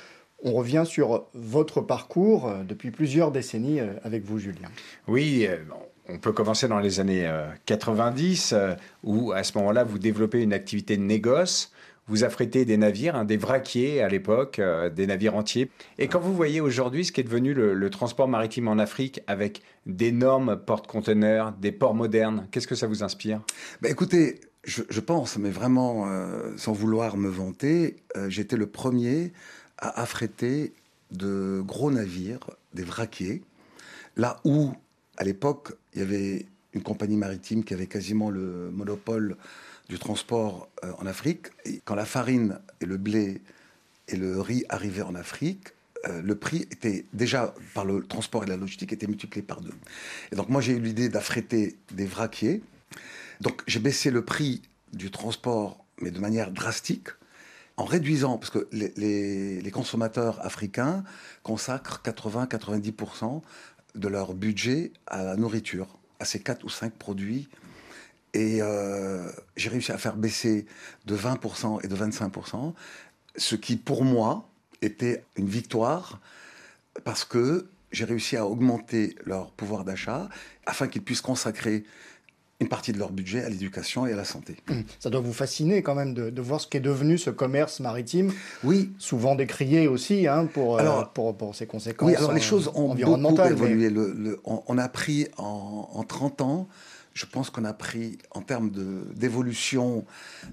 On 0.44 0.52
revient 0.52 0.84
sur 0.86 1.26
votre 1.34 1.80
parcours 1.82 2.48
euh, 2.48 2.64
depuis 2.64 2.92
plusieurs 2.92 3.32
décennies 3.32 3.80
euh, 3.80 3.94
avec 4.04 4.24
vous, 4.26 4.40
Julien. 4.40 4.68
Oui, 5.08 5.46
euh, 5.48 5.56
on 6.10 6.18
peut 6.20 6.34
commencer 6.34 6.68
dans 6.68 6.80
les 6.80 7.00
années 7.00 7.26
euh, 7.26 7.48
90, 7.66 8.52
euh, 8.52 8.76
où 9.04 9.32
à 9.32 9.44
ce 9.44 9.58
moment-là, 9.58 9.86
vous 9.86 10.00
développez 10.00 10.42
une 10.42 10.54
activité 10.54 10.98
de 10.98 11.02
négoce. 11.02 11.72
Vous 12.08 12.26
affrétez 12.26 12.66
des 12.66 12.76
navires, 12.76 13.16
hein, 13.16 13.24
des 13.24 13.38
vraquiers 13.38 14.02
à 14.02 14.10
l'époque, 14.10 14.60
euh, 14.60 14.90
des 14.90 15.08
navires 15.08 15.36
entiers. 15.36 15.72
Et 15.98 16.10
quand 16.10 16.20
vous 16.20 16.34
voyez 16.34 16.60
aujourd'hui 16.60 17.06
ce 17.06 17.14
qui 17.14 17.22
est 17.22 17.24
devenu 17.24 17.54
le, 17.54 17.74
le 17.74 17.90
transport 17.90 18.28
maritime 18.28 18.68
en 18.68 18.78
Afrique 18.78 19.22
avec 19.28 19.62
d'énormes 19.86 20.58
porte-conteneurs, 20.58 21.54
des 21.54 21.72
ports 21.72 21.96
modernes, 21.96 22.48
qu'est-ce 22.52 22.68
que 22.68 22.76
ça 22.76 22.88
vous 22.88 23.04
inspire? 23.04 23.40
Ben, 23.82 23.90
écoutez, 23.90 24.42
je, 24.66 24.84
je 24.90 25.00
pense, 25.00 25.38
mais 25.38 25.50
vraiment, 25.50 26.08
euh, 26.08 26.52
sans 26.58 26.74
vouloir 26.74 27.16
me 27.16 27.30
vanter, 27.30 27.98
euh, 28.18 28.30
j'étais 28.30 28.58
le 28.58 28.68
premier 28.68 29.32
à 29.78 30.02
affréter 30.02 30.74
de 31.12 31.62
gros 31.66 31.92
navires, 31.92 32.50
des 32.74 32.84
vraquiers, 32.84 33.42
là 34.18 34.40
où, 34.44 34.74
à 35.18 35.24
l'époque, 35.24 35.74
il 35.94 36.00
y 36.00 36.02
avait 36.02 36.46
une 36.74 36.82
compagnie 36.82 37.18
maritime 37.18 37.64
qui 37.64 37.74
avait 37.74 37.88
quasiment 37.88 38.30
le 38.30 38.72
monopole 38.72 39.38
du 39.90 40.00
transport 40.00 40.70
euh, 40.84 40.92
en 40.98 41.06
Afrique. 41.06 41.48
Quand 41.86 41.96
la 41.96 42.06
farine 42.06 42.60
et 42.82 42.86
le 42.86 42.98
blé 42.98 43.42
et 44.08 44.16
le 44.16 44.42
riz 44.42 44.66
arrivaient 44.70 45.04
en 45.04 45.16
Afrique, 45.16 45.70
euh, 46.08 46.22
le 46.22 46.36
prix 46.36 46.68
était 46.72 47.06
déjà, 47.14 47.54
par 47.74 47.86
le 47.86 48.04
transport 48.04 48.44
et 48.44 48.48
la 48.48 48.58
logistique, 48.58 48.92
était 48.92 49.08
multiplié 49.08 49.42
par 49.42 49.62
deux. 49.62 49.74
Et 50.32 50.36
donc 50.36 50.50
moi, 50.50 50.62
j'ai 50.62 50.74
eu 50.74 50.80
l'idée 50.80 51.10
d'affréter 51.10 51.78
des 51.92 52.06
vraquiers. 52.06 52.62
Donc 53.42 53.62
j'ai 53.68 53.80
baissé 53.80 54.12
le 54.12 54.24
prix 54.24 54.62
du 54.94 55.12
transport, 55.12 55.84
mais 56.02 56.12
de 56.12 56.20
manière 56.20 56.52
drastique. 56.52 57.10
En 57.78 57.86
réduisant, 57.86 58.38
parce 58.38 58.52
que 58.52 58.68
les, 58.72 59.72
consommateurs 59.72 60.46
africains 60.46 61.04
consacrent 61.42 62.02
80-90% 62.04 63.42
de 63.96 64.08
leur 64.08 64.34
budget 64.34 64.92
à 65.08 65.24
la 65.24 65.36
nourriture, 65.36 65.98
à 66.20 66.26
ces 66.26 66.40
4 66.40 66.64
ou 66.64 66.70
5 66.70 66.94
produits. 66.94 67.50
Et 68.34 68.62
euh, 68.62 69.30
j'ai 69.56 69.70
réussi 69.70 69.92
à 69.92 69.98
faire 69.98 70.16
baisser 70.16 70.66
de 71.06 71.16
20% 71.16 71.84
et 71.84 71.88
de 71.88 71.96
25%, 71.96 72.74
ce 73.36 73.56
qui 73.56 73.76
pour 73.76 74.04
moi 74.04 74.50
était 74.82 75.24
une 75.36 75.48
victoire, 75.48 76.20
parce 77.04 77.26
que 77.26 77.70
j'ai 77.92 78.06
réussi 78.06 78.38
à 78.38 78.46
augmenter 78.46 79.16
leur 79.26 79.52
pouvoir 79.52 79.84
d'achat 79.84 80.30
afin 80.66 80.88
qu'ils 80.88 81.04
puissent 81.04 81.22
consacrer 81.22 81.86
une 82.60 82.70
partie 82.70 82.94
de 82.94 83.00
leur 83.00 83.12
budget 83.12 83.44
à 83.44 83.50
l'éducation 83.50 84.06
et 84.06 84.14
à 84.14 84.16
la 84.16 84.24
santé. 84.24 84.58
Hum, 84.70 84.84
ça 85.00 85.10
doit 85.10 85.22
vous 85.22 85.34
fasciner 85.34 85.82
quand 85.82 85.96
même 85.96 86.14
de, 86.14 86.42
voir 86.42 86.62
ce 86.62 86.68
qu'est 86.68 86.80
devenu 86.80 87.18
ce 87.18 87.30
commerce 87.30 87.80
maritime. 87.80 88.32
Oui. 88.64 88.92
Souvent 88.98 89.36
décrié 89.36 89.88
aussi 89.88 90.28
hein, 90.28 90.46
pour, 90.46 90.80
euh, 90.80 91.04
pour, 91.14 91.36
pour, 91.36 91.56
ses 91.56 91.66
conséquences. 91.66 92.10
Oui, 92.10 92.16
alors 92.16 92.34
les 92.34 92.42
choses 92.42 92.72
ont 92.76 92.96
beaucoup 92.96 93.42
évolué. 93.42 93.90
Le, 93.90 94.40
on, 94.46 94.78
a 94.78 94.90
pris 94.90 95.28
en, 95.38 95.90
en 95.94 96.04
30 96.04 96.42
ans 96.42 96.68
je 97.14 97.26
pense 97.26 97.50
qu'on 97.50 97.64
a 97.66 97.74
pris, 97.74 98.18
en 98.32 98.42
termes 98.42 98.72
d'évolution, 99.16 100.06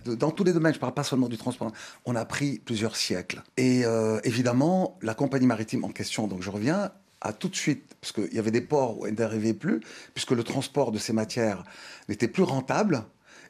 dans 0.04 0.30
tous 0.30 0.44
les 0.44 0.52
domaines, 0.52 0.72
je 0.72 0.78
ne 0.78 0.80
parle 0.80 0.94
pas 0.94 1.04
seulement 1.04 1.28
du 1.28 1.38
transport, 1.38 1.72
on 2.04 2.14
a 2.16 2.24
pris 2.24 2.58
plusieurs 2.58 2.96
siècles. 2.96 3.42
Et 3.56 3.84
euh, 3.84 4.20
évidemment, 4.24 4.98
la 5.02 5.14
compagnie 5.14 5.46
maritime 5.46 5.84
en 5.84 5.88
question, 5.88 6.26
donc 6.26 6.42
je 6.42 6.50
reviens, 6.50 6.90
a 7.20 7.32
tout 7.32 7.48
de 7.48 7.56
suite, 7.56 7.94
parce 8.00 8.12
qu'il 8.12 8.32
y 8.32 8.38
avait 8.38 8.50
des 8.50 8.60
ports 8.60 8.98
où 8.98 9.06
elle 9.06 9.14
n'arrivait 9.14 9.54
plus, 9.54 9.80
puisque 10.14 10.30
le 10.32 10.42
transport 10.42 10.92
de 10.92 10.98
ces 10.98 11.12
matières 11.12 11.64
n'était 12.08 12.28
plus 12.28 12.42
rentable, 12.42 13.04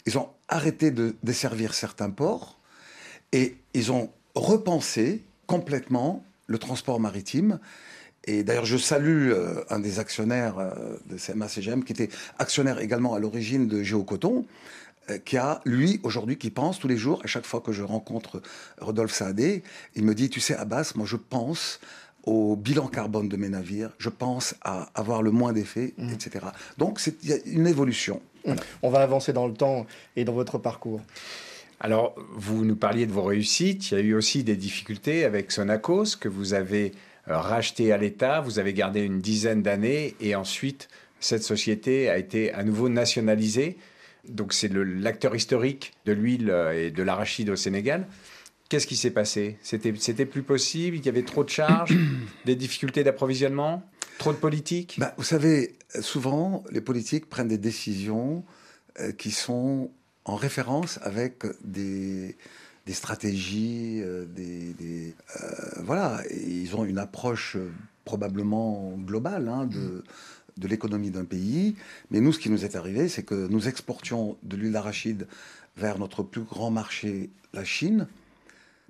ils 0.06 0.18
ont 0.18 0.28
arrêté 0.48 0.90
de 0.90 1.14
desservir 1.22 1.74
certains 1.74 2.10
ports 2.10 2.58
et 3.32 3.56
ils 3.74 3.92
ont 3.92 4.10
repensé 4.34 5.22
complètement 5.46 6.24
le 6.46 6.58
transport 6.58 7.00
maritime. 7.00 7.60
Et 8.24 8.42
d'ailleurs, 8.42 8.66
je 8.66 8.76
salue 8.76 9.30
euh, 9.30 9.64
un 9.70 9.78
des 9.78 9.98
actionnaires 9.98 10.58
euh, 10.58 10.96
de 11.06 11.16
CMA-CGM, 11.16 11.84
qui 11.84 11.92
était 11.92 12.10
actionnaire 12.38 12.80
également 12.80 13.14
à 13.14 13.18
l'origine 13.18 13.66
de 13.66 13.82
Géocoton, 13.82 14.46
euh, 15.08 15.18
qui 15.18 15.38
a, 15.38 15.60
lui, 15.64 16.00
aujourd'hui, 16.02 16.36
qui 16.36 16.50
pense 16.50 16.78
tous 16.78 16.88
les 16.88 16.96
jours, 16.96 17.20
à 17.24 17.26
chaque 17.26 17.46
fois 17.46 17.60
que 17.60 17.72
je 17.72 17.82
rencontre 17.82 18.42
Rodolphe 18.78 19.14
Saadé, 19.14 19.62
il 19.94 20.04
me 20.04 20.14
dit, 20.14 20.28
tu 20.28 20.40
sais, 20.40 20.54
Abbas, 20.54 20.92
moi 20.96 21.06
je 21.06 21.16
pense 21.16 21.80
au 22.24 22.56
bilan 22.56 22.88
carbone 22.88 23.28
de 23.28 23.36
mes 23.36 23.48
navires, 23.48 23.90
je 23.98 24.08
pense 24.08 24.54
à 24.62 24.90
avoir 24.94 25.22
le 25.22 25.30
moins 25.30 25.52
d'effets, 25.52 25.94
mmh. 25.96 26.12
etc. 26.12 26.46
Donc 26.78 27.00
il 27.22 27.28
y 27.28 27.32
a 27.32 27.36
une 27.46 27.66
évolution. 27.66 28.20
Mmh. 28.46 28.54
On 28.82 28.90
va 28.90 29.00
avancer 29.00 29.32
dans 29.32 29.46
le 29.46 29.54
temps 29.54 29.86
et 30.16 30.24
dans 30.24 30.32
votre 30.32 30.58
parcours. 30.58 31.00
Alors, 31.82 32.14
vous 32.34 32.64
nous 32.66 32.76
parliez 32.76 33.06
de 33.06 33.12
vos 33.12 33.22
réussites. 33.22 33.90
Il 33.90 33.94
y 33.94 33.96
a 33.96 34.04
eu 34.04 34.14
aussi 34.14 34.44
des 34.44 34.56
difficultés 34.56 35.24
avec 35.24 35.50
Sonacos 35.50 36.16
que 36.20 36.28
vous 36.28 36.52
avez 36.52 36.92
euh, 37.28 37.38
racheté 37.38 37.90
à 37.90 37.96
l'État. 37.96 38.42
Vous 38.42 38.58
avez 38.58 38.74
gardé 38.74 39.00
une 39.00 39.20
dizaine 39.20 39.62
d'années 39.62 40.14
et 40.20 40.34
ensuite, 40.34 40.88
cette 41.20 41.42
société 41.42 42.10
a 42.10 42.18
été 42.18 42.52
à 42.52 42.64
nouveau 42.64 42.90
nationalisée. 42.90 43.78
Donc, 44.28 44.52
c'est 44.52 44.70
l'acteur 44.70 45.34
historique 45.34 45.94
de 46.04 46.12
l'huile 46.12 46.54
et 46.74 46.90
de 46.90 47.02
l'arachide 47.02 47.48
au 47.48 47.56
Sénégal. 47.56 48.06
Qu'est-ce 48.70 48.86
qui 48.86 48.94
s'est 48.94 49.10
passé? 49.10 49.58
C'était 49.62 50.26
plus 50.26 50.44
possible? 50.44 50.96
Il 50.96 51.04
y 51.04 51.08
avait 51.08 51.24
trop 51.24 51.42
de 51.42 51.50
charges? 51.50 51.92
Des 52.44 52.54
difficultés 52.54 53.02
d'approvisionnement? 53.02 53.82
Trop 54.16 54.32
de 54.32 54.38
politique? 54.38 54.94
Bah, 54.96 55.12
Vous 55.18 55.24
savez, 55.24 55.76
souvent, 56.00 56.62
les 56.70 56.80
politiques 56.80 57.28
prennent 57.28 57.48
des 57.48 57.58
décisions 57.58 58.44
euh, 59.00 59.10
qui 59.10 59.32
sont 59.32 59.90
en 60.24 60.36
référence 60.36 61.00
avec 61.02 61.42
des, 61.64 62.36
des 62.86 62.92
stratégies, 62.92 64.02
euh, 64.04 64.24
des, 64.26 65.14
euh, 65.42 65.50
voilà, 65.82 66.22
ils 66.30 66.76
ont 66.76 66.84
une 66.84 66.98
approche 66.98 67.56
probablement 68.04 68.92
globale 68.98 69.48
hein, 69.48 69.66
de, 69.66 70.04
de 70.58 70.68
l'économie 70.68 71.10
d'un 71.10 71.24
pays. 71.24 71.74
Mais 72.12 72.20
nous, 72.20 72.32
ce 72.32 72.38
qui 72.38 72.50
nous 72.50 72.64
est 72.64 72.76
arrivé, 72.76 73.08
c'est 73.08 73.24
que 73.24 73.48
nous 73.48 73.66
exportions 73.66 74.36
de 74.44 74.56
l'huile 74.56 74.72
d'arachide 74.72 75.26
vers 75.76 75.98
notre 75.98 76.22
plus 76.22 76.42
grand 76.42 76.70
marché, 76.70 77.30
la 77.52 77.64
Chine. 77.64 78.06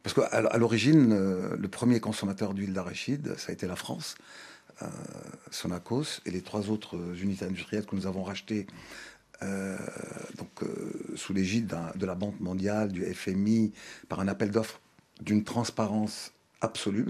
Parce 0.03 0.15
qu'à 0.15 0.59
l'origine, 0.59 1.13
euh, 1.13 1.57
le 1.57 1.69
premier 1.69 2.01
consommateur 2.01 2.55
d'huile 2.55 2.73
d'arachide, 2.73 3.35
ça 3.37 3.51
a 3.51 3.53
été 3.53 3.67
la 3.67 3.77
France, 3.77 4.15
euh, 4.83 4.87
Sonacos, 5.51 6.21
et 6.25 6.31
les 6.31 6.41
trois 6.41 6.71
autres 6.71 6.97
unités 7.21 7.45
industrielles 7.45 7.87
que 7.87 7.95
nous 7.97 8.07
avons 8.07 8.23
rachetées 8.23 8.67
euh, 9.43 9.77
donc, 10.37 10.69
sous 11.17 11.33
l'égide 11.33 11.75
de 11.95 12.07
la 12.07 12.15
Banque 12.15 12.41
mondiale, 12.41 12.93
du 12.93 13.05
FMI, 13.05 13.73
par 14.09 14.21
un 14.21 14.29
appel 14.29 14.51
d'offres 14.51 14.81
d'une 15.23 15.45
transparence 15.45 16.33
absolue. 16.61 17.07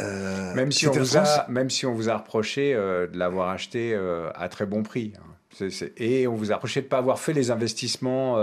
même, 0.00 0.72
si 0.72 0.86
on 0.86 0.92
vous 0.92 1.16
a, 1.16 1.46
même 1.48 1.70
si 1.70 1.86
on 1.86 1.94
vous 1.94 2.08
a 2.08 2.16
reproché 2.16 2.74
de 2.74 3.16
l'avoir 3.16 3.50
acheté 3.50 3.94
à 4.34 4.48
très 4.48 4.66
bon 4.66 4.82
prix. 4.82 5.12
Hein. 5.18 5.68
et 5.96 6.26
on 6.26 6.34
vous 6.34 6.52
a 6.52 6.56
reproché 6.56 6.80
de 6.80 6.86
ne 6.86 6.90
pas 6.90 6.98
avoir 6.98 7.18
fait 7.18 7.32
les 7.32 7.50
investissements 7.50 8.36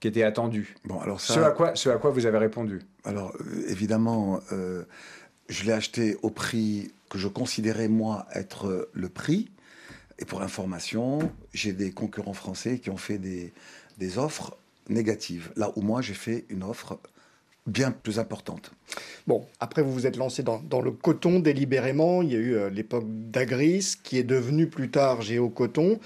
qui 0.00 0.08
était 0.08 0.22
attendu. 0.22 0.74
Bon, 0.84 0.98
alors 1.00 1.20
ça, 1.20 1.34
ce, 1.34 1.40
à 1.40 1.50
quoi, 1.50 1.74
ce 1.76 1.88
à 1.88 1.98
quoi 1.98 2.10
vous 2.10 2.26
avez 2.26 2.38
répondu? 2.38 2.80
Alors, 3.04 3.32
euh, 3.40 3.62
évidemment, 3.68 4.40
euh, 4.52 4.84
je 5.48 5.64
l'ai 5.64 5.72
acheté 5.72 6.16
au 6.22 6.30
prix 6.30 6.90
que 7.10 7.18
je 7.18 7.28
considérais, 7.28 7.88
moi, 7.88 8.26
être 8.34 8.88
le 8.92 9.08
prix. 9.08 9.50
Et 10.18 10.24
pour 10.24 10.42
information, 10.42 11.18
j'ai 11.52 11.72
des 11.72 11.92
concurrents 11.92 12.34
français 12.34 12.78
qui 12.78 12.90
ont 12.90 12.96
fait 12.96 13.18
des, 13.18 13.52
des 13.98 14.18
offres 14.18 14.56
négatives. 14.88 15.50
Là 15.56 15.72
où 15.76 15.82
moi, 15.82 16.02
j'ai 16.02 16.14
fait 16.14 16.44
une 16.50 16.62
offre 16.62 16.98
bien 17.66 17.90
plus 17.90 18.18
importante. 18.18 18.72
Bon, 19.26 19.46
après 19.60 19.82
vous 19.82 19.92
vous 19.92 20.06
êtes 20.06 20.16
lancé 20.16 20.42
dans, 20.42 20.58
dans 20.58 20.80
le 20.80 20.90
coton 20.90 21.38
délibérément. 21.38 22.22
Il 22.22 22.32
y 22.32 22.36
a 22.36 22.38
eu 22.38 22.54
euh, 22.54 22.70
l'époque 22.70 23.04
d'Agris, 23.06 23.94
qui 24.02 24.18
est 24.18 24.24
devenu 24.24 24.66
plus 24.66 24.90
tard 24.90 25.22
Géocoton. 25.22 26.00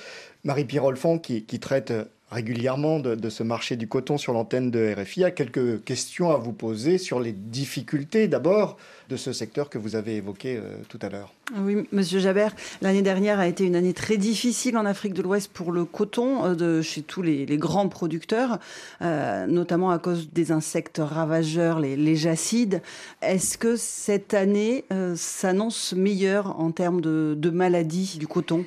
Marie-Pierre 0.44 0.84
Olfan, 0.84 1.18
qui, 1.18 1.44
qui, 1.44 1.58
traite 1.58 1.92
régulièrement 2.34 2.98
de, 2.98 3.30
ce 3.30 3.42
marché 3.42 3.76
du 3.76 3.86
coton 3.86 4.18
sur 4.18 4.32
l'antenne 4.32 4.70
de 4.70 4.94
RFI. 4.94 5.24
a 5.24 5.30
quelques 5.30 5.82
questions 5.84 6.30
à 6.30 6.36
vous 6.36 6.52
poser 6.52 6.98
sur 6.98 7.20
les 7.20 7.32
difficultés 7.32 8.28
d'abord 8.28 8.76
de 9.08 9.16
ce 9.16 9.32
secteur 9.32 9.70
que 9.70 9.78
vous 9.78 9.96
avez 9.96 10.16
évoqué 10.16 10.56
euh, 10.56 10.76
tout 10.88 10.98
à 11.02 11.08
l'heure. 11.08 11.32
Oui, 11.58 11.86
Monsieur 11.92 12.18
Jabert, 12.18 12.54
l'année 12.82 13.02
dernière 13.02 13.38
a 13.38 13.46
été 13.46 13.64
une 13.64 13.76
année 13.76 13.92
très 13.92 14.16
difficile 14.16 14.76
en 14.76 14.84
Afrique 14.84 15.14
de 15.14 15.22
l'Ouest 15.22 15.50
pour 15.52 15.72
le 15.72 15.84
coton 15.84 16.44
euh, 16.44 16.54
de 16.54 16.82
chez 16.82 17.02
tous 17.02 17.22
les, 17.22 17.46
grands 17.56 17.88
producteurs, 17.88 18.58
euh, 19.02 19.46
notamment 19.46 19.90
à 19.90 19.98
cause 19.98 20.30
des 20.32 20.52
insectes 20.52 21.00
ravageurs, 21.02 21.78
les, 21.78 21.96
les 21.96 22.16
jacides. 22.16 22.82
Est-ce 23.22 23.58
que 23.58 23.76
cette 23.76 24.34
année 24.34 24.84
s'annonce 25.14 25.92
meilleure 25.92 26.58
en 26.58 26.72
termes 26.72 27.00
de, 27.00 27.34
de 27.38 27.50
maladies 27.50 28.16
du 28.18 28.26
coton? 28.26 28.64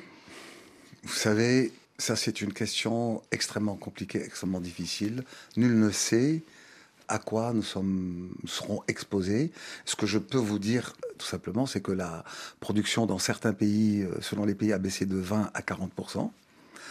Vous 1.02 1.14
savez, 1.14 1.72
ça, 1.98 2.14
c'est 2.14 2.40
une 2.40 2.52
question 2.52 3.22
extrêmement 3.32 3.74
compliquée, 3.74 4.22
extrêmement 4.22 4.60
difficile. 4.60 5.24
Nul 5.56 5.78
ne 5.78 5.90
sait 5.90 6.42
à 7.08 7.18
quoi 7.18 7.52
nous, 7.52 7.62
sommes, 7.62 8.30
serons 8.46 8.82
exposés. 8.86 9.50
Ce 9.84 9.96
que 9.96 10.06
je 10.06 10.18
peux 10.18 10.38
vous 10.38 10.58
dire, 10.58 10.94
tout 11.18 11.26
simplement, 11.26 11.66
c'est 11.66 11.80
que 11.80 11.90
la 11.90 12.24
production 12.60 13.06
dans 13.06 13.18
certains 13.18 13.52
pays, 13.52 14.02
euh, 14.02 14.20
selon 14.20 14.44
les 14.44 14.54
pays, 14.54 14.72
a 14.72 14.78
baissé 14.78 15.06
de 15.06 15.16
20 15.16 15.50
à 15.54 15.60
40% 15.60 16.30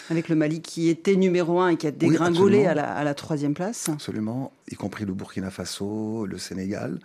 avec 0.10 0.30
le 0.30 0.36
Mali 0.36 0.62
qui 0.62 0.88
était 0.88 1.18
numéro 1.18 1.60
un 1.60 1.70
et 1.70 1.76
qui 1.76 1.86
a 1.86 1.92
dégringolé 1.92 2.66
à, 2.66 2.74
la, 2.74 2.94
à, 2.94 3.04
la, 3.04 3.14
troisième 3.14 3.54
place. 3.54 3.90
Absolument, 3.90 4.54
y 4.72 4.76
compris 4.76 5.04
le 5.04 5.14
Burkina 5.14 5.52
Faso, 5.52 6.26
le 6.26 6.38
Sénégal. 6.38 7.00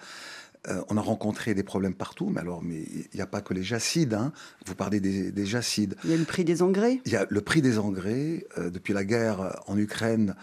Euh, 0.69 0.81
on 0.89 0.97
a 0.97 1.01
rencontré 1.01 1.55
des 1.55 1.65
problèmes 1.65 1.95
partout, 1.95 2.31
mais 2.31 2.41
alors, 2.41 2.63
mais 2.63 2.85
il 2.85 3.17
n'y 3.17 3.21
a 3.21 3.27
pas 3.27 3.41
que 3.41 3.53
les 3.53 3.65
jacides. 3.65 4.15
Hein. 4.15 4.33
Vous 4.67 4.77
parlez 4.77 5.01
des, 5.01 5.47
jacides. 5.47 5.97
Il 6.05 6.11
y 6.11 6.15
a 6.15 6.17
le 6.17 6.25
prix 6.25 6.45
des 6.45 6.63
engrais. 6.63 7.01
Il 7.05 7.13
y 7.13 7.17
a 7.17 7.27
le 7.29 7.41
prix 7.41 7.63
des 7.63 7.79
engrais 7.79 8.47
euh, 8.59 8.71
depuis 8.71 8.93
la 8.93 9.05
guerre 9.05 9.61
en 9.67 9.77
Ukraine 9.77 10.37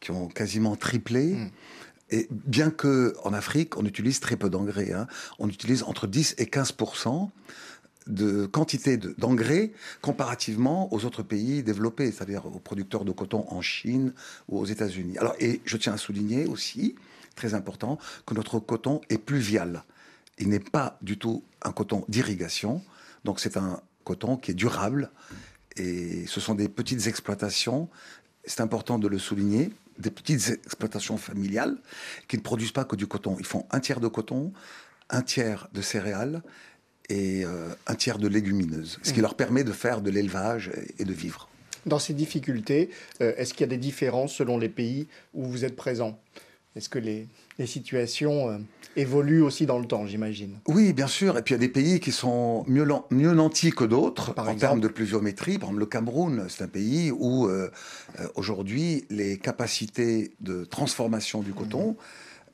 qui 0.00 0.12
ont 0.12 0.28
quasiment 0.28 0.76
triplé. 0.76 1.34
Hmm. 1.34 1.48
Et 2.10 2.28
bien 2.30 2.70
que 2.70 3.16
en 3.24 3.34
Afrique, 3.34 3.76
on 3.76 3.84
utilise 3.84 4.20
très 4.20 4.36
peu 4.36 4.48
d'engrais, 4.48 4.92
hein. 4.92 5.08
on 5.40 5.48
utilise 5.48 5.82
entre 5.82 6.06
10 6.06 6.36
et 6.38 6.44
15% 6.44 7.28
de 8.06 8.46
quantité 8.46 8.96
d'engrais 8.96 9.72
comparativement 10.00 10.92
aux 10.94 11.04
autres 11.04 11.24
pays 11.24 11.64
développés, 11.64 12.12
c'est-à-dire 12.12 12.46
aux 12.46 12.60
producteurs 12.60 13.04
de 13.04 13.10
coton 13.10 13.44
en 13.48 13.60
Chine 13.60 14.12
ou 14.48 14.58
aux 14.60 14.64
États-Unis. 14.64 15.18
Alors, 15.18 15.34
et 15.40 15.60
je 15.64 15.76
tiens 15.76 15.94
à 15.94 15.96
souligner 15.96 16.46
aussi 16.46 16.94
très 17.36 17.54
important, 17.54 17.98
que 18.26 18.34
notre 18.34 18.58
coton 18.58 19.00
est 19.08 19.18
pluvial. 19.18 19.84
Il 20.38 20.48
n'est 20.48 20.58
pas 20.58 20.98
du 21.02 21.18
tout 21.18 21.44
un 21.62 21.70
coton 21.70 22.04
d'irrigation, 22.08 22.82
donc 23.24 23.38
c'est 23.38 23.56
un 23.56 23.80
coton 24.02 24.36
qui 24.36 24.50
est 24.50 24.54
durable, 24.54 25.10
et 25.76 26.26
ce 26.26 26.40
sont 26.40 26.54
des 26.54 26.68
petites 26.68 27.06
exploitations, 27.06 27.88
c'est 28.44 28.60
important 28.60 28.98
de 28.98 29.08
le 29.08 29.18
souligner, 29.18 29.70
des 29.98 30.10
petites 30.10 30.48
exploitations 30.48 31.16
familiales 31.16 31.76
qui 32.28 32.36
ne 32.36 32.42
produisent 32.42 32.72
pas 32.72 32.84
que 32.84 32.96
du 32.96 33.06
coton. 33.06 33.36
Ils 33.38 33.46
font 33.46 33.66
un 33.70 33.80
tiers 33.80 34.00
de 34.00 34.08
coton, 34.08 34.52
un 35.10 35.22
tiers 35.22 35.68
de 35.72 35.82
céréales 35.82 36.42
et 37.08 37.44
euh, 37.44 37.68
un 37.86 37.94
tiers 37.94 38.18
de 38.18 38.28
légumineuses, 38.28 38.98
ce 39.02 39.12
qui 39.12 39.20
mmh. 39.20 39.22
leur 39.22 39.34
permet 39.34 39.64
de 39.64 39.72
faire 39.72 40.00
de 40.00 40.10
l'élevage 40.10 40.70
et 40.98 41.04
de 41.04 41.12
vivre. 41.12 41.48
Dans 41.86 42.00
ces 42.00 42.14
difficultés, 42.14 42.90
euh, 43.20 43.32
est-ce 43.36 43.54
qu'il 43.54 43.60
y 43.60 43.64
a 43.64 43.68
des 43.68 43.76
différences 43.76 44.34
selon 44.34 44.58
les 44.58 44.68
pays 44.68 45.06
où 45.34 45.44
vous 45.44 45.64
êtes 45.64 45.76
présent? 45.76 46.18
Est-ce 46.76 46.90
que 46.90 46.98
les, 46.98 47.26
situations 47.64 48.50
euh, 48.50 48.58
évoluent 48.96 49.40
aussi 49.40 49.64
dans 49.64 49.78
le 49.78 49.86
temps, 49.86 50.06
j'imagine? 50.06 50.58
Oui, 50.68 50.92
bien 50.92 51.06
sûr. 51.06 51.38
Et 51.38 51.42
puis 51.42 51.54
il 51.54 51.56
y 51.56 51.60
a 51.64 51.66
des 51.66 51.72
pays 51.72 52.00
qui 52.00 52.12
sont 52.12 52.64
mieux, 52.68 52.86
mieux 53.10 53.32
nantis 53.32 53.70
que 53.70 53.84
d'autres 53.84 54.34
en 54.36 54.54
termes 54.54 54.80
de 54.80 54.88
pluviométrie. 54.88 55.58
Par 55.58 55.70
exemple, 55.70 55.80
le 55.80 55.86
Cameroun, 55.86 56.46
c'est 56.50 56.64
un 56.64 56.68
pays 56.68 57.10
où 57.10 57.46
euh, 57.46 57.70
euh, 58.20 58.28
aujourd'hui 58.34 59.06
les 59.08 59.38
capacités 59.38 60.32
de 60.40 60.64
transformation 60.64 61.40
du 61.40 61.54
coton 61.54 61.92
mmh. 61.92 61.96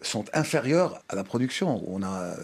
sont 0.02 0.24
inférieures 0.32 1.02
à 1.08 1.16
la 1.16 1.24
production. 1.24 1.82
On 1.88 2.04
a 2.04 2.37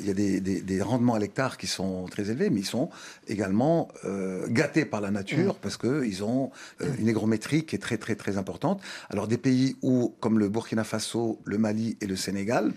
il 0.00 0.06
y 0.06 0.10
a 0.10 0.14
des, 0.14 0.82
rendements 0.82 1.14
à 1.14 1.18
l'hectare 1.18 1.56
qui 1.56 1.66
sont 1.66 2.04
très 2.06 2.30
élevés, 2.30 2.50
mais 2.50 2.60
ils 2.60 2.66
sont 2.66 2.90
également 3.28 3.88
euh, 4.04 4.46
gâtés 4.48 4.84
par 4.84 5.00
la 5.00 5.10
nature 5.10 5.54
mmh. 5.54 5.58
parce 5.62 5.76
qu'ils 5.76 6.24
ont 6.24 6.50
euh, 6.80 6.90
une 6.98 7.08
hygrométrie 7.08 7.64
qui 7.64 7.76
est 7.76 7.80
très 7.80 7.98
très 7.98 8.14
très 8.14 8.36
importante. 8.36 8.80
Alors 9.10 9.26
des 9.26 9.38
pays 9.38 9.76
où, 9.82 10.14
comme 10.20 10.38
le 10.38 10.48
Burkina 10.48 10.84
Faso, 10.84 11.40
le 11.44 11.58
Mali 11.58 11.96
et 12.00 12.06
le 12.06 12.16
Sénégal, 12.16 12.72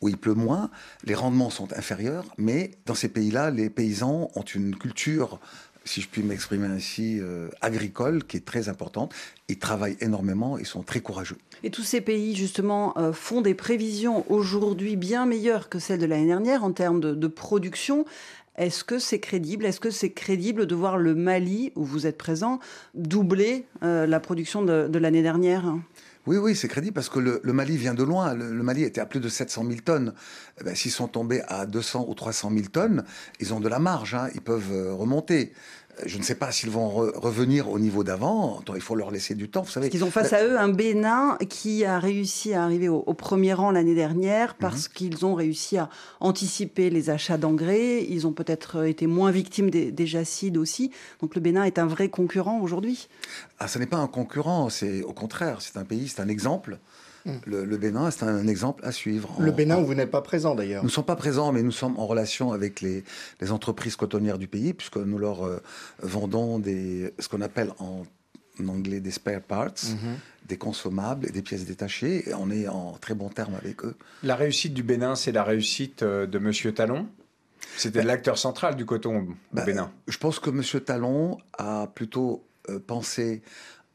où 0.00 0.08
il 0.08 0.16
pleut 0.16 0.34
moins, 0.34 0.70
les 1.04 1.14
rendements 1.14 1.50
sont 1.50 1.72
inférieurs, 1.72 2.24
mais 2.38 2.72
dans 2.86 2.94
ces 2.94 3.08
pays-là, 3.08 3.50
les 3.50 3.70
paysans 3.70 4.30
ont 4.34 4.42
une 4.42 4.76
culture 4.76 5.40
si 5.84 6.00
je 6.00 6.08
puis 6.08 6.22
m'exprimer 6.22 6.66
ainsi, 6.66 7.18
euh, 7.20 7.48
agricole 7.60 8.24
qui 8.24 8.38
est 8.38 8.44
très 8.44 8.68
importante. 8.68 9.14
Ils 9.48 9.58
travaillent 9.58 9.96
énormément, 10.00 10.58
ils 10.58 10.66
sont 10.66 10.82
très 10.82 11.00
courageux. 11.00 11.36
Et 11.62 11.70
tous 11.70 11.82
ces 11.82 12.00
pays, 12.00 12.34
justement, 12.34 12.96
euh, 12.96 13.12
font 13.12 13.42
des 13.42 13.54
prévisions 13.54 14.24
aujourd'hui 14.30 14.96
bien 14.96 15.26
meilleures 15.26 15.68
que 15.68 15.78
celles 15.78 16.00
de 16.00 16.06
l'année 16.06 16.26
dernière 16.26 16.64
en 16.64 16.72
termes 16.72 17.00
de, 17.00 17.26
production. 17.28 18.04
Est-ce 18.56 18.84
que 18.84 18.98
c'est 18.98 19.18
crédible? 19.18 19.66
Est-ce 19.66 19.80
que 19.80 19.90
c'est 19.90 20.12
crédible 20.12 20.66
de 20.66 20.74
voir 20.74 20.96
le 20.96 21.14
Mali, 21.14 21.72
où 21.74 21.84
vous 21.84 22.06
êtes 22.06 22.16
présent, 22.16 22.60
doubler 22.94 23.66
euh, 23.82 24.06
la 24.06 24.20
production 24.20 24.62
de, 24.62 24.98
l'année 24.98 25.22
dernière? 25.22 25.74
Oui, 26.26 26.38
oui, 26.38 26.56
c'est 26.56 26.68
crédible 26.68 26.94
parce 26.94 27.10
que 27.10 27.18
le, 27.18 27.40
Mali 27.52 27.76
vient 27.76 27.92
de 27.94 28.02
loin. 28.02 28.34
Le, 28.34 28.62
Mali 28.62 28.82
était 28.82 29.00
à 29.00 29.06
plus 29.06 29.20
de 29.20 29.28
700 29.28 29.64
000 29.66 29.80
tonnes. 29.84 30.14
Eh 30.60 30.64
ben, 30.64 30.74
s'ils 30.74 30.90
sont 30.90 31.08
tombés 31.08 31.42
à 31.48 31.66
200 31.66 32.06
ou 32.08 32.14
300 32.14 32.50
000 32.50 32.66
tonnes, 32.72 33.04
ils 33.40 33.52
ont 33.52 33.60
de 33.60 33.68
la 33.68 33.78
marge. 33.78 34.14
Hein. 34.14 34.28
Ils 34.34 34.40
peuvent 34.40 34.72
euh, 34.72 34.94
remonter. 34.94 35.52
Je 36.06 36.18
ne 36.18 36.22
sais 36.22 36.34
pas 36.34 36.50
s'ils 36.50 36.70
vont 36.70 36.88
revenir 36.88 37.70
au 37.70 37.78
niveau 37.78 38.04
d'avant. 38.04 38.60
Il 38.74 38.80
faut 38.80 38.94
leur 38.94 39.10
laisser 39.10 39.34
du 39.34 39.48
temps. 39.48 39.62
Vous 39.62 39.70
savez. 39.70 39.90
Qu'ils 39.90 40.04
ont 40.04 40.10
face 40.10 40.32
à 40.32 40.44
eux 40.44 40.58
un 40.58 40.68
Bénin 40.68 41.36
qui 41.48 41.84
a 41.84 41.98
réussi 41.98 42.54
à 42.54 42.64
arriver 42.64 42.88
au, 42.88 43.02
premier 43.14 43.52
rang 43.52 43.70
l'année 43.70 43.94
dernière 43.94 44.50
mhm. 44.50 44.56
parce 44.60 44.88
qu'ils 44.88 45.24
ont 45.24 45.34
réussi 45.34 45.78
à 45.78 45.88
anticiper 46.20 46.90
les 46.90 47.10
achats 47.10 47.38
d'engrais. 47.38 48.04
Ils 48.04 48.26
ont 48.26 48.32
peut-être 48.32 48.84
été 48.84 49.06
moins 49.06 49.30
victimes 49.30 49.70
des, 49.70 49.92
des, 49.92 50.06
jacides 50.06 50.56
aussi. 50.56 50.90
Donc 51.20 51.34
le 51.34 51.40
Bénin 51.40 51.64
est 51.64 51.78
un 51.78 51.86
vrai 51.86 52.08
concurrent 52.08 52.60
aujourd'hui. 52.60 53.08
Ah, 53.58 53.68
ce 53.68 53.78
n'est 53.78 53.86
pas 53.86 53.98
un 53.98 54.08
concurrent. 54.08 54.68
C'est 54.70 55.02
au 55.02 55.12
contraire. 55.12 55.62
C'est 55.62 55.76
un 55.76 55.84
pays. 55.84 56.08
C'est 56.08 56.20
un 56.20 56.28
exemple. 56.28 56.78
Mm. 57.24 57.32
Le, 57.46 57.76
Bénin, 57.76 58.10
c'est 58.10 58.24
un 58.24 58.46
exemple 58.46 58.84
à 58.84 58.92
suivre. 58.92 59.34
Le 59.38 59.50
Bénin, 59.50 59.78
où 59.78 59.86
vous 59.86 59.94
n'êtes 59.94 60.10
pas 60.10 60.20
présent 60.20 60.54
d'ailleurs. 60.54 60.82
Nous 60.82 60.88
ne 60.88 60.92
sommes 60.92 61.04
pas 61.04 61.16
présents, 61.16 61.52
mais 61.52 61.62
nous 61.62 61.72
sommes 61.72 61.98
en 61.98 62.06
relation 62.06 62.52
avec 62.52 62.80
les, 62.80 63.04
entreprises 63.50 63.96
cotonnières 63.96 64.38
du 64.38 64.48
pays, 64.48 64.72
puisque 64.72 64.96
nous 64.96 65.18
leur 65.18 65.46
euh, 65.46 65.62
vendons 66.02 66.58
des, 66.58 67.12
ce 67.18 67.28
qu'on 67.28 67.40
appelle 67.40 67.70
en, 67.78 68.04
anglais 68.66 69.00
des 69.00 69.10
spare 69.10 69.40
parts, 69.40 69.74
mm-hmm. 69.74 70.48
des 70.48 70.56
consommables 70.56 71.26
et 71.26 71.30
des 71.30 71.42
pièces 71.42 71.64
détachées, 71.64 72.28
et 72.28 72.34
on 72.34 72.50
est 72.50 72.68
en 72.68 72.92
très 73.00 73.14
bon 73.14 73.28
terme 73.28 73.54
avec 73.54 73.84
eux. 73.84 73.94
La 74.22 74.36
réussite 74.36 74.74
du 74.74 74.82
Bénin, 74.82 75.14
c'est 75.14 75.32
la 75.32 75.44
réussite 75.44 76.02
euh, 76.02 76.26
de 76.26 76.38
Monsieur 76.38 76.72
Talon? 76.72 77.06
C'était 77.76 78.00
ben, 78.00 78.06
l'acteur 78.06 78.38
central 78.38 78.76
du 78.76 78.84
coton 78.84 79.18
au 79.18 79.34
ben, 79.52 79.64
Bénin. 79.64 79.90
Je 80.08 80.18
pense 80.18 80.38
que 80.38 80.50
Monsieur 80.50 80.80
Talon 80.80 81.38
a 81.54 81.88
plutôt 81.94 82.44
euh, 82.68 82.78
pensé 82.78 83.42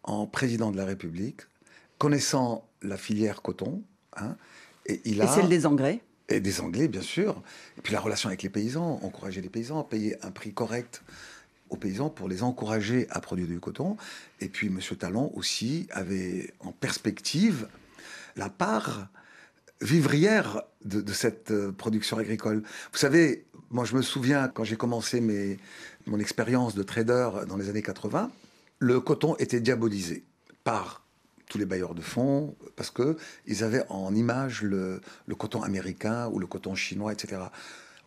en 0.04 0.26
président 0.26 0.72
de 0.72 0.78
la 0.78 0.86
République, 0.86 1.42
connaissant 1.98 2.69
la 2.82 2.98
filière 2.98 3.42
coton. 3.42 3.84
Hein, 4.16 4.36
et, 4.86 5.02
il 5.06 5.22
a, 5.22 5.28
celle 5.28 5.50
des 5.50 5.66
engrais 5.66 6.02
Et 6.30 6.40
des 6.40 6.62
engrais, 6.62 6.88
bien 6.88 7.02
sûr. 7.02 7.42
Et 7.78 7.82
puis 7.82 7.94
la 7.94 8.00
relation 8.00 8.30
avec 8.30 8.44
les 8.44 8.50
paysans, 8.50 9.00
encourager 9.04 9.42
les 9.42 9.50
paysans, 9.50 9.84
payer 9.84 10.16
un 10.24 10.32
prix 10.32 10.54
correct 10.54 11.02
aux 11.70 11.78
paysans 11.78 12.10
pour 12.10 12.28
les 12.28 12.44
encourager 12.44 13.08
à 13.10 13.20
produire 13.22 13.48
du 13.48 13.60
coton. 13.60 13.98
Et 14.42 14.50
puis 14.50 14.68
M. 14.68 14.80
Talon 14.98 15.32
aussi 15.36 15.88
avait 15.92 16.54
en 16.60 16.72
perspective 16.72 17.68
la 18.36 18.50
part 18.50 19.08
vivrière 19.82 20.64
de, 20.84 21.14
cette 21.14 21.52
euh, 21.52 21.72
production 21.72 22.18
agricole. 22.18 22.64
Vous 22.92 22.98
savez, 22.98 23.46
moi 23.70 23.86
je 23.86 23.96
me 23.96 24.02
souviens 24.02 24.48
quand 24.48 24.64
j'ai 24.64 24.76
commencé 24.76 25.22
mes, 25.22 25.58
mon 26.06 26.20
expérience 26.20 26.76
de 26.76 26.84
trader 26.84 27.30
dans 27.48 27.56
les 27.56 27.70
années 27.70 27.82
80, 27.82 28.32
le 28.80 29.00
coton 29.00 29.36
était 29.38 29.60
diabolisé 29.60 30.24
par 30.64 31.04
tous 31.50 31.58
les 31.58 31.66
bailleurs 31.66 31.96
de 31.96 32.02
fonds, 32.02 32.56
parce 32.78 32.92
qu'ils 32.92 33.64
avaient 33.64 33.84
en 33.90 34.16
image 34.16 34.62
le, 34.62 35.02
coton 35.38 35.62
américain 35.62 36.30
ou 36.32 36.40
le 36.40 36.48
coton 36.48 36.76
chinois, 36.76 37.12
etc. 37.12 37.42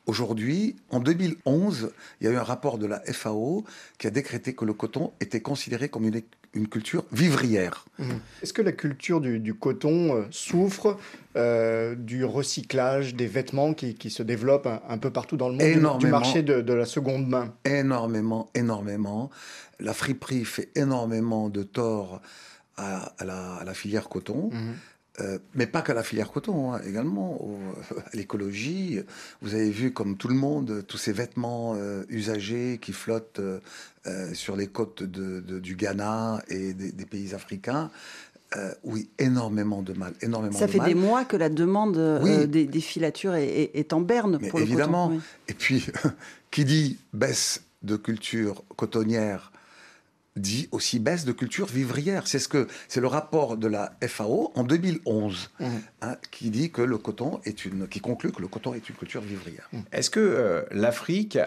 Aujourd'hui, 0.07 0.77
en 0.91 0.99
2011, 0.99 1.93
il 2.21 2.27
y 2.27 2.31
a 2.31 2.33
eu 2.33 2.37
un 2.37 2.43
rapport 2.43 2.79
de 2.79 2.87
la 2.87 3.01
FAO 3.01 3.65
qui 3.99 4.07
a 4.07 4.11
décrété 4.11 4.55
que 4.55 4.65
le 4.65 4.73
coton 4.73 5.13
était 5.21 5.41
considéré 5.41 5.89
comme 5.89 6.05
une, 6.05 6.23
une 6.55 6.67
culture 6.67 7.05
vivrière. 7.13 7.85
Mmh. 7.99 8.11
Est-ce 8.43 8.53
que 8.53 8.63
la 8.63 8.73
culture 8.73 9.21
du, 9.21 9.55
coton 9.55 10.17
euh, 10.17 10.23
souffre 10.31 10.99
euh, 11.37 11.95
du 11.95 12.25
recyclage 12.25 13.15
des 13.15 13.29
vêtements 13.29 13.75
qui, 13.75 14.11
se 14.11 14.25
développe 14.25 14.67
un, 14.67 14.99
peu 14.99 15.11
partout 15.11 15.37
dans 15.37 15.49
le 15.49 15.55
monde, 15.55 15.99
du, 15.99 16.07
marché 16.09 16.43
de, 16.43 16.61
de, 16.61 16.73
la 16.73 16.85
seconde 16.85 17.29
main? 17.29 17.55
Énormément, 17.65 18.51
énormément. 18.55 19.31
La 19.79 19.95
friperie 19.95 20.45
fait 20.45 20.71
énormément 20.75 21.49
de 21.49 21.63
tort 21.63 22.21
à, 22.77 23.15
la, 23.25 23.75
filière 23.75 24.09
coton. 24.09 24.51
Mhm. 24.53 24.75
Euh, 25.21 25.39
mais 25.55 25.67
pas 25.67 25.83
qu'à 25.83 25.93
la 25.93 26.03
filière 26.03 26.31
coton, 26.31 26.73
hein, 26.73 26.81
également 26.87 27.39
à 28.13 28.17
l'écologie. 28.17 29.01
Vous 29.43 29.55
avez 29.55 29.71
vu, 29.71 29.93
comme 29.93 30.17
tout 30.17 30.29
le 30.29 30.35
monde, 30.35 30.85
tous 30.89 30.97
ces 30.97 31.13
vêtements 31.13 31.75
euh, 31.77 32.05
usagés 32.09 32.79
qui 32.81 32.93
flottent 32.93 33.41
euh, 33.41 33.61
sur 34.33 34.57
les 34.57 34.69
côtes 34.69 35.03
de, 35.03 35.41
du 35.59 35.77
Ghana 35.77 36.43
et 36.49 36.73
des, 36.73 37.05
pays 37.05 37.35
africains. 37.35 37.91
oui, 38.85 39.11
énormément 39.19 39.83
de 39.83 39.93
mal, 39.93 40.15
énormément 40.23 40.59
Ça 40.59 40.69
fait 40.69 40.81
des 40.81 40.95
mois 40.95 41.25
que 41.27 41.37
la 41.37 41.51
demande 41.51 41.99
des, 42.49 42.81
filatures 42.81 43.35
est, 43.35 43.93
en 43.93 44.01
berne 44.01 44.39
pour 44.49 44.61
évidemment. 44.61 45.09
le 45.09 45.15
coton. 45.17 45.27
Et 45.49 45.55
puis, 45.55 45.87
qui 46.51 46.65
dit 46.65 46.99
baisse 47.13 47.63
de 47.83 47.97
culture 47.97 48.65
cotonnière 48.77 49.53
dit 50.37 50.69
aussi 50.73 50.99
baisse 50.99 51.25
de 51.25 51.33
culture 51.33 51.67
vivrière. 51.67 52.27
C'est 52.27 52.39
ce 52.39 52.49
que 52.49 52.67
c'est 52.89 53.01
le 53.01 53.07
rapport 53.07 53.57
de 53.57 53.69
la 53.69 53.93
FAO 54.07 54.53
en 54.55 54.65
2011 54.65 55.51
mmh. 55.59 55.67
hein, 56.03 56.17
qui 56.31 56.51
dit 56.51 56.71
que 56.71 56.83
le 56.83 56.99
coton 56.99 57.41
est 57.45 57.65
une 57.65 57.87
qui 57.89 58.01
conclut 58.01 58.33
que 58.33 58.41
le 58.41 58.49
coton 58.49 58.75
est 58.75 58.89
une 58.89 58.97
culture 58.97 59.21
vivrière. 59.21 59.69
Mmh. 59.73 59.81
Est-ce 59.93 60.11
que 60.11 60.21
euh, 60.21 60.63
l'Afrique 60.71 61.39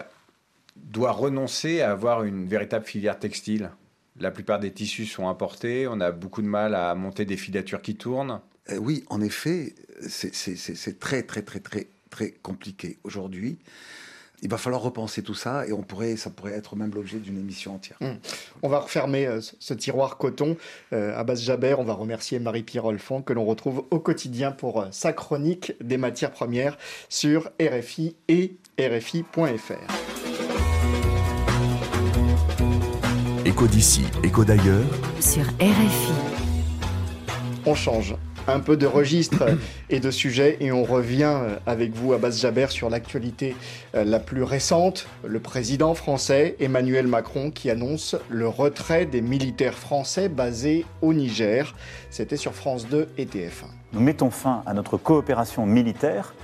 doit 0.76 1.12
renoncer 1.12 1.80
à 1.80 1.90
avoir 1.90 2.22
une 2.24 2.46
véritable 2.46 2.84
filière 2.84 3.18
textile? 3.18 3.70
La 4.18 4.30
plupart 4.30 4.60
des 4.60 4.72
tissus 4.72 5.06
sont 5.06 5.28
importés, 5.28 5.86
on 5.88 6.00
a 6.00 6.10
beaucoup 6.10 6.40
de 6.40 6.46
mal 6.46 6.74
à 6.74 6.94
monter 6.94 7.24
des 7.24 7.36
filatures 7.36 7.82
qui 7.82 7.96
tournent. 7.96 8.40
Euh, 8.70 8.76
oui, 8.76 9.04
en 9.08 9.20
effet, 9.20 9.74
c'est 10.08 10.98
très 11.00 11.22
très 11.22 11.42
très 11.42 11.60
très 11.60 11.88
très 12.10 12.30
compliqué 12.30 12.98
aujourd'hui 13.02 13.58
il 14.42 14.50
va 14.50 14.58
falloir 14.58 14.82
repenser 14.82 15.22
tout 15.22 15.34
ça 15.34 15.66
et 15.66 15.72
on 15.72 15.82
pourrait, 15.82 16.16
ça 16.16 16.30
pourrait 16.30 16.52
être 16.52 16.76
même 16.76 16.92
l'objet 16.94 17.18
d'une 17.18 17.38
émission 17.38 17.74
entière. 17.74 17.96
Hum. 18.00 18.16
On 18.62 18.68
va 18.68 18.80
refermer 18.80 19.26
euh, 19.26 19.40
ce 19.40 19.74
tiroir 19.74 20.18
coton. 20.18 20.56
Euh, 20.92 21.18
Abbas 21.18 21.36
Jaber, 21.36 21.76
on 21.78 21.84
va 21.84 21.94
remercier 21.94 22.38
Marie-Pierre 22.38 22.84
Olfond 22.84 23.22
que 23.22 23.32
l'on 23.32 23.44
retrouve 23.44 23.84
au 23.90 23.98
quotidien 23.98 24.52
pour 24.52 24.80
euh, 24.80 24.86
sa 24.90 25.12
chronique 25.12 25.72
des 25.80 25.96
matières 25.96 26.30
premières 26.30 26.76
sur 27.08 27.50
RFI 27.60 28.16
et 28.28 28.56
RFI.fr. 28.78 29.72
Écho 33.44 33.66
d'ici, 33.68 34.02
écho 34.22 34.44
d'ailleurs. 34.44 34.84
Sur 35.20 35.44
RFI. 35.60 36.12
On 37.64 37.74
change 37.74 38.14
un 38.48 38.60
peu 38.60 38.76
de 38.76 38.86
registre 38.86 39.44
et 39.90 40.00
de 40.00 40.10
sujets 40.10 40.56
et 40.60 40.72
on 40.72 40.84
revient 40.84 41.24
euh, 41.24 41.56
avec 41.66 41.94
vous, 41.94 42.12
Abbas 42.12 42.30
Jaber, 42.30 42.66
sur 42.70 42.90
l'actualité 42.90 43.56
euh, 43.94 44.04
la 44.04 44.18
plus 44.18 44.42
récente. 44.42 45.06
Le 45.24 45.40
président 45.40 45.94
français 45.94 46.56
Emmanuel 46.60 47.06
Macron 47.06 47.50
qui 47.50 47.70
annonce 47.70 48.16
le 48.28 48.48
retrait 48.48 49.06
des 49.06 49.20
militaires 49.20 49.74
français 49.74 50.28
basés 50.28 50.84
au 51.02 51.12
Niger. 51.12 51.74
C'était 52.10 52.36
sur 52.36 52.54
France 52.54 52.86
2 52.88 53.08
et 53.18 53.24
TF1. 53.26 53.66
Nous 53.92 54.00
mettons 54.00 54.30
fin 54.30 54.62
à 54.66 54.74
notre 54.74 54.96
coopération 54.96 55.66
militaire 55.66 56.34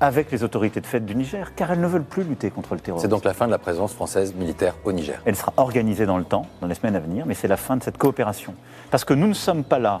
avec 0.00 0.30
les 0.32 0.42
autorités 0.42 0.80
de 0.80 0.86
fait 0.86 1.00
du 1.00 1.14
Niger, 1.14 1.54
car 1.54 1.70
elles 1.72 1.80
ne 1.80 1.86
veulent 1.86 2.04
plus 2.04 2.24
lutter 2.24 2.50
contre 2.50 2.74
le 2.74 2.80
terrorisme. 2.80 3.04
C'est 3.04 3.10
donc 3.10 3.24
la 3.24 3.34
fin 3.34 3.44
de 3.46 3.50
la 3.50 3.58
présence 3.58 3.92
française 3.92 4.34
militaire 4.34 4.74
au 4.84 4.92
Niger. 4.92 5.20
Elle 5.26 5.36
sera 5.36 5.52
organisée 5.58 6.06
dans 6.06 6.16
le 6.16 6.24
temps, 6.24 6.46
dans 6.62 6.66
les 6.66 6.74
semaines 6.74 6.96
à 6.96 7.00
venir, 7.00 7.26
mais 7.26 7.34
c'est 7.34 7.48
la 7.48 7.58
fin 7.58 7.76
de 7.76 7.82
cette 7.82 7.98
coopération. 7.98 8.54
Parce 8.90 9.04
que 9.04 9.12
nous 9.12 9.26
ne 9.28 9.34
sommes 9.34 9.62
pas 9.62 9.78
là 9.78 10.00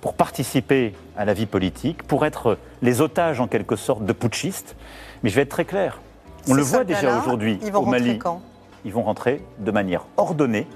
pour 0.00 0.14
participer 0.14 0.94
à 1.16 1.24
la 1.24 1.34
vie 1.34 1.46
politique, 1.46 2.02
pour 2.04 2.24
être 2.24 2.58
les 2.82 3.00
otages 3.00 3.40
en 3.40 3.46
quelque 3.46 3.76
sorte 3.76 4.04
de 4.04 4.12
putschistes. 4.12 4.76
Mais 5.22 5.30
je 5.30 5.36
vais 5.36 5.42
être 5.42 5.50
très 5.50 5.64
clair. 5.64 6.00
On 6.48 6.54
le 6.54 6.62
voit 6.62 6.84
déjà 6.84 7.20
aujourd'hui 7.20 7.60
au 7.74 7.84
Mali. 7.84 8.18
Quand? 8.18 8.40
Ils 8.84 8.92
vont 8.92 9.02
rentrer 9.02 9.42
de 9.58 9.70
manière 9.70 10.06
ordonnée 10.16 10.66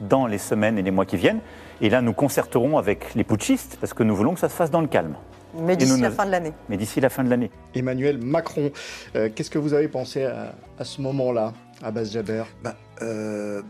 dans 0.00 0.26
les 0.26 0.38
semaines 0.38 0.78
et 0.78 0.82
les 0.82 0.90
mois 0.90 1.06
qui 1.06 1.16
viennent. 1.16 1.40
Et 1.80 1.90
là, 1.90 2.02
nous 2.02 2.12
concerterons 2.12 2.76
avec 2.76 3.14
les 3.14 3.22
putschistes 3.22 3.76
parce 3.80 3.94
que 3.94 4.02
nous 4.02 4.16
voulons 4.16 4.34
que 4.34 4.40
ça 4.40 4.48
se 4.48 4.54
fasse 4.54 4.70
dans 4.70 4.80
le 4.80 4.88
calme. 4.88 5.14
Mais 5.54 5.76
d'ici 5.76 6.00
la 6.00 6.10
fin 6.10 6.26
de 6.26 6.30
l'année. 6.30 6.52
Mais 6.68 6.76
d'ici 6.76 7.00
la 7.00 7.10
fin 7.10 7.22
de 7.22 7.30
l'année. 7.30 7.50
Emmanuel 7.74 8.18
Macron, 8.18 8.72
euh, 9.14 9.28
qu'est-ce 9.32 9.50
que 9.50 9.58
vous 9.58 9.74
avez 9.74 9.88
pensé 9.88 10.24
à, 10.24 10.84
ce 10.84 11.00
moment-là, 11.02 11.52
Abbas 11.82 12.04
Jaber? 12.04 12.44
Bah, 12.64 12.74
euh, 13.02 13.62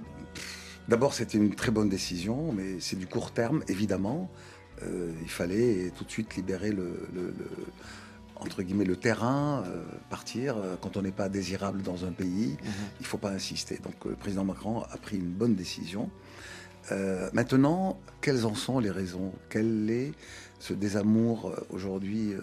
D'abord, 0.88 1.14
c'était 1.14 1.38
une 1.38 1.54
très 1.54 1.70
bonne 1.70 1.88
décision, 1.88 2.52
mais 2.52 2.80
c'est 2.80 2.98
du 2.98 3.06
court 3.06 3.30
terme, 3.30 3.62
évidemment. 3.68 4.28
Euh, 4.86 5.12
il 5.22 5.30
fallait 5.30 5.92
tout 5.96 6.04
de 6.04 6.10
suite 6.10 6.36
libérer 6.36 6.72
le, 6.72 7.08
entre 8.36 8.62
guillemets, 8.62 8.84
le 8.84 8.96
terrain, 8.96 9.64
partir. 10.10 10.56
Quand 10.80 10.96
on 10.96 11.02
n'est 11.02 11.12
pas 11.12 11.28
désirable 11.28 11.82
dans 11.82 12.04
un 12.04 12.12
pays, 12.12 12.56
mhm. 12.62 12.72
il 13.00 13.02
ne 13.02 13.06
faut 13.06 13.18
pas 13.18 13.30
insister. 13.30 13.78
Donc 13.82 14.04
le 14.04 14.14
président 14.14 14.44
Macron 14.44 14.82
a 14.82 14.96
pris 14.96 15.16
une 15.16 15.32
bonne 15.32 15.54
décision. 15.54 16.10
maintenant, 17.32 17.98
quelles 18.20 18.46
en 18.46 18.54
sont 18.54 18.80
les 18.80 18.90
raisons? 18.90 19.32
Quel 19.48 19.90
est 19.90 20.12
ce 20.62 20.74
désamour 20.74 21.48
euh, 21.48 21.66
aujourd'hui 21.70 22.32
euh, 22.32 22.40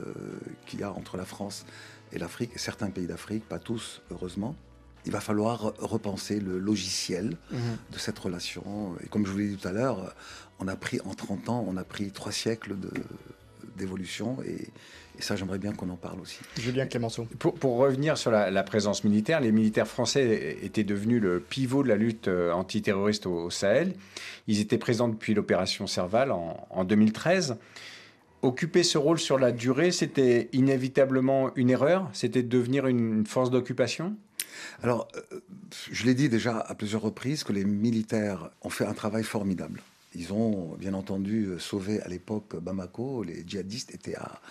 qu'il 0.65 0.81
y 0.81 0.83
a 0.83 0.91
entre 0.91 1.15
la 1.15 1.23
France 1.23 1.65
et 2.11 2.19
l'Afrique, 2.19 2.51
certains 2.57 2.89
pays 2.89 3.07
d'Afrique, 3.07 3.47
pas 3.47 3.59
tous, 3.59 4.01
heureusement? 4.11 4.55
Il 5.05 5.13
va 5.13 5.21
falloir 5.21 5.73
repenser 5.79 6.41
le 6.41 6.59
logiciel 6.59 7.37
mhm. 7.51 7.59
de 7.93 7.97
cette 7.97 8.19
relation. 8.19 8.95
Et 9.01 9.07
comme 9.07 9.25
je 9.25 9.31
vous 9.31 9.37
l'ai 9.37 9.47
dit 9.47 9.55
tout 9.55 9.67
à 9.69 9.71
l'heure, 9.71 10.13
on 10.59 10.67
a 10.67 10.75
pris 10.75 10.99
en 11.05 11.13
30 11.13 11.49
ans, 11.49 11.65
on 11.67 11.77
a 11.77 11.83
pris 11.83 12.11
trois 12.11 12.31
siècles 12.31 12.75
d'évolution 13.77 14.37
et, 14.45 14.69
ça, 15.21 15.35
j'aimerais 15.35 15.57
bien 15.57 15.73
qu'on 15.73 15.89
en 15.89 15.97
parle 15.97 16.21
aussi. 16.21 16.39
Julien 16.57 16.85
Clémenceau. 16.85 17.27
Pour, 17.39 17.53
pour 17.53 17.75
revenir 17.75 18.17
sur 18.17 18.31
la, 18.31 18.63
présence 18.63 19.03
militaire, 19.03 19.41
les 19.41 19.51
militaires 19.51 19.85
français 19.85 20.59
étaient 20.61 20.85
devenus 20.85 21.21
le 21.21 21.41
pivot 21.41 21.83
de 21.83 21.89
la 21.89 21.97
lutte 21.97 22.29
euh, 22.29 22.53
antiterroriste 22.53 23.25
au, 23.25 23.49
Sahel. 23.49 23.95
Ils 24.47 24.61
étaient 24.61 24.77
présents 24.77 25.09
depuis 25.09 25.33
l'opération 25.33 25.87
Serval 25.87 26.31
en, 26.31 26.65
en 26.69 26.85
2013 26.85 27.57
occuper 28.41 28.83
ce 28.83 28.97
rôle 28.97 29.19
sur 29.19 29.37
la 29.37 29.51
durée, 29.51 29.91
c'était 29.91 30.49
inévitablement 30.53 31.51
une 31.55 31.69
erreur? 31.69 32.09
C'était 32.13 32.43
devenir 32.43 32.87
une 32.87 33.25
force 33.25 33.51
d'occupation? 33.51 34.15
Alors, 34.81 35.07
euh, 35.15 35.39
je 35.91 36.05
l'ai 36.05 36.13
dit 36.13 36.29
déjà 36.29 36.57
à 36.59 36.75
plusieurs 36.75 37.01
reprises 37.01 37.43
que 37.43 37.53
les 37.53 37.65
militaires 37.65 38.49
ont 38.61 38.69
fait 38.69 38.85
un 38.85 38.93
travail 38.93 39.23
formidable. 39.23 39.81
Ils 40.15 40.33
ont 40.33 40.75
bien 40.75 40.93
entendu 40.93 41.51
sauvé 41.59 42.01
à 42.01 42.07
l'époque 42.07 42.55
Bamako. 42.55 43.23
Les 43.23 43.43
djihadistes 43.45 43.93
étaient 43.93 44.15
à, 44.15 44.41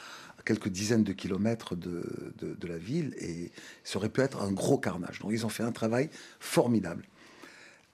quelques 0.44 0.68
dizaines 0.68 1.04
de 1.04 1.12
kilomètres 1.12 1.76
de, 1.76 2.56
la 2.66 2.78
ville 2.78 3.14
et 3.18 3.50
ça 3.84 3.98
aurait 3.98 4.08
pu 4.08 4.20
être 4.20 4.40
un 4.40 4.52
gros 4.52 4.78
carnage. 4.78 5.18
Donc 5.20 5.32
ils 5.32 5.44
ont 5.44 5.50
fait 5.50 5.62
un 5.62 5.72
travail 5.72 6.10
formidable. 6.40 7.04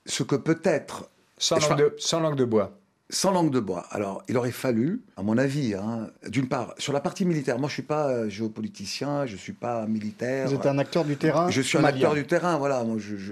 Ce 0.06 0.22
que 0.22 0.36
peut-être... 0.36 1.10
Sans, 1.36 1.58
sans 1.98 2.20
langue 2.20 2.36
de 2.36 2.44
bois 2.44 2.78
sans 3.10 3.32
langue 3.32 3.50
de 3.50 3.60
bois. 3.60 3.86
Alors, 3.90 4.22
il 4.28 4.36
aurait 4.36 4.50
fallu, 4.50 5.02
à 5.16 5.22
mon 5.22 5.36
avis, 5.36 5.74
hein, 5.74 6.10
d'une 6.26 6.48
part, 6.48 6.74
sur 6.78 6.92
la 6.92 7.00
partie 7.00 7.24
militaire, 7.24 7.58
moi 7.58 7.68
je 7.68 7.72
ne 7.72 7.74
suis 7.74 7.82
pas 7.82 8.08
euh, 8.08 8.28
géopoliticien, 8.30 9.26
je 9.26 9.34
ne 9.34 9.38
suis 9.38 9.52
pas 9.52 9.86
militaire. 9.86 10.48
Vous 10.48 10.54
êtes 10.54 10.66
un 10.66 10.78
acteur 10.78 11.04
du 11.04 11.16
terrain 11.16 11.50
Je 11.50 11.60
suis 11.60 11.76
un 11.76 11.84
acteur 11.84 12.14
du 12.14 12.26
terrain, 12.26 12.56
voilà. 12.56 12.84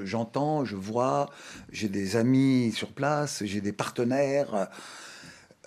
J'entends, 0.04 0.64
je, 0.64 0.76
vois, 0.76 1.30
j'ai 1.70 1.88
des 1.88 2.16
amis 2.16 2.72
sur 2.72 2.92
place, 2.92 3.42
j'ai 3.44 3.60
des 3.60 3.72
partenaires. 3.72 4.68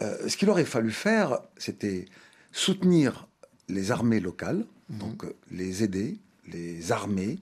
Euh, 0.01 0.27
ce 0.27 0.37
qu'il 0.37 0.49
aurait 0.49 0.65
fallu 0.65 0.91
faire, 0.91 1.39
c'était 1.57 2.05
soutenir 2.51 3.27
les 3.69 3.91
armées 3.91 4.19
locales, 4.19 4.65
mhm. 4.89 4.97
donc 4.99 5.23
euh, 5.23 5.35
les 5.51 5.83
aider, 5.83 6.19
les 6.47 6.91
armer, 6.91 7.39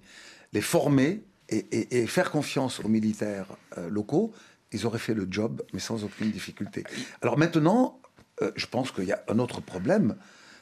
les 0.53 0.61
former 0.61 1.23
et, 1.49 2.07
faire 2.07 2.31
confiance 2.31 2.79
aux 2.79 2.87
militaires 2.87 3.47
locaux 3.89 4.33
ils 4.73 4.85
auraient 4.85 4.99
fait 4.99 5.13
le 5.13 5.27
job, 5.29 5.61
mais 5.73 5.79
sans 5.79 6.03
aucune 6.03 6.31
difficulté. 6.31 6.83
Alors 7.21 7.37
maintenant, 7.37 7.99
euh, 8.41 8.51
je 8.55 8.65
pense 8.65 8.91
qu'il 8.91 9.05
y 9.05 9.11
a 9.11 9.23
un 9.27 9.39
autre 9.39 9.61
problème, 9.61 10.15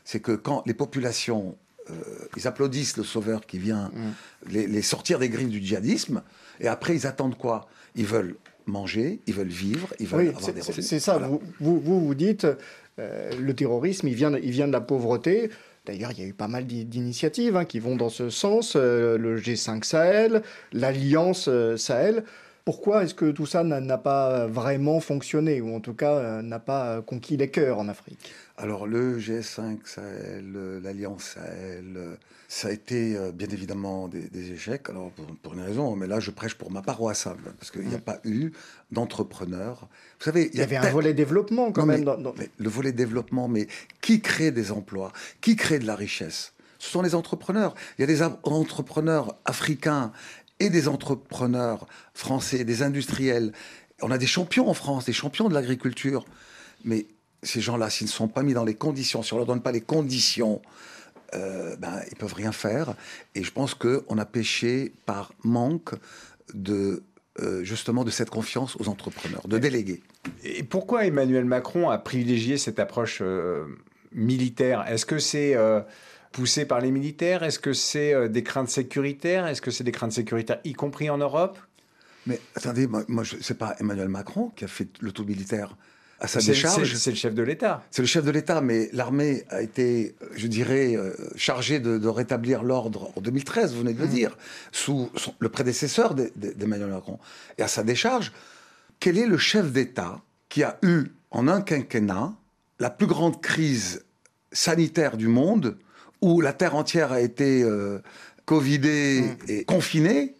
c'est 0.03 0.19
que 0.19 0.33
quand 0.33 0.63
les 0.65 0.73
populations, 0.73 1.57
euh, 1.89 1.93
ils 2.35 2.47
applaudissent 2.47 2.97
le 2.97 3.03
sauveur 3.03 3.45
qui 3.45 3.59
vient 3.59 3.91
mm. 3.93 4.49
les, 4.49 4.81
sortir 4.81 5.19
des 5.19 5.29
griffes 5.29 5.49
du 5.49 5.63
djihadisme, 5.63 6.21
et 6.59 6.67
après 6.67 6.95
ils 6.95 7.07
attendent 7.07 7.37
quoi? 7.37 7.67
Ils 7.95 8.05
veulent 8.05 8.35
manger, 8.65 9.21
ils 9.25 9.33
veulent 9.33 9.47
vivre, 9.47 9.93
ils 9.99 10.07
veulent 10.07 10.29
avoir 10.29 10.53
des 10.53 10.61
C'est 10.61 10.99
ça, 10.99 11.17
vous, 11.17 11.41
vous, 11.59 11.79
vous 11.79 12.15
dites, 12.15 12.45
euh, 12.99 13.31
le 13.39 13.53
terrorisme, 13.53 14.07
il 14.07 14.15
vient, 14.15 14.35
il 14.37 14.51
vient 14.51 14.67
de 14.67 14.73
la 14.73 14.81
pauvreté. 14.81 15.49
D'ailleurs, 15.85 16.11
il 16.11 16.19
y 16.19 16.23
a 16.23 16.27
eu 16.27 16.33
pas 16.33 16.47
mal 16.47 16.67
d'initiatives 16.67 17.55
hein, 17.55 17.65
qui 17.65 17.79
vont 17.79 17.95
dans 17.95 18.09
ce 18.09 18.29
sens. 18.29 18.75
le 18.75 19.39
G5 19.39 19.83
Sahel, 19.83 20.43
l'Alliance 20.73 21.49
Sahel. 21.75 22.23
Pourquoi 22.65 23.03
est-ce 23.03 23.13
que 23.13 23.31
tout 23.31 23.45
ça 23.45 23.63
n'a 23.63 23.97
pas 23.97 24.47
vraiment 24.47 24.99
fonctionné, 24.99 25.61
ou 25.61 25.75
en 25.75 25.79
tout 25.79 25.93
cas 25.93 26.13
euh, 26.13 26.41
n'a 26.41 26.59
pas 26.59 27.01
conquis 27.01 27.37
les 27.37 27.49
cœurs 27.49 27.79
en 27.79 27.87
Afrique? 27.87 28.33
Alors 28.57 28.85
le 28.85 29.17
G5 29.17 29.79
Sahel, 29.85 30.81
l'Alliance 30.83 31.35
Sahel, 31.35 32.17
ça 32.47 32.67
a 32.67 32.71
été 32.71 33.15
euh, 33.15 33.31
bien 33.31 33.47
évidemment 33.47 34.07
des, 34.09 34.51
échecs, 34.51 34.89
alors 34.89 35.09
pour, 35.41 35.53
une 35.53 35.61
raison, 35.61 35.95
mais 35.95 36.05
là 36.05 36.19
je 36.19 36.31
prêche 36.31 36.55
pour 36.55 36.69
ma 36.69 36.81
paroisse, 36.81 37.25
hein, 37.25 37.37
parce 37.57 37.71
qu'il 37.71 37.87
n'y 37.87 37.95
a 37.95 37.97
mm. 37.97 38.01
pas 38.01 38.19
eu 38.25 38.51
d'entrepreneurs. 38.91 39.87
Vous 40.19 40.25
savez, 40.25 40.49
il 40.53 40.59
y, 40.59 40.61
avait 40.61 40.75
un 40.75 40.91
volet 40.91 41.13
développement 41.13 41.71
quand 41.71 41.85
même. 41.85 42.05
le 42.05 42.69
volet 42.69 42.91
développement, 42.91 43.47
mais 43.47 43.67
qui 44.01 44.21
crée 44.21 44.51
des 44.51 44.71
emplois 44.71 45.13
Qui 45.39 45.55
crée 45.55 45.79
de 45.79 45.87
la 45.87 45.95
richesse? 45.95 46.53
Ce 46.77 46.89
sont 46.89 47.03
les 47.03 47.15
entrepreneurs. 47.15 47.73
Il 47.97 48.01
y 48.01 48.03
a 48.03 48.07
des 48.07 48.21
entrepreneurs 48.21 49.35
africains 49.45 50.11
et 50.61 50.69
des 50.69 50.87
entrepreneurs 50.87 51.87
français, 52.13 52.63
des 52.63 52.83
industriels. 52.83 53.51
On 54.01 54.11
a 54.11 54.17
des 54.17 54.27
champions 54.27 54.69
en 54.69 54.73
France, 54.73 55.05
des 55.05 55.13
champions 55.13 55.49
de 55.49 55.53
l'agriculture. 55.53 56.23
Mais 56.85 57.07
ces 57.41 57.61
gens-là, 57.61 57.89
s'ils 57.89 58.07
ne 58.07 58.11
sont 58.11 58.27
pas 58.27 58.43
mis 58.43 58.53
dans 58.53 58.63
les 58.63 58.75
conditions, 58.75 59.23
si 59.23 59.33
on 59.33 59.37
ne 59.37 59.39
leur 59.41 59.47
donne 59.47 59.61
pas 59.61 59.71
les 59.71 59.81
conditions, 59.81 60.61
euh, 61.33 61.75
ben, 61.77 61.99
ils 62.11 62.15
peuvent 62.17 62.33
rien 62.33 62.51
faire. 62.51 62.93
Et 63.33 63.43
je 63.43 63.51
pense 63.51 63.73
qu'on 63.73 64.17
a 64.17 64.25
péché 64.25 64.93
par 65.07 65.33
manque 65.43 65.95
de 66.53 67.03
euh, 67.39 67.63
justement 67.63 68.03
de 68.03 68.11
cette 68.11 68.29
confiance 68.29 68.75
aux 68.79 68.87
entrepreneurs, 68.87 69.47
de 69.47 69.57
déléguer. 69.57 70.03
Et 70.43 70.61
pourquoi 70.61 71.05
Emmanuel 71.05 71.45
Macron 71.45 71.89
a 71.89 71.97
privilégié 71.97 72.57
cette 72.57 72.77
approche 72.77 73.19
euh, 73.21 73.65
militaire? 74.11 74.85
Est-ce 74.87 75.07
que 75.07 75.17
c'est 75.17 75.55
poussé 76.31 76.65
par 76.65 76.81
les 76.81 76.91
militaires? 76.91 77.43
Est-ce 77.43 77.59
que 77.59 77.73
c'est 77.73 78.13
euh, 78.13 78.27
des 78.27 78.43
craintes 78.43 78.69
sécuritaires? 78.69 79.47
Est-ce 79.47 79.61
que 79.61 79.71
c'est 79.71 79.83
des 79.83 79.91
craintes 79.91 80.13
sécuritaires, 80.13 80.59
y 80.63 80.73
compris 80.73 81.09
en 81.09 81.17
Europe? 81.17 81.57
Mais 82.27 82.39
attendez, 82.55 82.87
moi, 82.87 83.03
moi 83.07 83.23
c'est 83.41 83.57
pas 83.57 83.75
Emmanuel 83.79 84.09
Macron 84.09 84.51
qui 84.55 84.63
a 84.63 84.67
fait 84.67 84.87
le 84.99 85.11
tout 85.11 85.25
militaire 85.25 85.75
à 86.19 86.27
sa 86.27 86.39
décharge. 86.39 86.93
C'est 86.95 87.09
le 87.09 87.15
chef 87.15 87.33
de 87.33 87.41
l'État. 87.41 87.83
C'est 87.89 88.03
le 88.03 88.07
chef 88.07 88.23
de 88.23 88.29
l'État, 88.29 88.61
mais 88.61 88.89
l'armée 88.93 89.43
a 89.49 89.61
été, 89.61 90.15
je 90.35 90.47
dirais, 90.47 90.95
euh, 90.95 91.13
chargée 91.35 91.79
de, 91.79 92.07
rétablir 92.07 92.61
l'ordre 92.63 93.11
en 93.15 93.21
2013, 93.21 93.73
vous 93.73 93.79
venez 93.79 93.93
de 93.93 93.99
le 93.99 94.05
mmh. 94.05 94.09
dire, 94.09 94.37
sous 94.71 95.09
le 95.39 95.49
prédécesseur 95.49 96.13
d'Emmanuel 96.13 96.91
Macron. 96.91 97.17
Et 97.57 97.63
à 97.63 97.67
sa 97.67 97.83
décharge, 97.83 98.31
quel 98.99 99.17
est 99.17 99.25
le 99.25 99.37
chef 99.37 99.71
d'État 99.71 100.21
qui 100.47 100.61
a 100.63 100.77
eu 100.83 101.05
en 101.31 101.47
un 101.47 101.61
quinquennat 101.61 102.33
la 102.79 102.89
plus 102.91 103.07
grande 103.07 103.41
crise 103.41 104.05
sanitaire 104.51 105.17
du 105.17 105.27
monde 105.27 105.77
où 106.21 106.41
la 106.41 106.53
terre 106.53 106.75
entière 106.75 107.11
a 107.11 107.19
été 107.19 107.63
euh, 107.63 107.99
covidée 108.45 109.21
mm. 109.21 109.51
et 109.51 109.65
confinée, 109.65 110.35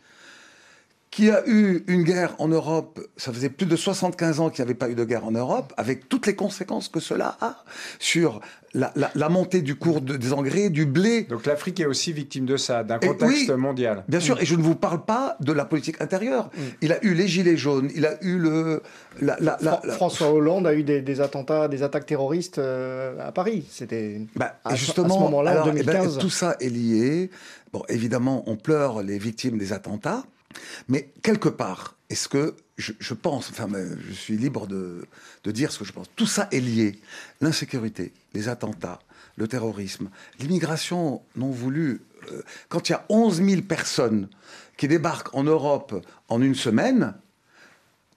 qui 1.11 1.29
a 1.29 1.43
eu 1.45 1.83
une 1.87 2.03
guerre 2.03 2.33
en 2.39 2.47
Europe, 2.47 3.01
ça 3.17 3.33
faisait 3.33 3.49
plus 3.49 3.65
de 3.65 3.75
75 3.75 4.39
ans 4.39 4.49
qu'il 4.49 4.63
n'y 4.63 4.69
avait 4.69 4.77
pas 4.77 4.89
eu 4.89 4.95
de 4.95 5.03
guerre 5.03 5.25
en 5.25 5.31
Europe, 5.31 5.73
avec 5.75 6.07
toutes 6.07 6.25
les 6.25 6.35
conséquences 6.35 6.87
que 6.87 7.01
cela 7.01 7.37
a 7.41 7.65
sur 7.99 8.39
la, 8.73 9.29
montée 9.29 9.61
du 9.61 9.75
cours 9.75 9.99
des 9.99 10.31
engrais, 10.31 10.69
du 10.69 10.85
blé. 10.85 11.23
Donc 11.23 11.45
l'Afrique 11.45 11.81
est 11.81 11.85
aussi 11.85 12.13
victime 12.13 12.45
de 12.45 12.55
ça, 12.55 12.85
d'un 12.85 12.97
contexte 12.97 13.49
mondial. 13.49 14.05
Bien 14.07 14.21
sûr, 14.21 14.37
mm. 14.37 14.41
et 14.41 14.45
je 14.45 14.55
ne 14.55 14.61
vous 14.61 14.75
parle 14.75 15.03
pas 15.03 15.35
de 15.41 15.51
la 15.51 15.65
politique 15.65 15.99
intérieure. 15.99 16.45
Mm. 16.45 16.61
Il 16.81 16.93
a 16.93 17.03
eu 17.03 17.13
les 17.13 17.27
gilets 17.27 17.57
jaunes, 17.57 17.91
il 17.93 18.05
a 18.05 18.23
eu 18.23 18.37
le... 18.37 18.81
François 19.89 20.31
Hollande 20.31 20.65
a 20.65 20.73
eu 20.73 20.83
des, 20.83 21.19
attentats, 21.19 21.67
des 21.67 21.83
attaques 21.83 22.05
terroristes 22.05 22.57
euh, 22.57 23.27
à 23.27 23.33
Paris. 23.33 23.65
C'était 23.69 24.21
bah, 24.37 24.55
justement, 24.75 25.07
à 25.07 25.17
ce 25.17 25.23
moment-là, 25.23 25.61
en 25.63 25.65
2015. 25.65 25.93
Eh 25.93 26.07
ben, 26.07 26.17
tout 26.21 26.29
ça 26.29 26.55
est 26.61 26.69
lié. 26.69 27.29
Bon, 27.73 27.83
évidemment, 27.89 28.43
on 28.47 28.55
pleure 28.55 29.03
les 29.03 29.17
victimes 29.17 29.57
des 29.57 29.73
attentats. 29.73 30.23
Mais 30.87 31.09
quelque 31.21 31.49
part, 31.49 31.95
est-ce 32.09 32.27
que 32.27 32.55
je, 32.77 33.13
pense, 33.13 33.49
enfin, 33.49 33.67
je 34.07 34.13
suis 34.13 34.37
libre 34.37 34.67
de, 34.67 35.07
dire 35.45 35.71
ce 35.71 35.79
que 35.79 35.85
je 35.85 35.93
pense, 35.93 36.07
tout 36.15 36.25
ça 36.25 36.47
est 36.51 36.59
lié. 36.59 36.99
L'insécurité, 37.39 38.11
les 38.33 38.49
attentats, 38.49 38.99
le 39.37 39.47
terrorisme, 39.47 40.09
l'immigration 40.39 41.21
non 41.35 41.51
voulue. 41.51 42.01
Euh, 42.31 42.41
quand 42.69 42.89
il 42.89 42.93
y 42.93 42.95
a 42.95 43.05
11 43.09 43.43
000 43.43 43.61
personnes 43.61 44.27
qui 44.77 44.87
débarquent 44.87 45.33
en 45.35 45.43
Europe 45.43 46.05
en 46.27 46.41
une 46.41 46.55
semaine, 46.55 47.13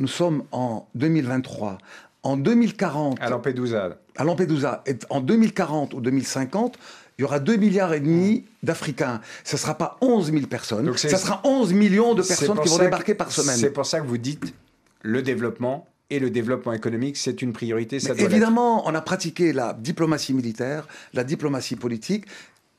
nous 0.00 0.08
sommes 0.08 0.44
en 0.50 0.88
2023. 0.94 1.78
En 2.22 2.36
2040. 2.36 3.18
À 3.20 3.28
Lampedusa. 3.28 3.98
À 4.16 4.24
Lampedusa. 4.24 4.82
Et 4.86 4.96
en 5.10 5.20
2040 5.20 5.94
ou 5.94 6.00
2050, 6.00 6.78
il 7.18 7.22
y 7.22 7.24
aura 7.24 7.40
2 7.40 7.56
milliards 7.56 7.94
et 7.94 8.00
demi 8.00 8.44
d'Africains. 8.62 9.20
Ce 9.44 9.56
ne 9.56 9.60
sera 9.60 9.76
pas 9.76 9.96
11 10.00 10.32
000 10.32 10.46
personnes, 10.46 10.96
ce 10.96 11.08
sera 11.08 11.40
11 11.44 11.72
millions 11.72 12.14
de 12.14 12.22
personnes 12.22 12.58
qui 12.60 12.68
vont 12.68 12.78
débarquer 12.78 13.14
par 13.14 13.30
semaine. 13.30 13.56
C'est 13.56 13.70
pour 13.70 13.86
ça 13.86 14.00
que 14.00 14.06
vous 14.06 14.18
dites 14.18 14.54
le 15.02 15.22
développement 15.22 15.86
et 16.10 16.18
le 16.18 16.30
développement 16.30 16.72
économique, 16.72 17.16
c'est 17.16 17.42
une 17.42 17.52
priorité. 17.52 18.00
Ça 18.00 18.14
évidemment, 18.14 18.86
on 18.86 18.94
a 18.94 19.00
pratiqué 19.00 19.52
la 19.52 19.72
diplomatie 19.72 20.34
militaire, 20.34 20.86
la 21.12 21.24
diplomatie 21.24 21.76
politique. 21.76 22.26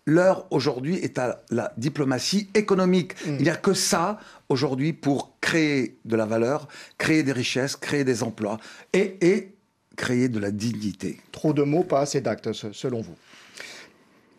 L'heure 0.07 0.45
aujourd'hui 0.51 0.97
est 0.97 1.17
à 1.17 1.41
la 1.49 1.73
diplomatie 1.77 2.49
économique. 2.53 3.13
Mm. 3.25 3.35
Il 3.39 3.43
n'y 3.43 3.49
a 3.49 3.55
que 3.55 3.73
ça 3.73 4.19
aujourd'hui 4.49 4.93
pour 4.93 5.35
créer 5.41 5.97
de 6.05 6.15
la 6.15 6.27
valeur, 6.27 6.67
créer 6.99 7.23
des 7.23 7.31
richesses, 7.31 7.75
créer 7.75 8.03
des 8.03 8.21
emplois 8.21 8.59
et, 8.93 9.17
et 9.21 9.55
créer 9.95 10.29
de 10.29 10.39
la 10.39 10.51
dignité. 10.51 11.19
Trop 11.31 11.53
de 11.53 11.63
mots, 11.63 11.83
pas 11.83 12.01
assez 12.01 12.21
d'actes, 12.21 12.53
selon 12.53 13.01
vous. 13.01 13.15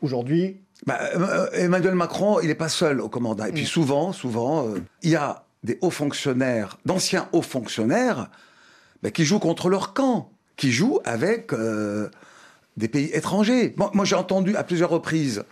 Aujourd'hui, 0.03 0.61
bah, 0.85 0.99
euh, 1.15 1.49
Emmanuel 1.53 1.95
Macron, 1.95 2.41
il 2.41 2.49
n'est 2.49 2.55
pas 2.55 2.69
seul 2.69 3.01
au 3.01 3.09
commandant. 3.09 3.45
Et 3.47 3.53
puis 3.53 3.63
mm. 3.63 3.67
souvent, 3.67 4.13
souvent, 4.13 4.69
euh, 4.69 4.79
il 5.03 5.11
y 5.11 5.17
a 5.17 5.45
des 5.65 5.79
hauts 5.81 5.91
fonctionnaires, 5.91 6.79
d'anciens 6.85 7.29
hauts 7.33 7.43
fonctionnaires, 7.43 8.29
bah, 9.03 9.11
qui 9.11 9.25
jouent 9.25 9.39
contre 9.39 9.69
leur 9.69 9.95
camp, 9.95 10.31
qui 10.57 10.73
jouent 10.73 11.01
avec 11.05 11.53
euh, 11.53 12.09
des 12.77 12.89
pays 12.89 13.11
étrangers. 13.13 13.75
moi, 13.77 14.05
j'ai 14.05 14.17
entendu 14.17 14.55
à 14.57 14.65
plusieurs 14.65 14.91
reprises 14.91 15.45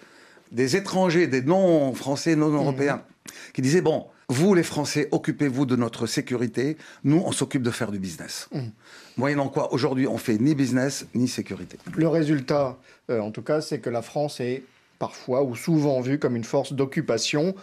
des 0.53 0.77
étrangers, 0.77 1.27
des 1.27 1.43
non-français, 1.43 2.37
non-européens, 2.37 2.97
mm. 2.97 3.31
qui 3.55 3.63
disaient, 3.63 3.81
bon, 3.81 4.07
vous 4.29 4.55
les 4.55 4.63
Français, 4.63 5.09
occupez-vous 5.11 5.67
de 5.67 5.77
notre 5.77 6.07
sécurité, 6.07 6.77
nous, 7.03 7.23
on 7.25 7.33
s'occupe 7.33 7.63
de 7.63 7.71
faire 7.71 7.91
du 7.91 7.99
business. 7.99 8.49
Mm. 8.53 8.61
Moyennant 9.17 9.49
quoi, 9.49 9.73
aujourd'hui, 9.73 10.07
on 10.07 10.19
fait 10.19 10.39
ni 10.39 10.55
business, 10.55 11.07
ni 11.15 11.29
sécurité. 11.29 11.79
Le 11.97 12.09
résultat, 12.09 12.79
en 13.09 13.31
tout 13.31 13.43
cas, 13.43 13.61
c'est 13.61 13.79
que 13.79 13.91
la 13.91 14.03
France 14.03 14.41
est 14.41 14.65
parfois 14.99 15.43
ou 15.43 15.55
souvent 15.55 16.01
vu 16.01 16.19
comme 16.19 16.37
une 16.37 16.45
force 16.45 16.73
d'occupation. 16.73 17.55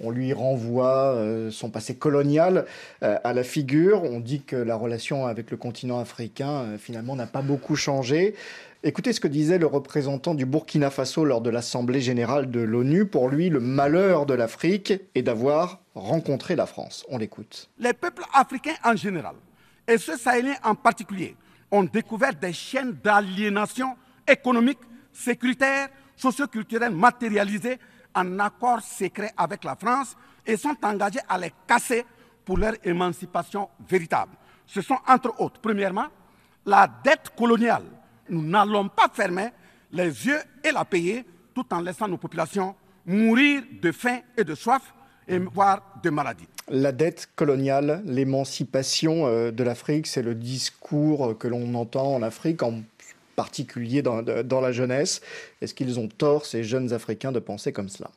On 0.00 0.10
lui 0.10 0.32
renvoie 0.32 1.14
euh, 1.14 1.50
son 1.50 1.70
passé 1.70 1.94
colonial 1.94 2.66
euh, 3.02 3.16
à 3.22 3.32
la 3.32 3.44
figure. 3.44 4.02
On 4.02 4.18
dit 4.18 4.42
que 4.42 4.56
la 4.56 4.74
relation 4.74 5.26
avec 5.26 5.50
le 5.50 5.56
continent 5.56 6.00
africain, 6.00 6.50
euh, 6.50 6.78
finalement, 6.78 7.14
n'a 7.14 7.26
pas 7.26 7.42
beaucoup 7.42 7.76
changé. 7.76 8.34
Écoutez 8.82 9.12
ce 9.12 9.20
que 9.20 9.28
disait 9.28 9.58
le 9.58 9.66
représentant 9.66 10.34
du 10.34 10.44
Burkina 10.44 10.90
Faso 10.90 11.24
lors 11.24 11.40
de 11.40 11.50
l'Assemblée 11.50 12.00
générale 12.00 12.50
de 12.50 12.60
l'ONU. 12.60 13.06
Pour 13.06 13.28
lui, 13.28 13.48
le 13.48 13.60
malheur 13.60 14.26
de 14.26 14.34
l'Afrique 14.34 14.92
est 15.14 15.22
d'avoir 15.22 15.81
rencontré 15.94 16.56
la 16.56 16.66
France. 16.66 17.04
On 17.08 17.18
l'écoute. 17.18 17.70
Les 17.78 17.92
peuples 17.92 18.24
africains 18.32 18.76
en 18.84 18.96
général, 18.96 19.36
et 19.86 19.98
ceux 19.98 20.16
sahéliens 20.16 20.56
en 20.64 20.74
particulier, 20.74 21.36
ont 21.70 21.84
découvert 21.84 22.34
des 22.34 22.52
chaînes 22.52 22.92
d'aliénation 23.02 23.96
économique, 24.26 24.78
sécuritaire, 25.12 25.88
socioculturels 26.16 26.94
matérialisés 26.94 27.78
en 28.14 28.38
accord 28.38 28.80
secret 28.80 29.32
avec 29.36 29.64
la 29.64 29.74
France 29.74 30.16
et 30.46 30.56
sont 30.56 30.76
engagés 30.82 31.20
à 31.28 31.38
les 31.38 31.52
casser 31.66 32.04
pour 32.44 32.58
leur 32.58 32.74
émancipation 32.84 33.68
véritable. 33.88 34.32
Ce 34.66 34.80
sont 34.80 34.98
entre 35.06 35.40
autres, 35.40 35.60
premièrement, 35.60 36.06
la 36.66 36.88
dette 37.02 37.30
coloniale. 37.36 37.84
Nous 38.28 38.42
n'allons 38.42 38.88
pas 38.88 39.08
fermer 39.12 39.50
les 39.90 40.26
yeux 40.26 40.40
et 40.62 40.72
la 40.72 40.84
payer 40.84 41.24
tout 41.54 41.66
en 41.72 41.80
laissant 41.80 42.08
nos 42.08 42.16
populations 42.16 42.74
mourir 43.04 43.62
de 43.80 43.92
faim 43.92 44.20
et 44.36 44.44
de 44.44 44.54
soif 44.54 44.94
et 45.28 45.38
voire 45.38 46.00
de 46.02 46.10
maladie. 46.10 46.46
La 46.68 46.92
dette 46.92 47.28
coloniale, 47.36 48.02
l'émancipation 48.04 49.26
euh, 49.26 49.50
de 49.50 49.62
l'Afrique, 49.64 50.06
c'est 50.06 50.22
le 50.22 50.34
discours 50.34 51.36
que 51.38 51.48
l'on 51.48 51.74
entend 51.74 52.14
en 52.14 52.22
Afrique 52.22 52.62
en 52.62 52.82
particulier 53.36 54.02
dans, 54.02 54.60
la 54.60 54.72
jeunesse. 54.72 55.20
Est-ce 55.60 55.74
qu'ils 55.74 55.98
ont 55.98 56.08
tort, 56.08 56.46
ces 56.46 56.64
jeunes 56.64 56.92
Africains, 56.92 57.32
de 57.32 57.40
penser 57.40 57.72
comme 57.72 57.88
cela? 57.88 58.10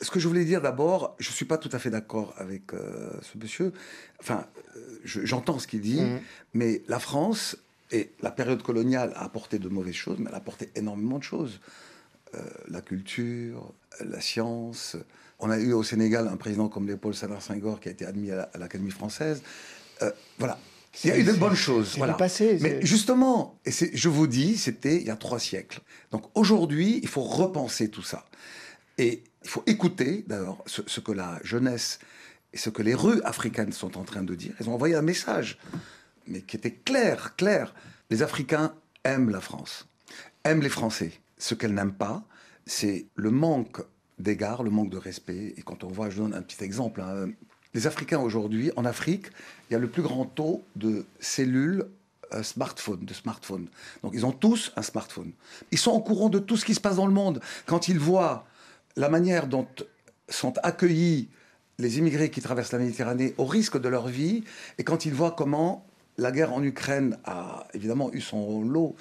Ce 0.00 0.10
que 0.10 0.18
je 0.18 0.26
voulais 0.26 0.44
dire 0.44 0.60
d'abord, 0.60 1.14
je 1.18 1.30
ne 1.30 1.34
suis 1.34 1.44
pas 1.44 1.58
tout 1.58 1.68
à 1.72 1.78
fait 1.78 1.90
d'accord 1.90 2.34
avec 2.38 2.72
euh, 2.72 3.10
ce 3.20 3.38
monsieur. 3.38 3.72
Enfin, 4.20 4.46
euh, 4.76 4.98
j'entends 5.04 5.58
ce 5.58 5.66
qu'il 5.66 5.80
dit, 5.80 6.00
mmh. 6.00 6.20
mais 6.54 6.82
la 6.88 6.98
France 6.98 7.56
et 7.92 8.10
la 8.22 8.30
période 8.30 8.62
coloniale 8.62 9.12
a 9.14 9.24
apporté 9.24 9.58
de 9.58 9.68
mauvaises 9.68 9.94
choses, 9.94 10.18
mais 10.18 10.26
elle 10.28 10.34
a 10.34 10.38
apporté 10.38 10.70
énormément 10.74 11.18
de 11.18 11.24
choses. 11.24 11.60
Euh, 12.34 12.40
la 12.68 12.80
culture, 12.80 13.72
la 14.00 14.20
science. 14.20 14.96
On 15.38 15.50
a 15.50 15.58
eu 15.58 15.72
au 15.72 15.82
Sénégal 15.82 16.28
un 16.28 16.36
président 16.36 16.68
comme 16.68 16.86
Léopold 16.86 17.14
Sédar 17.14 17.42
Senghor 17.42 17.80
qui 17.80 17.88
a 17.88 17.92
été 17.92 18.06
admis 18.06 18.30
à 18.30 18.48
l'Académie 18.58 18.90
française. 18.90 19.42
voilà, 20.38 20.58
il 21.04 21.08
y 21.08 21.12
a 21.12 21.18
eu 21.18 21.24
de 21.24 21.32
bonnes 21.32 21.54
choses. 21.54 21.96
Voilà. 21.96 22.14
Passé, 22.14 22.58
Mais 22.60 22.84
justement, 22.84 23.58
et 23.64 23.70
je 23.70 24.08
vous 24.08 24.26
dis, 24.26 24.56
c'était 24.56 24.96
il 24.96 25.06
y 25.06 25.10
a 25.10 25.16
trois 25.16 25.40
siècles. 25.40 25.80
Donc 26.10 26.24
aujourd'hui, 26.34 27.00
il 27.02 27.08
faut 27.08 27.22
repenser 27.22 27.88
tout 27.88 28.02
ça. 28.02 28.24
Et 28.98 29.24
il 29.42 29.48
faut 29.48 29.62
écouter, 29.66 30.24
d'ailleurs, 30.26 30.62
ce, 30.66 31.00
que 31.00 31.12
la 31.12 31.40
jeunesse 31.42 31.98
et 32.52 32.58
ce 32.58 32.68
que 32.68 32.82
les 32.82 32.94
rues 32.94 33.22
africaines 33.22 33.72
sont 33.72 33.96
en 33.96 34.04
train 34.04 34.22
de 34.22 34.34
dire. 34.34 34.54
Ils 34.60 34.68
ont 34.68 34.74
envoyé 34.74 34.94
un 34.94 35.02
message, 35.02 35.58
mais 36.26 36.42
qui 36.42 36.56
était 36.56 36.74
clair, 36.74 37.34
clair. 37.36 37.74
Les 38.10 38.22
Africains 38.22 38.74
aiment 39.04 39.30
la 39.30 39.40
France, 39.40 39.88
aiment 40.44 40.60
les 40.60 40.68
Français. 40.68 41.12
Ce 41.42 41.56
qu'elles 41.56 41.74
n'aiment 41.74 41.92
pas, 41.92 42.22
c'est 42.66 43.06
le 43.16 43.32
manque 43.32 43.80
d'égard, 44.20 44.62
le 44.62 44.70
manque 44.70 44.90
de 44.90 44.96
respect. 44.96 45.54
Et 45.56 45.62
quand 45.62 45.82
on 45.82 45.88
voit, 45.88 46.08
je 46.08 46.18
donne 46.18 46.34
un 46.34 46.42
petit 46.42 46.62
exemple, 46.62 47.00
hein, 47.00 47.30
les 47.74 47.88
Africains 47.88 48.20
aujourd'hui, 48.20 48.70
en 48.76 48.84
Afrique, 48.84 49.26
il 49.68 49.72
y 49.72 49.76
a 49.76 49.80
le 49.80 49.88
plus 49.88 50.02
grand 50.02 50.24
taux 50.24 50.62
de 50.76 51.04
cellules 51.18 51.86
euh, 52.32 52.44
smartphones, 52.44 53.04
de 53.04 53.12
smartphones. 53.12 53.66
Donc 54.04 54.12
ils 54.14 54.24
ont 54.24 54.30
tous 54.30 54.70
un 54.76 54.82
smartphone. 54.82 55.32
Ils 55.72 55.78
sont 55.78 55.90
au 55.90 56.00
courant 56.00 56.28
de 56.28 56.38
tout 56.38 56.56
ce 56.56 56.64
qui 56.64 56.74
se 56.74 56.80
passe 56.80 56.94
dans 56.94 57.08
le 57.08 57.12
monde. 57.12 57.40
Quand 57.66 57.88
ils 57.88 57.98
voient 57.98 58.46
la 58.94 59.08
manière 59.08 59.48
dont 59.48 59.66
sont 60.28 60.54
accueillis 60.62 61.28
les 61.80 61.98
immigrés 61.98 62.30
qui 62.30 62.40
traversent 62.40 62.70
la 62.70 62.78
Méditerranée 62.78 63.34
au 63.36 63.46
risque 63.46 63.80
de 63.80 63.88
leur 63.88 64.06
vie, 64.06 64.44
et 64.78 64.84
quand 64.84 65.06
ils 65.06 65.12
voient 65.14 65.32
comment 65.32 65.84
la 66.18 66.30
guerre 66.30 66.52
en 66.52 66.62
Ukraine 66.62 67.18
a 67.24 67.66
évidemment 67.74 68.12
eu 68.12 68.20
son 68.20 68.62
lot 68.62 68.94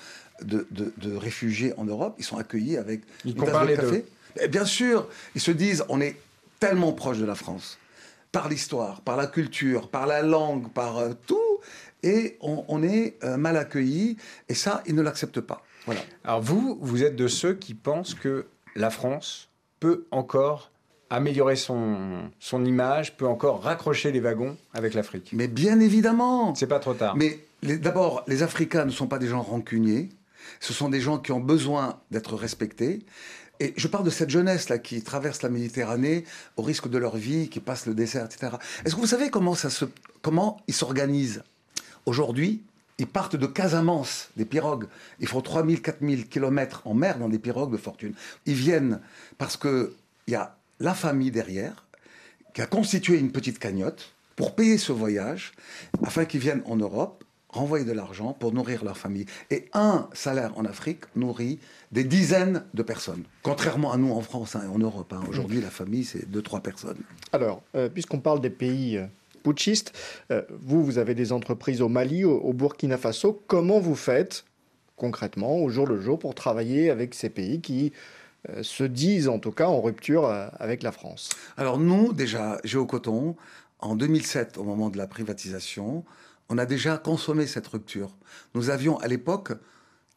de, 0.44 1.16
réfugiés 1.16 1.74
en 1.78 1.86
Europe, 1.86 2.16
ils 2.18 2.26
sont 2.26 2.38
accueillis 2.38 2.78
avec 2.78 3.02
une 3.26 3.36
tasse 3.36 3.68
de 3.68 3.76
café. 3.76 4.06
bien 4.50 4.66
sûr, 4.66 5.08
ils 5.36 5.42
se 5.42 5.52
disent 5.52 5.84
on 5.90 6.02
est 6.02 6.18
tellement 6.60 6.94
proche 6.94 7.18
de 7.18 7.26
la 7.26 7.36
France 7.36 7.78
par 8.32 8.48
l'histoire, 8.50 9.02
par 9.02 9.18
la 9.18 9.28
culture, 9.28 9.90
par 9.90 10.08
la 10.08 10.22
langue, 10.22 10.72
par 10.72 10.98
euh, 10.98 11.12
tout, 11.28 11.60
et 12.04 12.38
on, 12.42 12.82
est 12.82 13.18
euh, 13.24 13.38
mal 13.38 13.58
accueilli, 13.58 14.18
et 14.50 14.54
ça, 14.54 14.82
ils 14.88 14.96
ne 14.96 15.02
l'acceptent 15.02 15.42
pas. 15.42 15.64
Voilà. 15.86 16.02
Alors 16.24 16.42
vous, 16.42 16.78
vous 16.82 17.04
êtes 17.04 17.16
de 17.16 17.28
ceux 17.28 17.54
qui 17.54 17.74
pensent 17.74 18.14
que 18.14 18.46
la 18.76 18.90
France 18.90 19.50
peut 19.80 20.06
encore 20.12 20.72
améliorer 21.10 21.58
son, 21.58 22.30
son 22.40 22.64
image, 22.64 23.18
peut 23.18 23.28
encore 23.28 23.62
raccrocher 23.64 24.12
les 24.12 24.22
wagons 24.22 24.58
avec 24.74 24.94
l'Afrique. 24.94 25.32
Mais 25.34 25.48
bien 25.48 25.80
évidemment. 25.80 26.56
C'est 26.56 26.68
pas 26.68 26.80
trop 26.80 26.94
tard. 26.94 27.16
Mais 27.18 27.40
d'abord, 27.62 28.24
les 28.28 28.44
Africains 28.44 28.86
ne 28.86 28.92
sont 28.92 29.08
pas 29.08 29.20
des 29.20 29.28
gens 29.28 29.42
rancuniers. 29.42 30.10
Ce 30.60 30.74
sont 30.74 30.90
des 30.90 31.02
gens 31.02 31.18
qui 31.20 31.32
ont 31.32 31.40
besoin 31.40 32.00
d'être 32.12 32.36
respectés. 32.36 33.06
Et 33.60 33.74
je 33.78 33.88
parle 33.88 34.06
de 34.06 34.10
cette 34.10 34.32
jeunesse-là 34.32 34.80
qui 34.80 35.04
traverse 35.04 35.44
la 35.44 35.50
Méditerranée 35.50 36.26
au 36.58 36.64
risque 36.64 36.90
de 36.90 36.98
leur 36.98 37.16
vie, 37.16 37.48
qui 37.48 37.60
passe 37.60 37.86
le 37.86 37.94
désert, 37.94 38.26
etc. 38.26 38.54
Est-ce 38.84 38.96
que 38.96 39.00
vous 39.00 39.08
savez 39.08 39.30
comment, 39.30 39.56
ils 40.68 40.74
s'organisent? 40.74 41.44
Aujourd'hui, 42.08 42.64
ils 42.98 43.08
partent 43.08 43.36
de 43.36 43.46
Casamance, 43.46 44.30
des 44.36 44.46
pirogues. 44.46 44.88
Ils 45.20 45.28
font 45.28 45.42
3000, 45.42 45.82
4000 45.82 46.28
kilomètres 46.28 46.82
en 46.86 46.94
mer 46.94 47.20
dans 47.20 47.30
des 47.30 47.40
pirogues 47.40 47.72
de 47.72 47.78
fortune. 47.78 48.14
Ils 48.46 48.56
viennent 48.56 49.00
parce 49.38 49.58
qu'il 49.58 49.90
y 50.28 50.36
a 50.36 50.58
la 50.80 50.94
famille 50.94 51.32
derrière 51.32 51.86
qui 52.54 52.62
a 52.62 52.66
constitué 52.66 53.18
une 53.18 53.32
petite 53.32 53.60
cagnotte 53.60 54.14
pour 54.36 54.56
payer 54.56 54.78
ce 54.78 54.92
voyage 54.92 55.54
afin 56.04 56.26
qu'ils 56.26 56.40
viennent 56.40 56.64
en 56.66 56.76
Europe 56.76 57.24
renvoyer 57.52 57.86
de 57.86 57.92
l'argent 57.92 58.34
pour 58.34 58.54
nourrir 58.54 58.84
leur 58.84 58.98
famille. 58.98 59.26
Et 59.50 59.70
un 59.74 60.08
salaire 60.14 60.58
en 60.58 60.66
Afrique 60.66 61.04
nourrit 61.16 61.60
des 61.92 62.04
dizaines 62.04 62.64
de 62.74 62.84
personnes. 62.84 63.24
Contrairement 63.44 63.92
à 63.92 63.98
nous 63.98 64.12
en 64.12 64.22
France 64.22 64.56
hein, 64.56 64.62
et 64.66 64.68
en 64.68 64.80
Europe. 64.80 65.14
Hein. 65.14 65.22
Aujourd'hui, 65.30 65.62
la 65.62 65.70
famille, 65.70 66.06
c'est 66.06 66.30
deux, 66.30 66.42
trois 66.42 66.62
personnes. 66.62 67.02
Alors, 67.34 67.62
euh, 67.76 67.90
puisqu'on 67.90 68.20
parle 68.20 68.42
des 68.42 68.50
pays 68.50 68.98
euh, 68.98 69.06
putschistes, 69.44 69.94
euh, 70.32 70.42
vous, 70.62 70.84
vous 70.84 70.98
avez 70.98 71.16
des 71.16 71.32
entreprises 71.32 71.82
au 71.82 71.90
Mali, 71.90 72.24
au, 72.24 72.54
Burkina 72.54 72.98
Faso. 72.98 73.42
Comment 73.48 73.80
vous 73.80 73.96
faites 73.96 74.46
concrètement, 74.96 75.58
au 75.58 75.70
jour 75.70 75.88
le 75.88 76.00
jour, 76.00 76.20
pour 76.20 76.36
travailler 76.36 76.92
avec 76.92 77.16
ces 77.16 77.30
pays 77.30 77.60
qui 77.60 77.92
se 78.62 78.84
disent 78.84 79.30
en 79.30 79.40
tout 79.40 79.52
cas 79.52 79.66
en 79.66 79.82
rupture 79.82 80.28
avec 80.60 80.84
la 80.84 80.92
France? 80.92 81.30
Alors 81.58 81.80
nous, 81.80 82.14
déjà, 82.14 82.60
Géocoton, 82.64 83.36
en 83.80 83.96
2007, 83.96 84.60
au 84.60 84.64
moment 84.64 84.92
de 84.92 85.00
la 85.00 85.08
privatisation, 85.08 86.04
on 86.52 86.58
a 86.58 86.66
déjà 86.66 86.98
consommé 86.98 87.48
cette 87.48 87.66
rupture. 87.68 88.16
Nous 88.56 88.70
avions 88.70 89.00
à 89.00 89.08
l'époque 89.08 89.54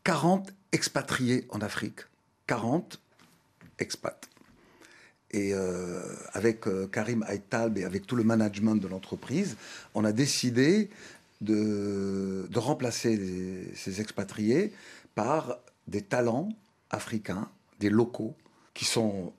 40 0.02 0.52
expatriés 0.72 1.46
en 1.48 1.60
Afrique. 1.60 2.00
40 2.48 3.00
expats. 3.78 4.28
Et 5.30 5.54
euh, 5.54 6.02
avec 6.32 6.66
euh, 6.66 6.88
Karim 6.88 7.24
Aitalb 7.28 7.78
et 7.78 7.84
avec 7.84 8.06
tout 8.06 8.16
le 8.16 8.24
management 8.24 8.74
de 8.74 8.88
l'entreprise, 8.88 9.56
on 9.94 10.04
a 10.04 10.10
décidé 10.10 10.90
de, 11.40 12.48
remplacer 12.56 13.70
ces 13.76 14.00
expatriés 14.00 14.72
par 15.14 15.58
des 15.86 16.02
talents 16.02 16.48
africains, 16.90 17.48
des 17.78 17.90
locaux, 17.90 18.34
qui 18.74 18.84
sont 18.84 19.32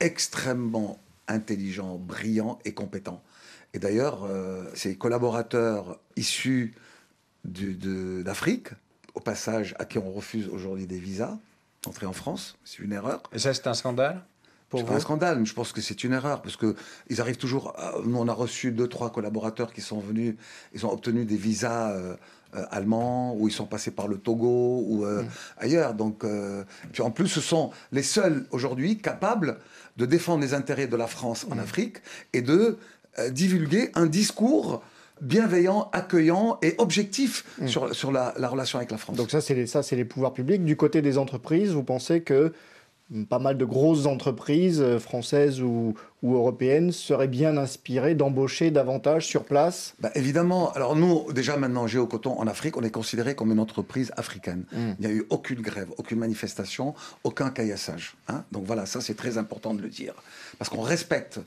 extrêmement 0.00 0.98
intelligents, 1.26 1.96
brillants 1.96 2.58
et 2.64 2.72
compétents. 2.72 3.22
Et 3.74 3.78
d'ailleurs, 3.78 4.24
euh, 4.24 4.64
ces 4.74 4.96
collaborateurs 4.96 5.98
issus 6.16 6.74
d'Afrique, 7.44 8.68
au 9.14 9.20
passage 9.20 9.74
à 9.78 9.84
qui 9.84 9.98
on 9.98 10.10
refuse 10.12 10.48
aujourd'hui 10.48 10.86
des 10.86 10.98
visas, 10.98 11.38
d'entrer 11.82 12.06
en 12.06 12.12
France, 12.12 12.56
c'est 12.64 12.80
une 12.80 12.92
erreur. 12.92 13.22
Et 13.32 13.38
ça, 13.38 13.54
c'est 13.54 13.66
un 13.66 13.74
scandale 13.74 14.24
c'est 14.76 14.84
pas 14.84 14.94
un 14.94 15.00
scandale, 15.00 15.38
mais 15.38 15.46
je 15.46 15.54
pense 15.54 15.72
que 15.72 15.80
c'est 15.80 16.04
une 16.04 16.12
erreur 16.12 16.42
parce 16.42 16.56
que 16.56 16.76
ils 17.08 17.20
arrivent 17.20 17.38
toujours. 17.38 17.74
nous, 18.04 18.18
on 18.18 18.28
a 18.28 18.32
reçu 18.32 18.70
deux, 18.70 18.88
trois 18.88 19.10
collaborateurs 19.10 19.72
qui 19.72 19.80
sont 19.80 19.98
venus, 19.98 20.34
ils 20.74 20.84
ont 20.84 20.92
obtenu 20.92 21.24
des 21.24 21.36
visas 21.36 21.92
euh, 21.92 22.14
euh, 22.54 22.64
allemands 22.70 23.34
ou 23.34 23.48
ils 23.48 23.52
sont 23.52 23.66
passés 23.66 23.90
par 23.90 24.08
le 24.08 24.18
Togo 24.18 24.84
ou 24.86 25.04
euh, 25.04 25.22
mm. 25.22 25.28
ailleurs. 25.58 25.94
Donc, 25.94 26.24
puis 26.92 27.02
en 27.02 27.10
plus, 27.10 27.28
ce 27.28 27.40
sont 27.40 27.70
les 27.92 28.02
seuls 28.02 28.46
aujourd'hui 28.50 28.98
capables 28.98 29.58
de 29.96 30.06
défendre 30.06 30.42
les 30.42 30.54
intérêts 30.54 30.86
de 30.86 30.96
la 30.96 31.06
France 31.06 31.46
en 31.50 31.54
mm. 31.54 31.60
Afrique 31.60 31.96
et 32.34 32.42
de 32.42 32.78
divulguer 33.30 33.90
un 33.94 34.06
discours 34.06 34.82
bienveillant, 35.20 35.88
accueillant 35.92 36.58
et 36.62 36.74
objectif 36.78 37.44
mm. 37.60 37.66
sur, 37.66 37.94
sur 37.94 38.12
la, 38.12 38.34
la, 38.38 38.48
relation 38.48 38.78
avec 38.78 38.90
la 38.90 38.98
France. 38.98 39.16
Donc 39.16 39.30
ça, 39.30 39.40
c'est 39.40 39.54
les, 39.54 39.66
ça, 39.66 39.82
c'est 39.82 39.96
les 39.96 40.04
pouvoirs 40.04 40.32
publics. 40.32 40.64
Du 40.64 40.76
côté 40.76 41.02
des 41.02 41.18
entreprises, 41.18 41.72
vous 41.72 41.82
pensez 41.82 42.20
que 42.20 42.52
pas 43.28 43.38
mal 43.38 43.56
de 43.56 43.64
grosses 43.64 44.06
entreprises 44.06 44.82
euh, 44.82 44.98
françaises 44.98 45.62
ou, 45.62 45.94
européennes 46.22 46.92
seraient 46.92 47.28
bien 47.28 47.56
inspirées 47.56 48.14
d'embaucher 48.14 48.70
davantage 48.70 49.26
sur 49.26 49.44
place? 49.44 49.94
Bah 50.00 50.10
Évidemment. 50.14 50.72
Alors 50.72 50.96
nous, 50.96 51.32
déjà 51.32 51.56
maintenant, 51.56 51.86
Géocoton, 51.86 52.38
en 52.38 52.46
Afrique, 52.46 52.76
on 52.76 52.82
est 52.82 52.90
considéré 52.90 53.34
comme 53.34 53.52
une 53.52 53.60
entreprise 53.60 54.12
africaine. 54.16 54.64
Hmm. 54.72 54.92
Il 54.98 55.06
n'y 55.06 55.12
a 55.12 55.14
eu 55.14 55.26
aucune 55.30 55.60
grève, 55.60 55.88
aucune 55.96 56.18
manifestation, 56.18 56.94
aucun 57.24 57.50
caillassage. 57.50 58.16
Hein. 58.28 58.44
Donc 58.52 58.64
voilà, 58.64 58.84
ça 58.84 59.00
c'est 59.00 59.14
très 59.14 59.38
important 59.38 59.74
de 59.74 59.80
le 59.80 59.88
dire. 59.88 60.14
Parce 60.58 60.68
qu'on 60.68 60.82
respecte 60.82 61.40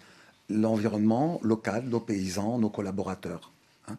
l'environnement 0.49 1.39
local, 1.43 1.85
nos 1.85 1.99
paysans, 1.99 2.59
nos 2.59 2.69
collaborateurs. 2.69 3.51
Hein. 3.87 3.97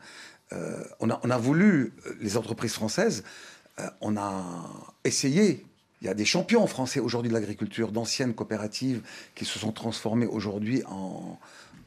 Euh, 0.53 0.85
on, 1.01 1.11
a, 1.11 1.21
on, 1.23 1.31
a, 1.31 1.39
voulu, 1.39 1.95
euh, 2.07 2.15
les 2.21 2.37
entreprises 2.37 2.75
françaises, 2.75 3.25
on 4.03 4.19
a 4.19 4.45
essayé 5.03 5.65
il 6.03 6.07
y 6.07 6.09
a 6.09 6.15
des 6.15 6.25
champions 6.25 6.67
français 6.67 6.99
aujourd'hui 6.99 7.29
de 7.29 7.35
l'agriculture, 7.35 7.93
d'anciennes 7.93 8.35
coopératives 8.35 9.03
qui 9.37 9.45
se 9.45 9.59
sont 9.61 9.71
transformées 9.71 10.27
aujourd'hui 10.27 10.83
en, 10.87 11.39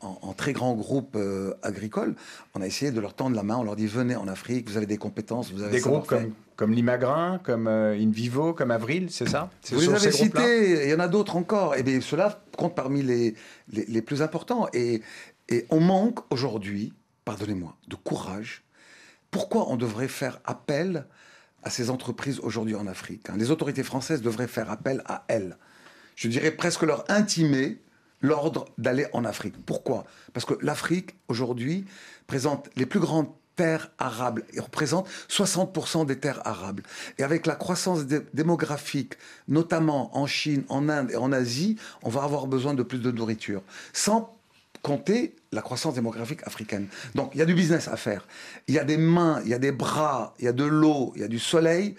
en, 0.02 0.34
très 0.34 0.54
grands 0.54 0.74
groupes 0.76 1.16
euh, 1.16 1.54
agricoles. 1.64 2.16
On 2.54 2.62
a 2.62 2.68
essayé 2.68 2.92
de 2.92 3.00
leur 3.00 3.14
tendre 3.14 3.36
la 3.36 3.44
main, 3.44 3.58
on 3.58 3.64
leur 3.64 3.76
dit 3.76 3.88
venez 3.88 4.16
en 4.16 4.28
Afrique, 4.28 4.70
vous 4.70 4.78
avez 4.78 4.86
des 4.86 4.98
compétences, 4.98 5.52
vous 5.52 5.62
avez 5.62 5.78
des 5.78 5.82
groupes 5.82 6.08
comme, 6.08 6.34
comme 6.56 6.74
l'Imagrin, 6.74 7.40
comme 7.44 7.68
euh, 7.68 7.94
Invivo, 7.94 8.54
comme 8.54 8.72
Avril, 8.72 9.08
c'est 9.10 9.28
ça? 9.28 9.50
Vous 9.72 9.80
les 9.80 9.90
avez 9.90 10.12
cités, 10.12 10.86
il 10.86 10.90
y 10.90 10.94
en 10.94 11.00
a 11.00 11.08
d'autres 11.08 11.36
encore. 11.36 11.76
Et 11.76 11.84
bien 11.84 12.02
cela 12.02 12.42
compte 12.58 12.76
parmi 12.76 13.02
les, 13.02 13.36
les, 13.72 13.86
les 13.86 14.02
plus 14.02 14.22
importants. 14.22 14.68
Et, 14.74 15.02
et 15.50 15.66
on 15.70 15.80
manque 15.80 16.20
aujourd'hui, 16.32 16.94
pardonnez-moi, 17.24 17.76
de 17.88 17.96
courage. 17.96 18.64
Pourquoi 19.32 19.70
on 19.70 19.76
devrait 19.76 20.08
faire 20.08 20.40
appel 20.46 21.06
à 21.66 21.72
ces 21.72 21.90
entreprises 21.90 22.40
aujourd'hui 22.40 22.76
en 22.76 22.88
Afrique. 22.88 23.30
Hein? 23.30 23.36
Les 23.38 23.52
autorités 23.52 23.84
françaises 23.84 24.22
devraient 24.22 24.48
faire 24.48 24.70
appel 24.70 25.02
à 25.06 25.26
elles. 25.28 25.58
Je 26.16 26.30
dirais 26.30 26.52
presque 26.52 26.84
leur 26.84 27.04
intimer 27.10 27.82
l'ordre 28.26 28.66
d'aller 28.78 29.08
en 29.14 29.26
Afrique. 29.26 29.56
Pourquoi? 29.66 30.06
Parce 30.34 30.46
que 30.46 30.56
l'Afrique, 30.62 31.16
aujourd'hui, 31.28 31.86
présente 32.28 32.70
les 32.76 32.86
plus 32.86 33.00
grandes 33.00 33.30
terres 33.56 33.90
arables 34.00 34.44
et 34.54 34.60
représente 34.60 35.08
60% 35.30 36.06
des 36.06 36.20
terres 36.20 36.42
arables. 36.46 36.84
Et 37.18 37.24
avec 37.24 37.46
la 37.46 37.56
croissance 37.56 38.06
démographique, 38.34 39.14
notamment 39.48 40.16
en 40.18 40.28
Chine, 40.28 40.64
en 40.70 40.90
Inde 40.90 41.12
et 41.12 41.16
en 41.16 41.32
Asie, 41.32 41.78
on 42.04 42.10
va 42.10 42.24
avoir 42.24 42.48
besoin 42.48 42.74
de 42.74 42.84
plus 42.84 43.00
de 43.00 43.12
nourriture. 43.12 43.62
Sans 43.94 44.36
compter 44.82 45.36
la 45.52 45.62
croissance 45.62 45.96
démographique 45.96 46.42
africaine. 46.46 46.88
Donc 47.16 47.32
il 47.34 47.40
y 47.40 47.42
a 47.42 47.46
du 47.46 47.56
business 47.56 47.88
à 47.88 47.98
faire. 47.98 48.28
Il 48.68 48.76
y 48.76 48.80
a 48.80 48.84
des 48.84 48.98
mains, 48.98 49.42
il 49.44 49.50
y 49.50 49.54
a 49.54 49.58
des 49.58 49.72
bras, 49.72 50.36
il 50.38 50.46
y 50.46 50.48
a 50.48 50.54
de 50.54 50.66
l'eau, 50.66 51.12
il 51.16 51.22
y 51.22 51.24
a 51.24 51.28
du 51.28 51.40
soleil, 51.40 51.96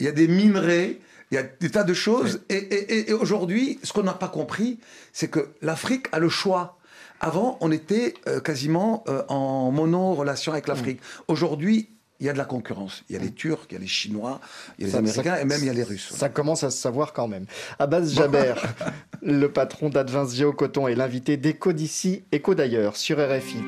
il 0.00 0.06
y 0.06 0.08
a 0.08 0.12
des 0.12 0.26
minerais, 0.26 0.98
il 1.34 1.38
y 1.38 1.40
a 1.40 1.42
des 1.42 1.70
tas 1.70 1.82
de 1.82 1.94
choses. 1.94 2.42
Et, 2.48 3.12
aujourd'hui, 3.12 3.80
ce 3.82 3.92
qu'on 3.92 4.04
n'a 4.04 4.12
pas 4.12 4.28
compris, 4.28 4.78
c'est 5.12 5.28
que 5.28 5.48
l'Afrique 5.62 6.06
a 6.12 6.20
le 6.20 6.28
choix. 6.28 6.78
Avant, 7.20 7.58
on 7.60 7.72
était 7.72 8.14
euh, 8.28 8.40
quasiment 8.40 9.02
euh, 9.08 9.22
en 9.28 9.70
mono-relation 9.72 10.52
avec 10.52 10.68
l'Afrique. 10.68 11.00
Mmh. 11.00 11.22
Aujourd'hui, 11.28 11.88
il 12.20 12.26
y 12.26 12.28
a 12.28 12.32
de 12.32 12.38
la 12.38 12.44
concurrence. 12.44 13.02
Il 13.08 13.14
y 13.14 13.18
a 13.18 13.22
les 13.22 13.32
Turcs, 13.32 13.66
il 13.70 13.74
y 13.74 13.76
a 13.76 13.80
les 13.80 13.86
Chinois, 13.86 14.40
il 14.78 14.86
y 14.86 14.88
a 14.88 14.90
les 14.90 14.96
Américains 14.96 15.36
et 15.36 15.44
même 15.44 15.60
il 15.60 15.66
y 15.66 15.70
a 15.70 15.72
les 15.72 15.82
Russes. 15.82 16.12
Ça 16.14 16.28
commence 16.28 16.62
à 16.62 16.70
se 16.70 16.78
savoir 16.78 17.12
quand 17.12 17.26
même. 17.26 17.46
Abbas 17.78 18.06
Jaber, 18.06 18.54
le 19.22 19.48
patron 19.48 19.88
d'Advance 19.88 20.40
Coton 20.56 20.86
et 20.86 20.94
l'invité 20.94 21.36
d'Eco 21.36 21.72
d'ici, 21.72 22.22
Eco 22.32 22.54
d'ailleurs, 22.54 22.96
sur 22.96 23.18
RFI. 23.18 23.58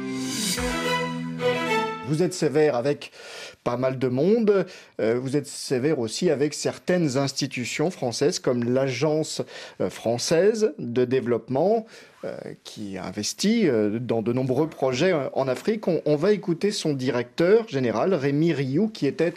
Vous 2.08 2.22
êtes 2.22 2.34
sévère 2.34 2.76
avec 2.76 3.10
pas 3.64 3.76
mal 3.76 3.98
de 3.98 4.06
monde. 4.06 4.64
Euh, 5.00 5.18
vous 5.18 5.36
êtes 5.36 5.48
sévère 5.48 5.98
aussi 5.98 6.30
avec 6.30 6.54
certaines 6.54 7.16
institutions 7.16 7.90
françaises 7.90 8.38
comme 8.38 8.62
l'Agence 8.62 9.42
euh, 9.80 9.90
française 9.90 10.72
de 10.78 11.04
développement 11.04 11.84
euh, 12.24 12.36
qui 12.62 12.96
investit 12.96 13.68
dans 14.00 14.22
de 14.22 14.32
nombreux 14.32 14.68
projets 14.68 15.12
en 15.32 15.48
Afrique. 15.48 15.88
On, 15.88 16.16
va 16.16 16.30
écouter 16.30 16.70
son 16.70 16.94
directeur 16.94 17.66
général, 17.68 18.14
Rémi 18.14 18.52
Rioux, 18.52 18.88
qui 18.88 19.06
était 19.06 19.34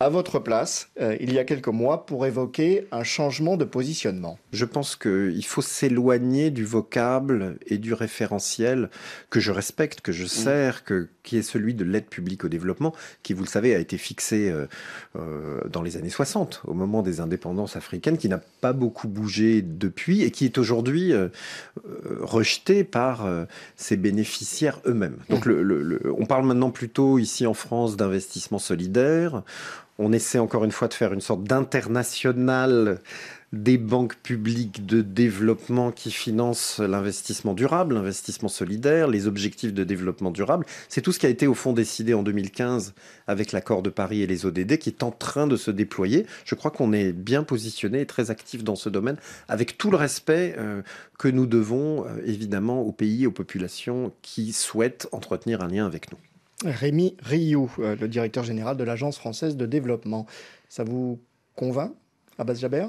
à 0.00 0.08
votre 0.08 0.38
place 0.38 0.90
il 1.20 1.32
y 1.32 1.40
a 1.40 1.44
quelques 1.44 1.68
mois 1.68 2.06
pour 2.06 2.24
évoquer 2.24 2.86
un 2.92 3.02
changement 3.02 3.56
de 3.56 3.64
positionnement. 3.64 4.38
Je 4.52 4.64
pense 4.64 4.94
qu'il 4.94 5.44
faut 5.44 5.62
s'éloigner 5.62 6.50
du 6.50 6.64
vocable 6.64 7.58
et 7.66 7.78
du 7.78 7.94
référentiel 7.94 8.90
que 9.30 9.40
je 9.40 9.50
respecte, 9.50 10.00
que 10.00 10.12
je 10.12 10.24
mm. 10.24 10.28
sers, 10.28 10.84
que, 10.84 11.08
qui 11.28 11.36
est 11.36 11.42
celui 11.42 11.74
de 11.74 11.84
l'aide 11.84 12.06
publique 12.06 12.44
au 12.44 12.48
développement, 12.48 12.94
qui, 13.22 13.34
vous 13.34 13.44
le 13.44 13.48
savez, 13.48 13.74
a 13.74 13.78
été 13.78 13.98
fixé 13.98 14.50
euh, 14.50 14.66
euh, 15.16 15.60
dans 15.68 15.82
les 15.82 15.98
années 15.98 16.08
60, 16.08 16.62
au 16.64 16.72
moment 16.72 17.02
des 17.02 17.20
indépendances 17.20 17.76
africaines, 17.76 18.16
qui 18.16 18.30
n'a 18.30 18.40
pas 18.60 18.72
beaucoup 18.72 19.08
bougé 19.08 19.60
depuis 19.60 20.22
et 20.22 20.30
qui 20.30 20.46
est 20.46 20.56
aujourd'hui 20.56 21.12
rejeté 22.20 22.82
par 22.82 23.28
ses 23.76 23.96
bénéficiaires 23.96 24.80
eux-mêmes. 24.86 25.16
Donc 25.28 25.44
le, 25.46 26.00
on 26.18 26.26
parle 26.26 26.46
maintenant 26.46 26.70
plutôt 26.70 27.18
ici 27.18 27.46
en 27.46 27.54
France 27.54 27.96
d'investissement 27.96 28.58
solidaire. 28.58 29.42
On 29.98 30.12
essaie 30.12 30.38
encore 30.38 30.64
une 30.64 30.70
fois 30.70 30.88
de 30.88 30.94
faire 30.94 31.12
une 31.12 31.20
sorte 31.20 31.42
d'international 31.44 33.00
des 33.52 33.78
banques 33.78 34.16
publiques 34.16 34.84
de 34.84 35.00
développement 35.00 35.90
qui 35.90 36.10
financent 36.10 36.80
l'investissement 36.80 37.54
durable, 37.54 37.94
l'investissement 37.94 38.48
solidaire, 38.48 39.08
les 39.08 39.26
objectifs 39.26 39.72
de 39.72 39.84
développement 39.84 40.30
durable. 40.30 40.66
C'est 40.88 41.00
tout 41.00 41.12
ce 41.12 41.18
qui 41.18 41.24
a 41.24 41.30
été 41.30 41.46
au 41.46 41.54
fond 41.54 41.72
décidé 41.72 42.12
en 42.12 42.22
2015 42.22 42.94
avec 43.26 43.52
l'accord 43.52 43.82
de 43.82 43.88
Paris 43.88 44.22
et 44.22 44.26
les 44.26 44.44
ODD 44.44 44.76
qui 44.76 44.90
est 44.90 45.02
en 45.02 45.10
train 45.10 45.46
de 45.46 45.56
se 45.56 45.70
déployer. 45.70 46.26
Je 46.44 46.54
crois 46.54 46.70
qu'on 46.70 46.92
est 46.92 47.12
bien 47.12 47.42
positionné 47.42 48.02
et 48.02 48.06
très 48.06 48.30
actif 48.30 48.64
dans 48.64 48.76
ce 48.76 48.90
domaine 48.90 49.16
avec 49.48 49.78
tout 49.78 49.90
le 49.90 49.96
respect 49.96 50.54
euh, 50.58 50.82
que 51.18 51.28
nous 51.28 51.46
devons 51.46 52.06
euh, 52.06 52.20
évidemment 52.26 52.82
aux 52.82 52.92
pays, 52.92 53.26
aux 53.26 53.32
populations 53.32 54.12
qui 54.20 54.52
souhaitent 54.52 55.08
entretenir 55.12 55.62
un 55.62 55.68
lien 55.68 55.86
avec 55.86 56.12
nous. 56.12 56.18
Rémi 56.64 57.16
Rioux, 57.22 57.70
euh, 57.78 57.96
le 57.98 58.08
directeur 58.08 58.44
général 58.44 58.76
de 58.76 58.84
l'Agence 58.84 59.16
française 59.16 59.56
de 59.56 59.64
développement. 59.64 60.26
Ça 60.68 60.84
vous 60.84 61.18
convainc, 61.54 61.92
Abbas 62.36 62.54
Jaber 62.54 62.88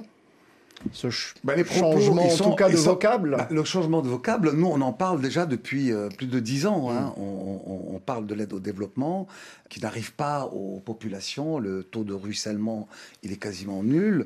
ce 0.93 1.07
bah, 1.43 1.53
changement, 1.63 2.23
en 2.23 2.35
tout 2.35 2.55
cas, 2.55 2.69
de 2.69 2.77
vocable 2.77 3.35
bah, 3.37 3.47
Le 3.51 3.63
changement 3.63 4.01
de 4.01 4.07
vocable, 4.07 4.53
nous, 4.53 4.67
on 4.67 4.81
en 4.81 4.93
parle 4.93 5.21
déjà 5.21 5.45
depuis 5.45 5.91
euh, 5.91 6.09
plus 6.09 6.27
de 6.27 6.39
dix 6.39 6.65
ans. 6.65 6.89
Hein. 6.89 7.13
Mm. 7.17 7.21
On, 7.21 8.01
parle 8.05 8.25
de 8.25 8.33
l'aide 8.33 8.53
au 8.53 8.59
développement 8.59 9.27
qui 9.67 9.81
n'arrive 9.81 10.13
pas 10.13 10.45
aux 10.45 10.79
populations. 10.79 11.59
Le 11.59 11.83
taux 11.83 12.03
de 12.03 12.13
ruissellement, 12.13 12.87
il 13.23 13.31
est 13.31 13.37
quasiment 13.37 13.83
nul. 13.83 14.25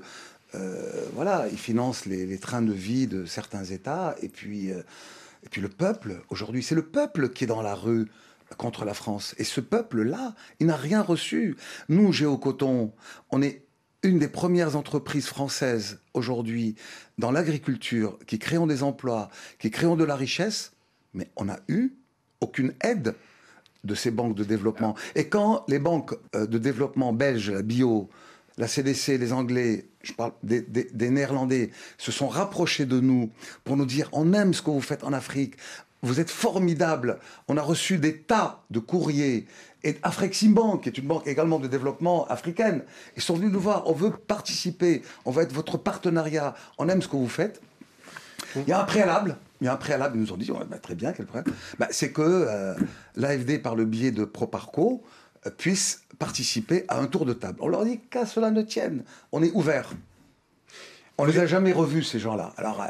Euh, 0.56 1.06
voilà, 1.14 1.48
il 1.52 1.58
finance 1.58 2.06
les, 2.06 2.38
trains 2.38 2.62
de 2.62 2.72
vie 2.72 3.08
de 3.08 3.26
certains 3.26 3.64
États. 3.64 4.16
Et 4.22 4.30
puis, 4.30 4.70
et 4.70 5.50
puis 5.50 5.60
le 5.60 5.70
peuple, 5.70 6.22
aujourd'hui, 6.30 6.64
c'est 6.64 6.76
le 6.76 6.86
peuple 6.86 7.30
qui 7.30 7.44
est 7.44 7.48
dans 7.48 7.64
la 7.64 7.76
rue 7.76 8.08
contre 8.56 8.86
la 8.86 8.94
France. 8.94 9.36
Et 9.38 9.44
ce 9.44 9.60
peuple-là, 9.60 10.36
il 10.60 10.68
n'a 10.68 10.76
rien 10.76 11.02
reçu. 11.02 11.58
Nous, 11.90 12.12
Géocoton, 12.14 12.92
on 13.32 13.42
est 13.42 13.63
une 14.04 14.20
des 14.20 14.28
premières 14.28 14.76
entreprises 14.76 15.28
françaises 15.28 16.00
aujourd'hui 16.14 16.76
dans 17.18 17.32
l'agriculture 17.32 18.20
qui 18.28 18.38
créons 18.38 18.68
des 18.68 18.84
emplois, 18.84 19.30
qui 19.60 19.72
créons 19.72 19.96
de 19.96 20.04
la 20.04 20.16
richesse, 20.16 20.74
mais 21.14 21.30
on 21.38 21.46
n'a 21.46 21.60
eu 21.70 21.94
aucune 22.42 22.74
aide 22.84 23.16
de 23.84 23.96
ces 23.96 24.12
banques 24.12 24.36
de 24.36 24.44
développement. 24.44 24.96
Et 25.16 25.28
quand 25.28 25.66
les 25.68 25.80
banques 25.80 26.14
euh, 26.36 26.46
de 26.46 26.58
développement 26.58 27.14
belges, 27.14 27.52
la 27.52 27.62
bio, 27.62 28.10
la 28.58 28.68
CDC, 28.68 29.18
les 29.18 29.34
Anglais, 29.34 29.88
je 30.04 30.14
parle 30.14 30.34
des, 30.44 30.62
des, 30.62 31.10
Néerlandais, 31.10 31.72
se 31.98 32.12
sont 32.12 32.28
rapprochés 32.28 32.86
de 32.86 33.00
nous 33.00 33.32
pour 33.64 33.78
nous 33.78 33.86
dire 33.86 34.10
on 34.12 34.34
aime 34.34 34.54
ce 34.54 34.62
que 34.62 34.70
vous 34.70 34.82
faites 34.82 35.04
en 35.04 35.14
Afrique, 35.14 35.56
vous 36.04 36.20
êtes 36.20 36.30
formidable. 36.30 37.20
On 37.48 37.58
a 37.58 37.62
reçu 37.62 37.98
des 37.98 38.20
tas 38.20 38.64
de 38.70 38.80
courriers. 38.80 39.48
Et 39.84 39.98
Afreximbank, 40.04 40.84
qui 40.84 40.90
est 40.90 40.98
une 40.98 41.08
banque 41.08 41.28
également 41.28 41.60
de 41.60 41.68
développement 41.68 42.26
africaine, 42.28 42.84
ils 43.16 43.22
sont 43.22 43.36
venus 43.36 43.52
nous 43.52 43.60
voir. 43.60 43.88
On 43.88 43.94
veut 43.94 44.12
participer. 44.12 45.02
On 45.26 45.32
va 45.32 45.44
être 45.44 45.54
votre 45.54 45.78
partenariat. 45.78 46.54
On 46.78 46.88
aime 46.90 47.02
ce 47.02 47.08
que 47.08 47.16
vous 47.16 47.28
faites. 47.28 47.62
Il 48.56 48.68
y 48.68 48.72
a 48.72 48.82
un 48.82 48.86
préalable. 48.86 49.38
Il 49.62 49.66
y 49.66 49.68
a 49.70 49.74
un 49.74 49.78
préalable, 49.78 50.18
ils 50.18 50.22
nous 50.22 50.34
ont 50.34 50.38
dit, 50.38 50.52
bah, 50.70 50.78
très 50.78 50.94
bien, 50.94 51.14
quel 51.14 51.26
problème 51.26 51.54
bah, 51.80 51.88
C'est 51.90 52.12
que 52.12 52.22
euh, 52.22 52.76
l'AFD, 53.16 53.60
par 53.60 53.76
le 53.76 53.86
biais 53.86 54.12
de 54.12 54.26
Proparco, 54.26 55.04
euh, 55.46 55.50
puisse 55.52 56.04
participer 56.20 56.84
à 56.90 57.00
un 57.00 57.08
tour 57.08 57.26
de 57.26 57.32
table. 57.32 57.60
On 57.62 57.70
leur 57.70 57.86
dit 57.86 58.02
qu'à 58.10 58.26
cela 58.26 58.52
ne 58.52 58.62
tienne, 58.62 59.06
on 59.32 59.42
est 59.42 59.52
ouvert. 59.52 59.94
On 61.18 61.26
ne 61.26 61.32
les 61.32 61.40
a 61.40 61.46
jamais 61.46 61.72
revus, 61.72 62.04
ces 62.04 62.20
gens-là. 62.20 62.52
Alors, 62.58 62.82
euh, 62.82 62.88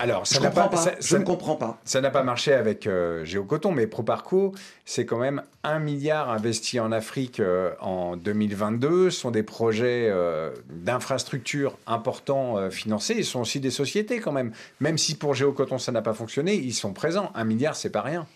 alors, 0.00 0.26
ça 0.26 0.36
je, 0.36 0.40
n'a 0.40 0.48
comprends 0.48 0.62
pas, 0.68 0.76
pas, 0.76 0.82
ça- 0.82 0.94
je 0.98 1.06
ça- 1.06 1.18
ne 1.18 1.24
comprends 1.24 1.56
pas. 1.56 1.78
Ça 1.84 2.00
n'a 2.00 2.10
pas 2.10 2.22
marché 2.24 2.52
avec 2.52 2.86
euh, 2.86 3.24
Géocoton, 3.24 3.70
mais 3.72 3.86
Proparco, 3.86 4.52
c'est 4.84 5.06
quand 5.06 5.18
même 5.18 5.42
un 5.62 5.78
milliard 5.78 6.28
investi 6.30 6.80
en 6.80 6.90
Afrique 6.92 7.38
euh, 7.40 7.72
en 7.80 8.16
2022. 8.16 9.10
Ce 9.10 9.20
sont 9.20 9.30
des 9.30 9.42
projets 9.44 10.08
euh, 10.10 10.52
d'infrastructures 10.70 11.78
importants 11.86 12.68
financés. 12.70 13.14
Ils 13.18 13.24
sont 13.24 13.40
aussi 13.40 13.60
des 13.60 13.70
sociétés 13.70 14.18
quand 14.20 14.32
même. 14.32 14.52
Même 14.80 14.98
si 14.98 15.14
pour 15.14 15.34
Géocoton 15.34 15.78
ça 15.78 15.92
n'a 15.92 16.02
pas 16.02 16.14
fonctionné, 16.14 16.54
ils 16.54 16.74
sont 16.74 16.92
présents. 16.92 17.30
Un 17.34 17.44
milliard, 17.44 17.76
c'est 17.76 17.90
pas 17.90 18.02
rien. 18.02 18.26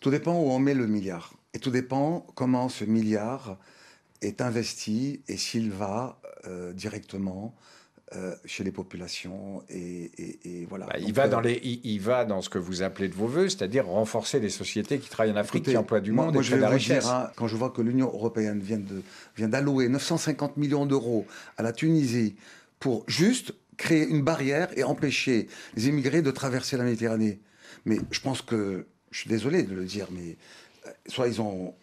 Tout 0.00 0.10
dépend 0.10 0.34
où 0.34 0.50
on 0.50 0.58
met 0.60 0.74
le 0.74 0.86
milliard. 0.86 1.32
Et 1.54 1.58
tout 1.58 1.70
dépend 1.70 2.24
comment 2.34 2.68
ce 2.68 2.84
milliard 2.84 3.56
est 4.22 4.40
investi 4.40 5.22
et 5.26 5.36
s'il 5.36 5.70
va 5.72 6.18
directement 6.74 7.52
euh, 8.14 8.34
chez 8.44 8.62
les 8.62 8.70
populations. 8.70 9.62
Et, 9.68 10.10
et- 10.16 10.38
et 10.62 10.64
voilà. 10.66 10.86
Bah, 10.86 10.94
il, 10.98 11.06
Donc, 11.06 11.14
va 11.16 11.24
euh, 11.24 11.28
dans 11.28 11.40
les, 11.40 11.60
il, 11.64 11.80
il 11.84 12.00
va 12.00 12.24
dans 12.24 12.40
ce 12.40 12.48
que 12.48 12.58
vous 12.58 12.82
appelez 12.82 13.08
de 13.08 13.14
vos 13.14 13.26
voeux, 13.26 13.48
c'est-à-dire 13.48 13.86
renforcer 13.86 14.38
les 14.38 14.50
sociétés 14.50 14.98
qui 14.98 15.08
travaillent 15.10 15.32
en 15.32 15.36
Afrique, 15.36 15.56
Écoutez, 15.62 15.72
qui 15.72 15.76
emploient 15.76 16.00
du 16.00 16.12
moi- 16.12 16.26
monde 16.26 16.34
moi, 16.34 16.42
et 16.42 16.44
je 16.46 16.54
vais 16.54 16.60
la 16.60 16.70
vous 16.70 16.78
dire, 16.78 16.94
richesse. 16.96 17.06
hein, 17.06 17.30
quand 17.36 17.48
je 17.48 17.56
vois 17.56 17.70
que 17.70 17.82
l'Union 17.82 18.06
européenne 18.06 18.60
vient 18.60 18.78
de 18.78 19.02
vient 19.36 19.48
d'allouer 19.48 19.88
950 19.88 20.56
millions 20.56 20.86
d'euros 20.86 21.26
à 21.56 21.62
la 21.62 21.72
Tunisie 21.72 22.36
pour 22.78 23.04
juste 23.08 23.54
créer 23.76 24.06
une 24.06 24.22
barrière 24.22 24.68
et 24.78 24.84
empêcher 24.84 25.48
les 25.74 25.88
immigrés 25.88 26.22
de 26.22 26.30
traverser 26.30 26.76
la 26.76 26.84
Méditerranée. 26.84 27.40
Mais 27.86 27.98
je 28.10 28.20
pense 28.20 28.40
que, 28.40 28.86
je 29.10 29.18
suis 29.20 29.28
désolé 29.28 29.64
de 29.64 29.74
le 29.74 29.84
dire, 29.84 30.08
mais 30.12 30.36
euh, 30.86 30.90
soit 31.08 31.26
ils 31.28 31.40
ont 31.40 31.74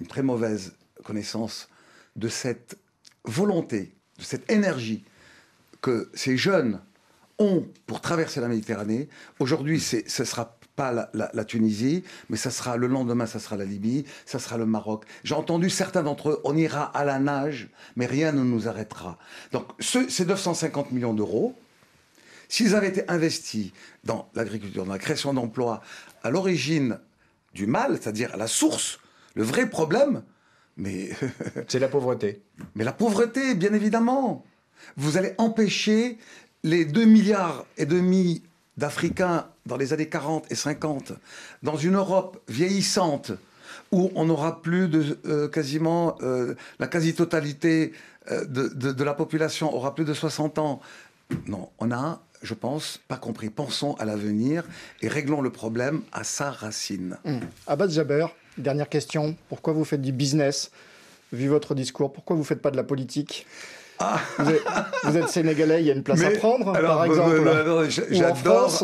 une 0.00 0.06
très 0.06 0.22
mauvaise 0.22 0.74
connaissance 1.04 1.68
de 2.16 2.28
cette 2.28 2.78
volonté, 3.24 3.92
de 4.18 4.22
cette 4.24 4.50
énergie 4.50 5.04
que 5.82 6.10
ces 6.14 6.36
jeunes 6.38 6.80
ont 7.38 7.66
pour 7.86 8.00
traverser 8.00 8.40
la 8.40 8.48
Méditerranée. 8.48 9.08
Aujourd'hui, 9.40 9.80
ce 9.80 9.96
ne 9.96 10.26
sera 10.26 10.56
pas 10.76 10.92
la, 10.92 11.10
la- 11.12 11.30
la 11.34 11.44
Tunisie, 11.44 12.02
mais 12.30 12.36
ça 12.38 12.50
sera 12.50 12.76
le 12.78 12.86
lendemain, 12.86 13.26
ça 13.26 13.38
sera 13.38 13.56
la 13.56 13.64
Libye, 13.66 14.04
ça 14.24 14.38
sera 14.38 14.56
le 14.56 14.64
Maroc. 14.64 15.04
J'ai 15.24 15.34
entendu 15.34 15.68
certains 15.68 16.02
d'entre 16.02 16.30
eux, 16.30 16.40
on 16.44 16.56
ira 16.56 16.84
à 16.96 17.04
la 17.04 17.18
nage, 17.18 17.68
mais 17.96 18.06
rien 18.06 18.32
ne 18.32 18.42
nous 18.42 18.68
arrêtera. 18.68 19.18
Donc, 19.52 19.66
ce- 19.80 20.08
ces 20.08 20.24
950 20.24 20.92
millions 20.92 21.12
d'euros, 21.14 21.54
s'ils 22.48 22.74
avaient 22.74 22.88
été 22.88 23.04
investis 23.10 23.72
dans 24.04 24.30
l'agriculture, 24.34 24.84
dans 24.86 24.92
la 24.92 24.98
création 24.98 25.34
d'emplois, 25.34 25.82
à 26.22 26.30
l'origine 26.30 26.98
du 27.54 27.66
mal, 27.66 27.98
c'est-à-dire 28.00 28.32
à 28.34 28.36
la 28.38 28.46
source, 28.46 28.98
le 29.34 29.42
vrai 29.42 29.68
problème, 29.68 30.22
mais... 30.76 31.10
C'est 31.68 31.78
la 31.80 31.88
pauvreté. 31.88 32.42
Mais 32.76 32.84
la 32.84 32.92
pauvreté, 32.92 33.54
bien 33.54 33.74
évidemment. 33.74 34.44
Vous 34.96 35.16
allez 35.16 35.34
empêcher 35.38 36.18
les 36.62 36.84
2 36.84 37.04
milliards 37.04 37.66
et 37.76 37.86
demi 37.86 38.42
d'Africains 38.76 39.46
dans 39.66 39.76
les 39.76 39.92
années 39.92 40.08
40 40.08 40.50
et 40.50 40.54
50, 40.54 41.12
dans 41.62 41.76
une 41.76 41.96
Europe 41.96 42.40
vieillissante, 42.48 43.32
où 43.90 44.10
on 44.14 44.26
n'aura 44.26 44.62
plus 44.62 44.88
de 44.88 45.18
euh, 45.26 45.48
quasiment 45.48 46.16
euh, 46.22 46.54
la 46.78 46.86
quasi-totalité 46.86 47.92
euh, 48.30 48.44
de, 48.44 49.04
la 49.04 49.14
population 49.14 49.74
aura 49.74 49.94
plus 49.94 50.04
de 50.04 50.14
60 50.14 50.58
ans. 50.58 50.80
Non, 51.46 51.70
on 51.78 51.90
a, 51.92 52.22
je 52.42 52.54
pense, 52.54 53.00
pas 53.08 53.16
compris. 53.16 53.50
Pensons 53.50 53.94
à 53.94 54.04
l'avenir 54.04 54.64
et 55.00 55.08
réglons 55.08 55.40
le 55.40 55.50
problème 55.50 56.02
à 56.12 56.24
sa 56.24 56.50
racine. 56.50 57.18
Hum. 57.24 57.40
Abbas 57.66 57.88
Jaber, 57.88 58.26
dernière 58.58 58.88
question. 58.88 59.36
Pourquoi 59.48 59.72
vous 59.72 59.84
faites 59.84 60.02
du 60.02 60.12
business? 60.12 60.70
Vu 61.32 61.48
votre 61.48 61.74
discours, 61.74 62.12
pourquoi 62.12 62.36
vous 62.36 62.42
ne 62.42 62.46
faites 62.46 62.60
pas 62.60 62.70
de 62.70 62.76
la 62.76 62.84
politique? 62.84 63.46
Vous, 64.38 64.50
êtes, 64.50 64.62
vous 65.04 65.16
êtes 65.16 65.28
sénégalais, 65.28 65.82
il 65.82 65.86
y 65.86 65.90
a 65.90 65.94
une 65.94 66.02
place 66.02 66.20
à 66.20 66.30
Mais, 66.30 66.36
prendre, 66.36 66.74
alors, 66.74 66.96
par 66.96 67.04
exemple 67.04 67.36
euh, 67.46 67.86
euh, 67.86 67.90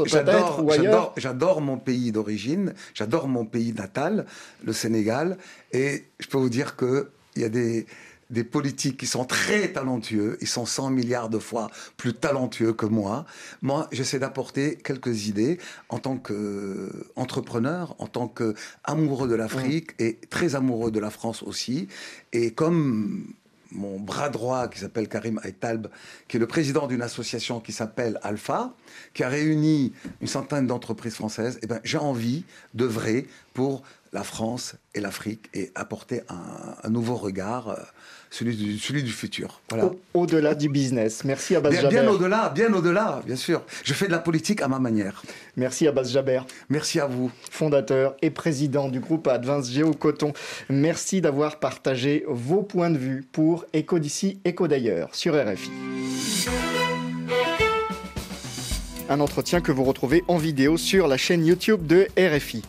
J'adore, 0.07 1.13
j'adore, 1.17 1.61
mon 1.61 1.77
pays 1.77 2.13
d'origine, 2.13 2.75
j'adore 2.95 3.29
mon 3.29 3.45
pays 3.45 3.73
natal, 3.73 4.27
le 4.65 4.73
Sénégal, 4.73 5.39
et 5.73 6.05
je 6.19 6.29
peux 6.29 6.39
vous 6.39 6.51
dire 6.51 6.77
que 6.77 7.11
il 7.37 7.43
y 7.43 7.45
a 7.45 7.49
des 7.49 7.87
des 8.31 8.45
politiques 8.45 8.99
qui 8.99 9.07
sont 9.07 9.25
très 9.25 9.73
talentueux, 9.73 10.37
ils 10.41 10.49
sont 10.49 10.67
100 10.67 10.91
milliards 10.91 11.29
de 11.29 11.39
fois 11.39 11.71
plus 11.97 12.15
talentueux 12.15 12.73
que 12.73 12.87
moi. 12.87 13.25
Moi, 13.63 13.89
j'essaie 13.91 14.19
d'apporter 14.19 14.77
quelques 14.77 15.29
idées 15.29 15.59
en 15.89 15.99
tant 15.99 16.19
qu'entrepreneur, 16.19 17.97
en 17.99 18.07
tant 18.07 18.29
qu'amoureux 18.29 19.29
de 19.29 19.35
l'Afrique 19.35 19.93
et 19.99 20.19
très 20.29 20.55
amoureux 20.55 20.91
de 20.91 21.01
la 21.01 21.11
France 21.11 21.43
aussi. 21.43 21.89
Et 22.33 22.53
comme 22.53 23.33
mon 23.73 23.99
bras 23.99 24.29
droit 24.29 24.69
qui 24.69 24.79
s'appelle 24.79 25.09
Karim 25.09 25.41
Aitalb, 25.45 25.89
qui 26.27 26.37
est 26.37 26.41
le 26.41 26.47
président 26.47 26.87
d'une 26.87 27.03
association 27.03 27.61
qui 27.61 27.73
s'appelle 27.73 28.19
Alpha, 28.23 28.75
qui 29.14 29.23
a 29.23 29.29
réuni 29.29 29.93
une 30.21 30.27
centaine 30.27 30.66
d'entreprises 30.66 31.14
françaises, 31.14 31.59
eh 31.62 31.66
ben, 31.66 31.81
j'ai 31.85 31.99
envie 31.99 32.45
d'œuvrer 32.75 33.27
pour 33.55 33.83
la 34.12 34.23
France 34.23 34.77
et 34.99 35.01
l'Afrique 35.01 35.49
et 35.55 35.71
apporter 35.75 36.21
un, 36.29 36.37
un 36.85 36.91
nouveau 36.91 37.15
regard, 37.17 37.69
euh, 37.71 37.75
celui 38.31 38.55
du, 38.57 38.79
celui 38.79 39.03
du 39.03 39.11
futur. 39.13 39.61
Voilà. 39.71 39.87
Au- 39.87 39.99
Au-delà 40.13 40.55
du 40.55 40.69
business. 40.69 41.25
Merci 41.25 41.57
Abbas 41.57 41.71
Bien, 41.71 41.81
Jaber. 41.83 42.01
bien 42.01 42.09
au-delà, 42.11 42.51
bien 42.55 42.73
au-delà, 42.75 43.23
bien 43.25 43.37
sûr. 43.37 43.63
Je 43.85 43.95
fais 43.95 44.07
de 44.07 44.13
la 44.13 44.19
politique 44.19 44.61
à 44.61 44.69
ma 44.69 44.79
manière. 44.79 45.23
Merci 45.57 45.87
Abbas 45.89 46.05
Jaber. 46.05 46.41
Merci 46.69 47.01
à 47.01 47.07
vous. 47.07 47.31
Fondateur 47.51 48.15
et 48.21 48.31
président 48.31 48.89
du 48.89 49.01
groupe 49.01 49.27
Advance 49.29 49.71
Géo 49.71 49.93
Coton. 49.93 50.33
Merci 50.69 51.21
d'avoir 51.23 51.59
partagé 51.59 52.25
vos 52.29 52.63
points 52.63 52.91
de 52.91 52.99
vue 52.99 53.25
pour 53.33 53.65
Éco 53.73 53.99
d'ici, 53.99 54.41
Éco 54.45 54.69
d'ailleurs 54.69 55.15
sur 55.15 55.35
RFI. 55.35 55.71
Un 59.11 59.21
entretien 59.21 59.63
que 59.63 59.73
vous 59.73 59.85
retrouvez 59.85 60.23
en 60.29 60.37
vidéo 60.37 60.77
sur 60.77 61.09
la 61.09 61.17
chaîne 61.17 61.47
YouTube 61.47 61.87
de 61.87 62.09
RFI. 62.19 62.61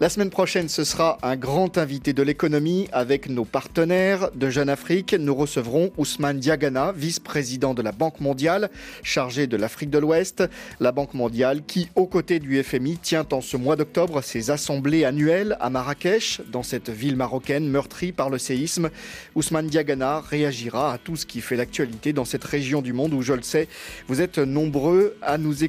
La 0.00 0.08
semaine 0.08 0.30
prochaine, 0.30 0.68
ce 0.68 0.82
sera 0.82 1.18
un 1.22 1.36
grand 1.36 1.78
invité 1.78 2.12
de 2.12 2.22
l'économie 2.24 2.88
avec 2.90 3.28
nos 3.28 3.44
partenaires 3.44 4.32
de 4.34 4.50
Jeune 4.50 4.68
Afrique. 4.68 5.14
Nous 5.14 5.36
recevrons 5.36 5.92
Ousmane 5.96 6.40
Diagana, 6.40 6.92
vice-président 6.96 7.74
de 7.74 7.82
la 7.82 7.92
Banque 7.92 8.18
mondiale, 8.18 8.70
chargé 9.04 9.46
de 9.46 9.56
l'Afrique 9.56 9.90
de 9.90 9.98
l'Ouest. 9.98 10.42
La 10.80 10.90
Banque 10.90 11.14
mondiale 11.14 11.62
qui, 11.64 11.88
aux 11.94 12.06
côtés 12.06 12.40
du 12.40 12.60
FMI, 12.60 12.98
tient 12.98 13.26
en 13.30 13.40
ce 13.40 13.56
mois 13.56 13.76
d'octobre 13.76 14.20
ses 14.20 14.50
assemblées 14.50 15.04
annuelles 15.04 15.56
à 15.60 15.70
Marrakech, 15.70 16.40
dans 16.50 16.64
cette 16.64 16.90
ville 16.90 17.14
marocaine 17.14 17.68
meurtrie 17.68 18.10
par 18.10 18.30
le 18.30 18.38
séisme. 18.38 18.90
Ousmane 19.36 19.68
Diagana 19.68 20.20
réagira 20.20 20.92
à 20.92 20.98
tout 20.98 21.14
ce 21.14 21.24
qui 21.24 21.40
fait 21.40 21.54
l'actualité 21.54 22.12
dans 22.12 22.24
cette 22.24 22.44
région 22.44 22.82
du 22.82 22.92
monde 22.92 23.14
où, 23.14 23.22
je 23.22 23.32
le 23.32 23.42
sais, 23.42 23.68
vous 24.08 24.20
êtes 24.20 24.38
nombreux 24.38 25.16
à 25.22 25.38
nous 25.38 25.62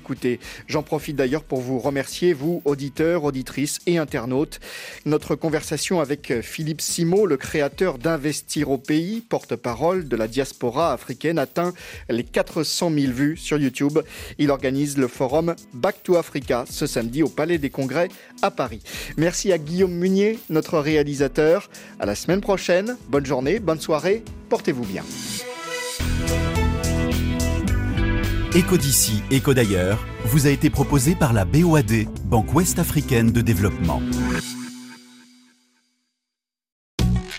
J'en 0.67 0.83
profite 0.83 1.15
d'ailleurs 1.15 1.43
pour 1.43 1.61
vous 1.61 1.79
remercier, 1.79 2.33
vous, 2.33 2.61
auditeurs, 2.65 3.23
auditrices 3.23 3.79
et 3.85 3.97
internautes. 3.97 4.59
Notre 5.05 5.35
conversation 5.35 5.99
avec 5.99 6.41
Philippe 6.41 6.81
Simo, 6.81 7.25
le 7.25 7.37
créateur 7.37 7.97
d'Investir 7.97 8.69
au 8.69 8.77
pays, 8.77 9.21
porte-parole 9.21 10.07
de 10.07 10.15
la 10.15 10.27
diaspora 10.27 10.93
africaine, 10.93 11.39
atteint 11.39 11.73
les 12.09 12.23
400 12.23 12.91
000 12.91 13.11
vues 13.11 13.37
sur 13.37 13.57
YouTube. 13.57 13.99
Il 14.37 14.51
organise 14.51 14.97
le 14.97 15.07
forum 15.07 15.55
Back 15.73 16.03
to 16.03 16.15
Africa 16.15 16.65
ce 16.69 16.87
samedi 16.87 17.23
au 17.23 17.29
Palais 17.29 17.57
des 17.57 17.69
Congrès 17.69 18.09
à 18.41 18.51
Paris. 18.51 18.81
Merci 19.17 19.51
à 19.51 19.57
Guillaume 19.57 19.93
Munier, 19.93 20.39
notre 20.49 20.79
réalisateur. 20.79 21.69
À 21.99 22.05
la 22.05 22.15
semaine 22.15 22.41
prochaine. 22.41 22.97
Bonne 23.09 23.25
journée, 23.25 23.59
bonne 23.59 23.79
soirée. 23.79 24.23
Portez-vous 24.49 24.85
bien. 24.85 25.03
Éco 28.55 28.77
d'ici, 28.77 29.21
éco 29.31 29.53
d'ailleurs, 29.53 29.99
vous 30.23 30.47
a 30.47 30.49
été 30.49 30.69
proposé 30.69 31.13
par 31.13 31.33
la 31.33 31.43
BOAD, 31.43 32.05
Banque 32.23 32.53
Ouest 32.55 32.79
Africaine 32.79 33.33
de 33.33 33.41
Développement. 33.41 34.01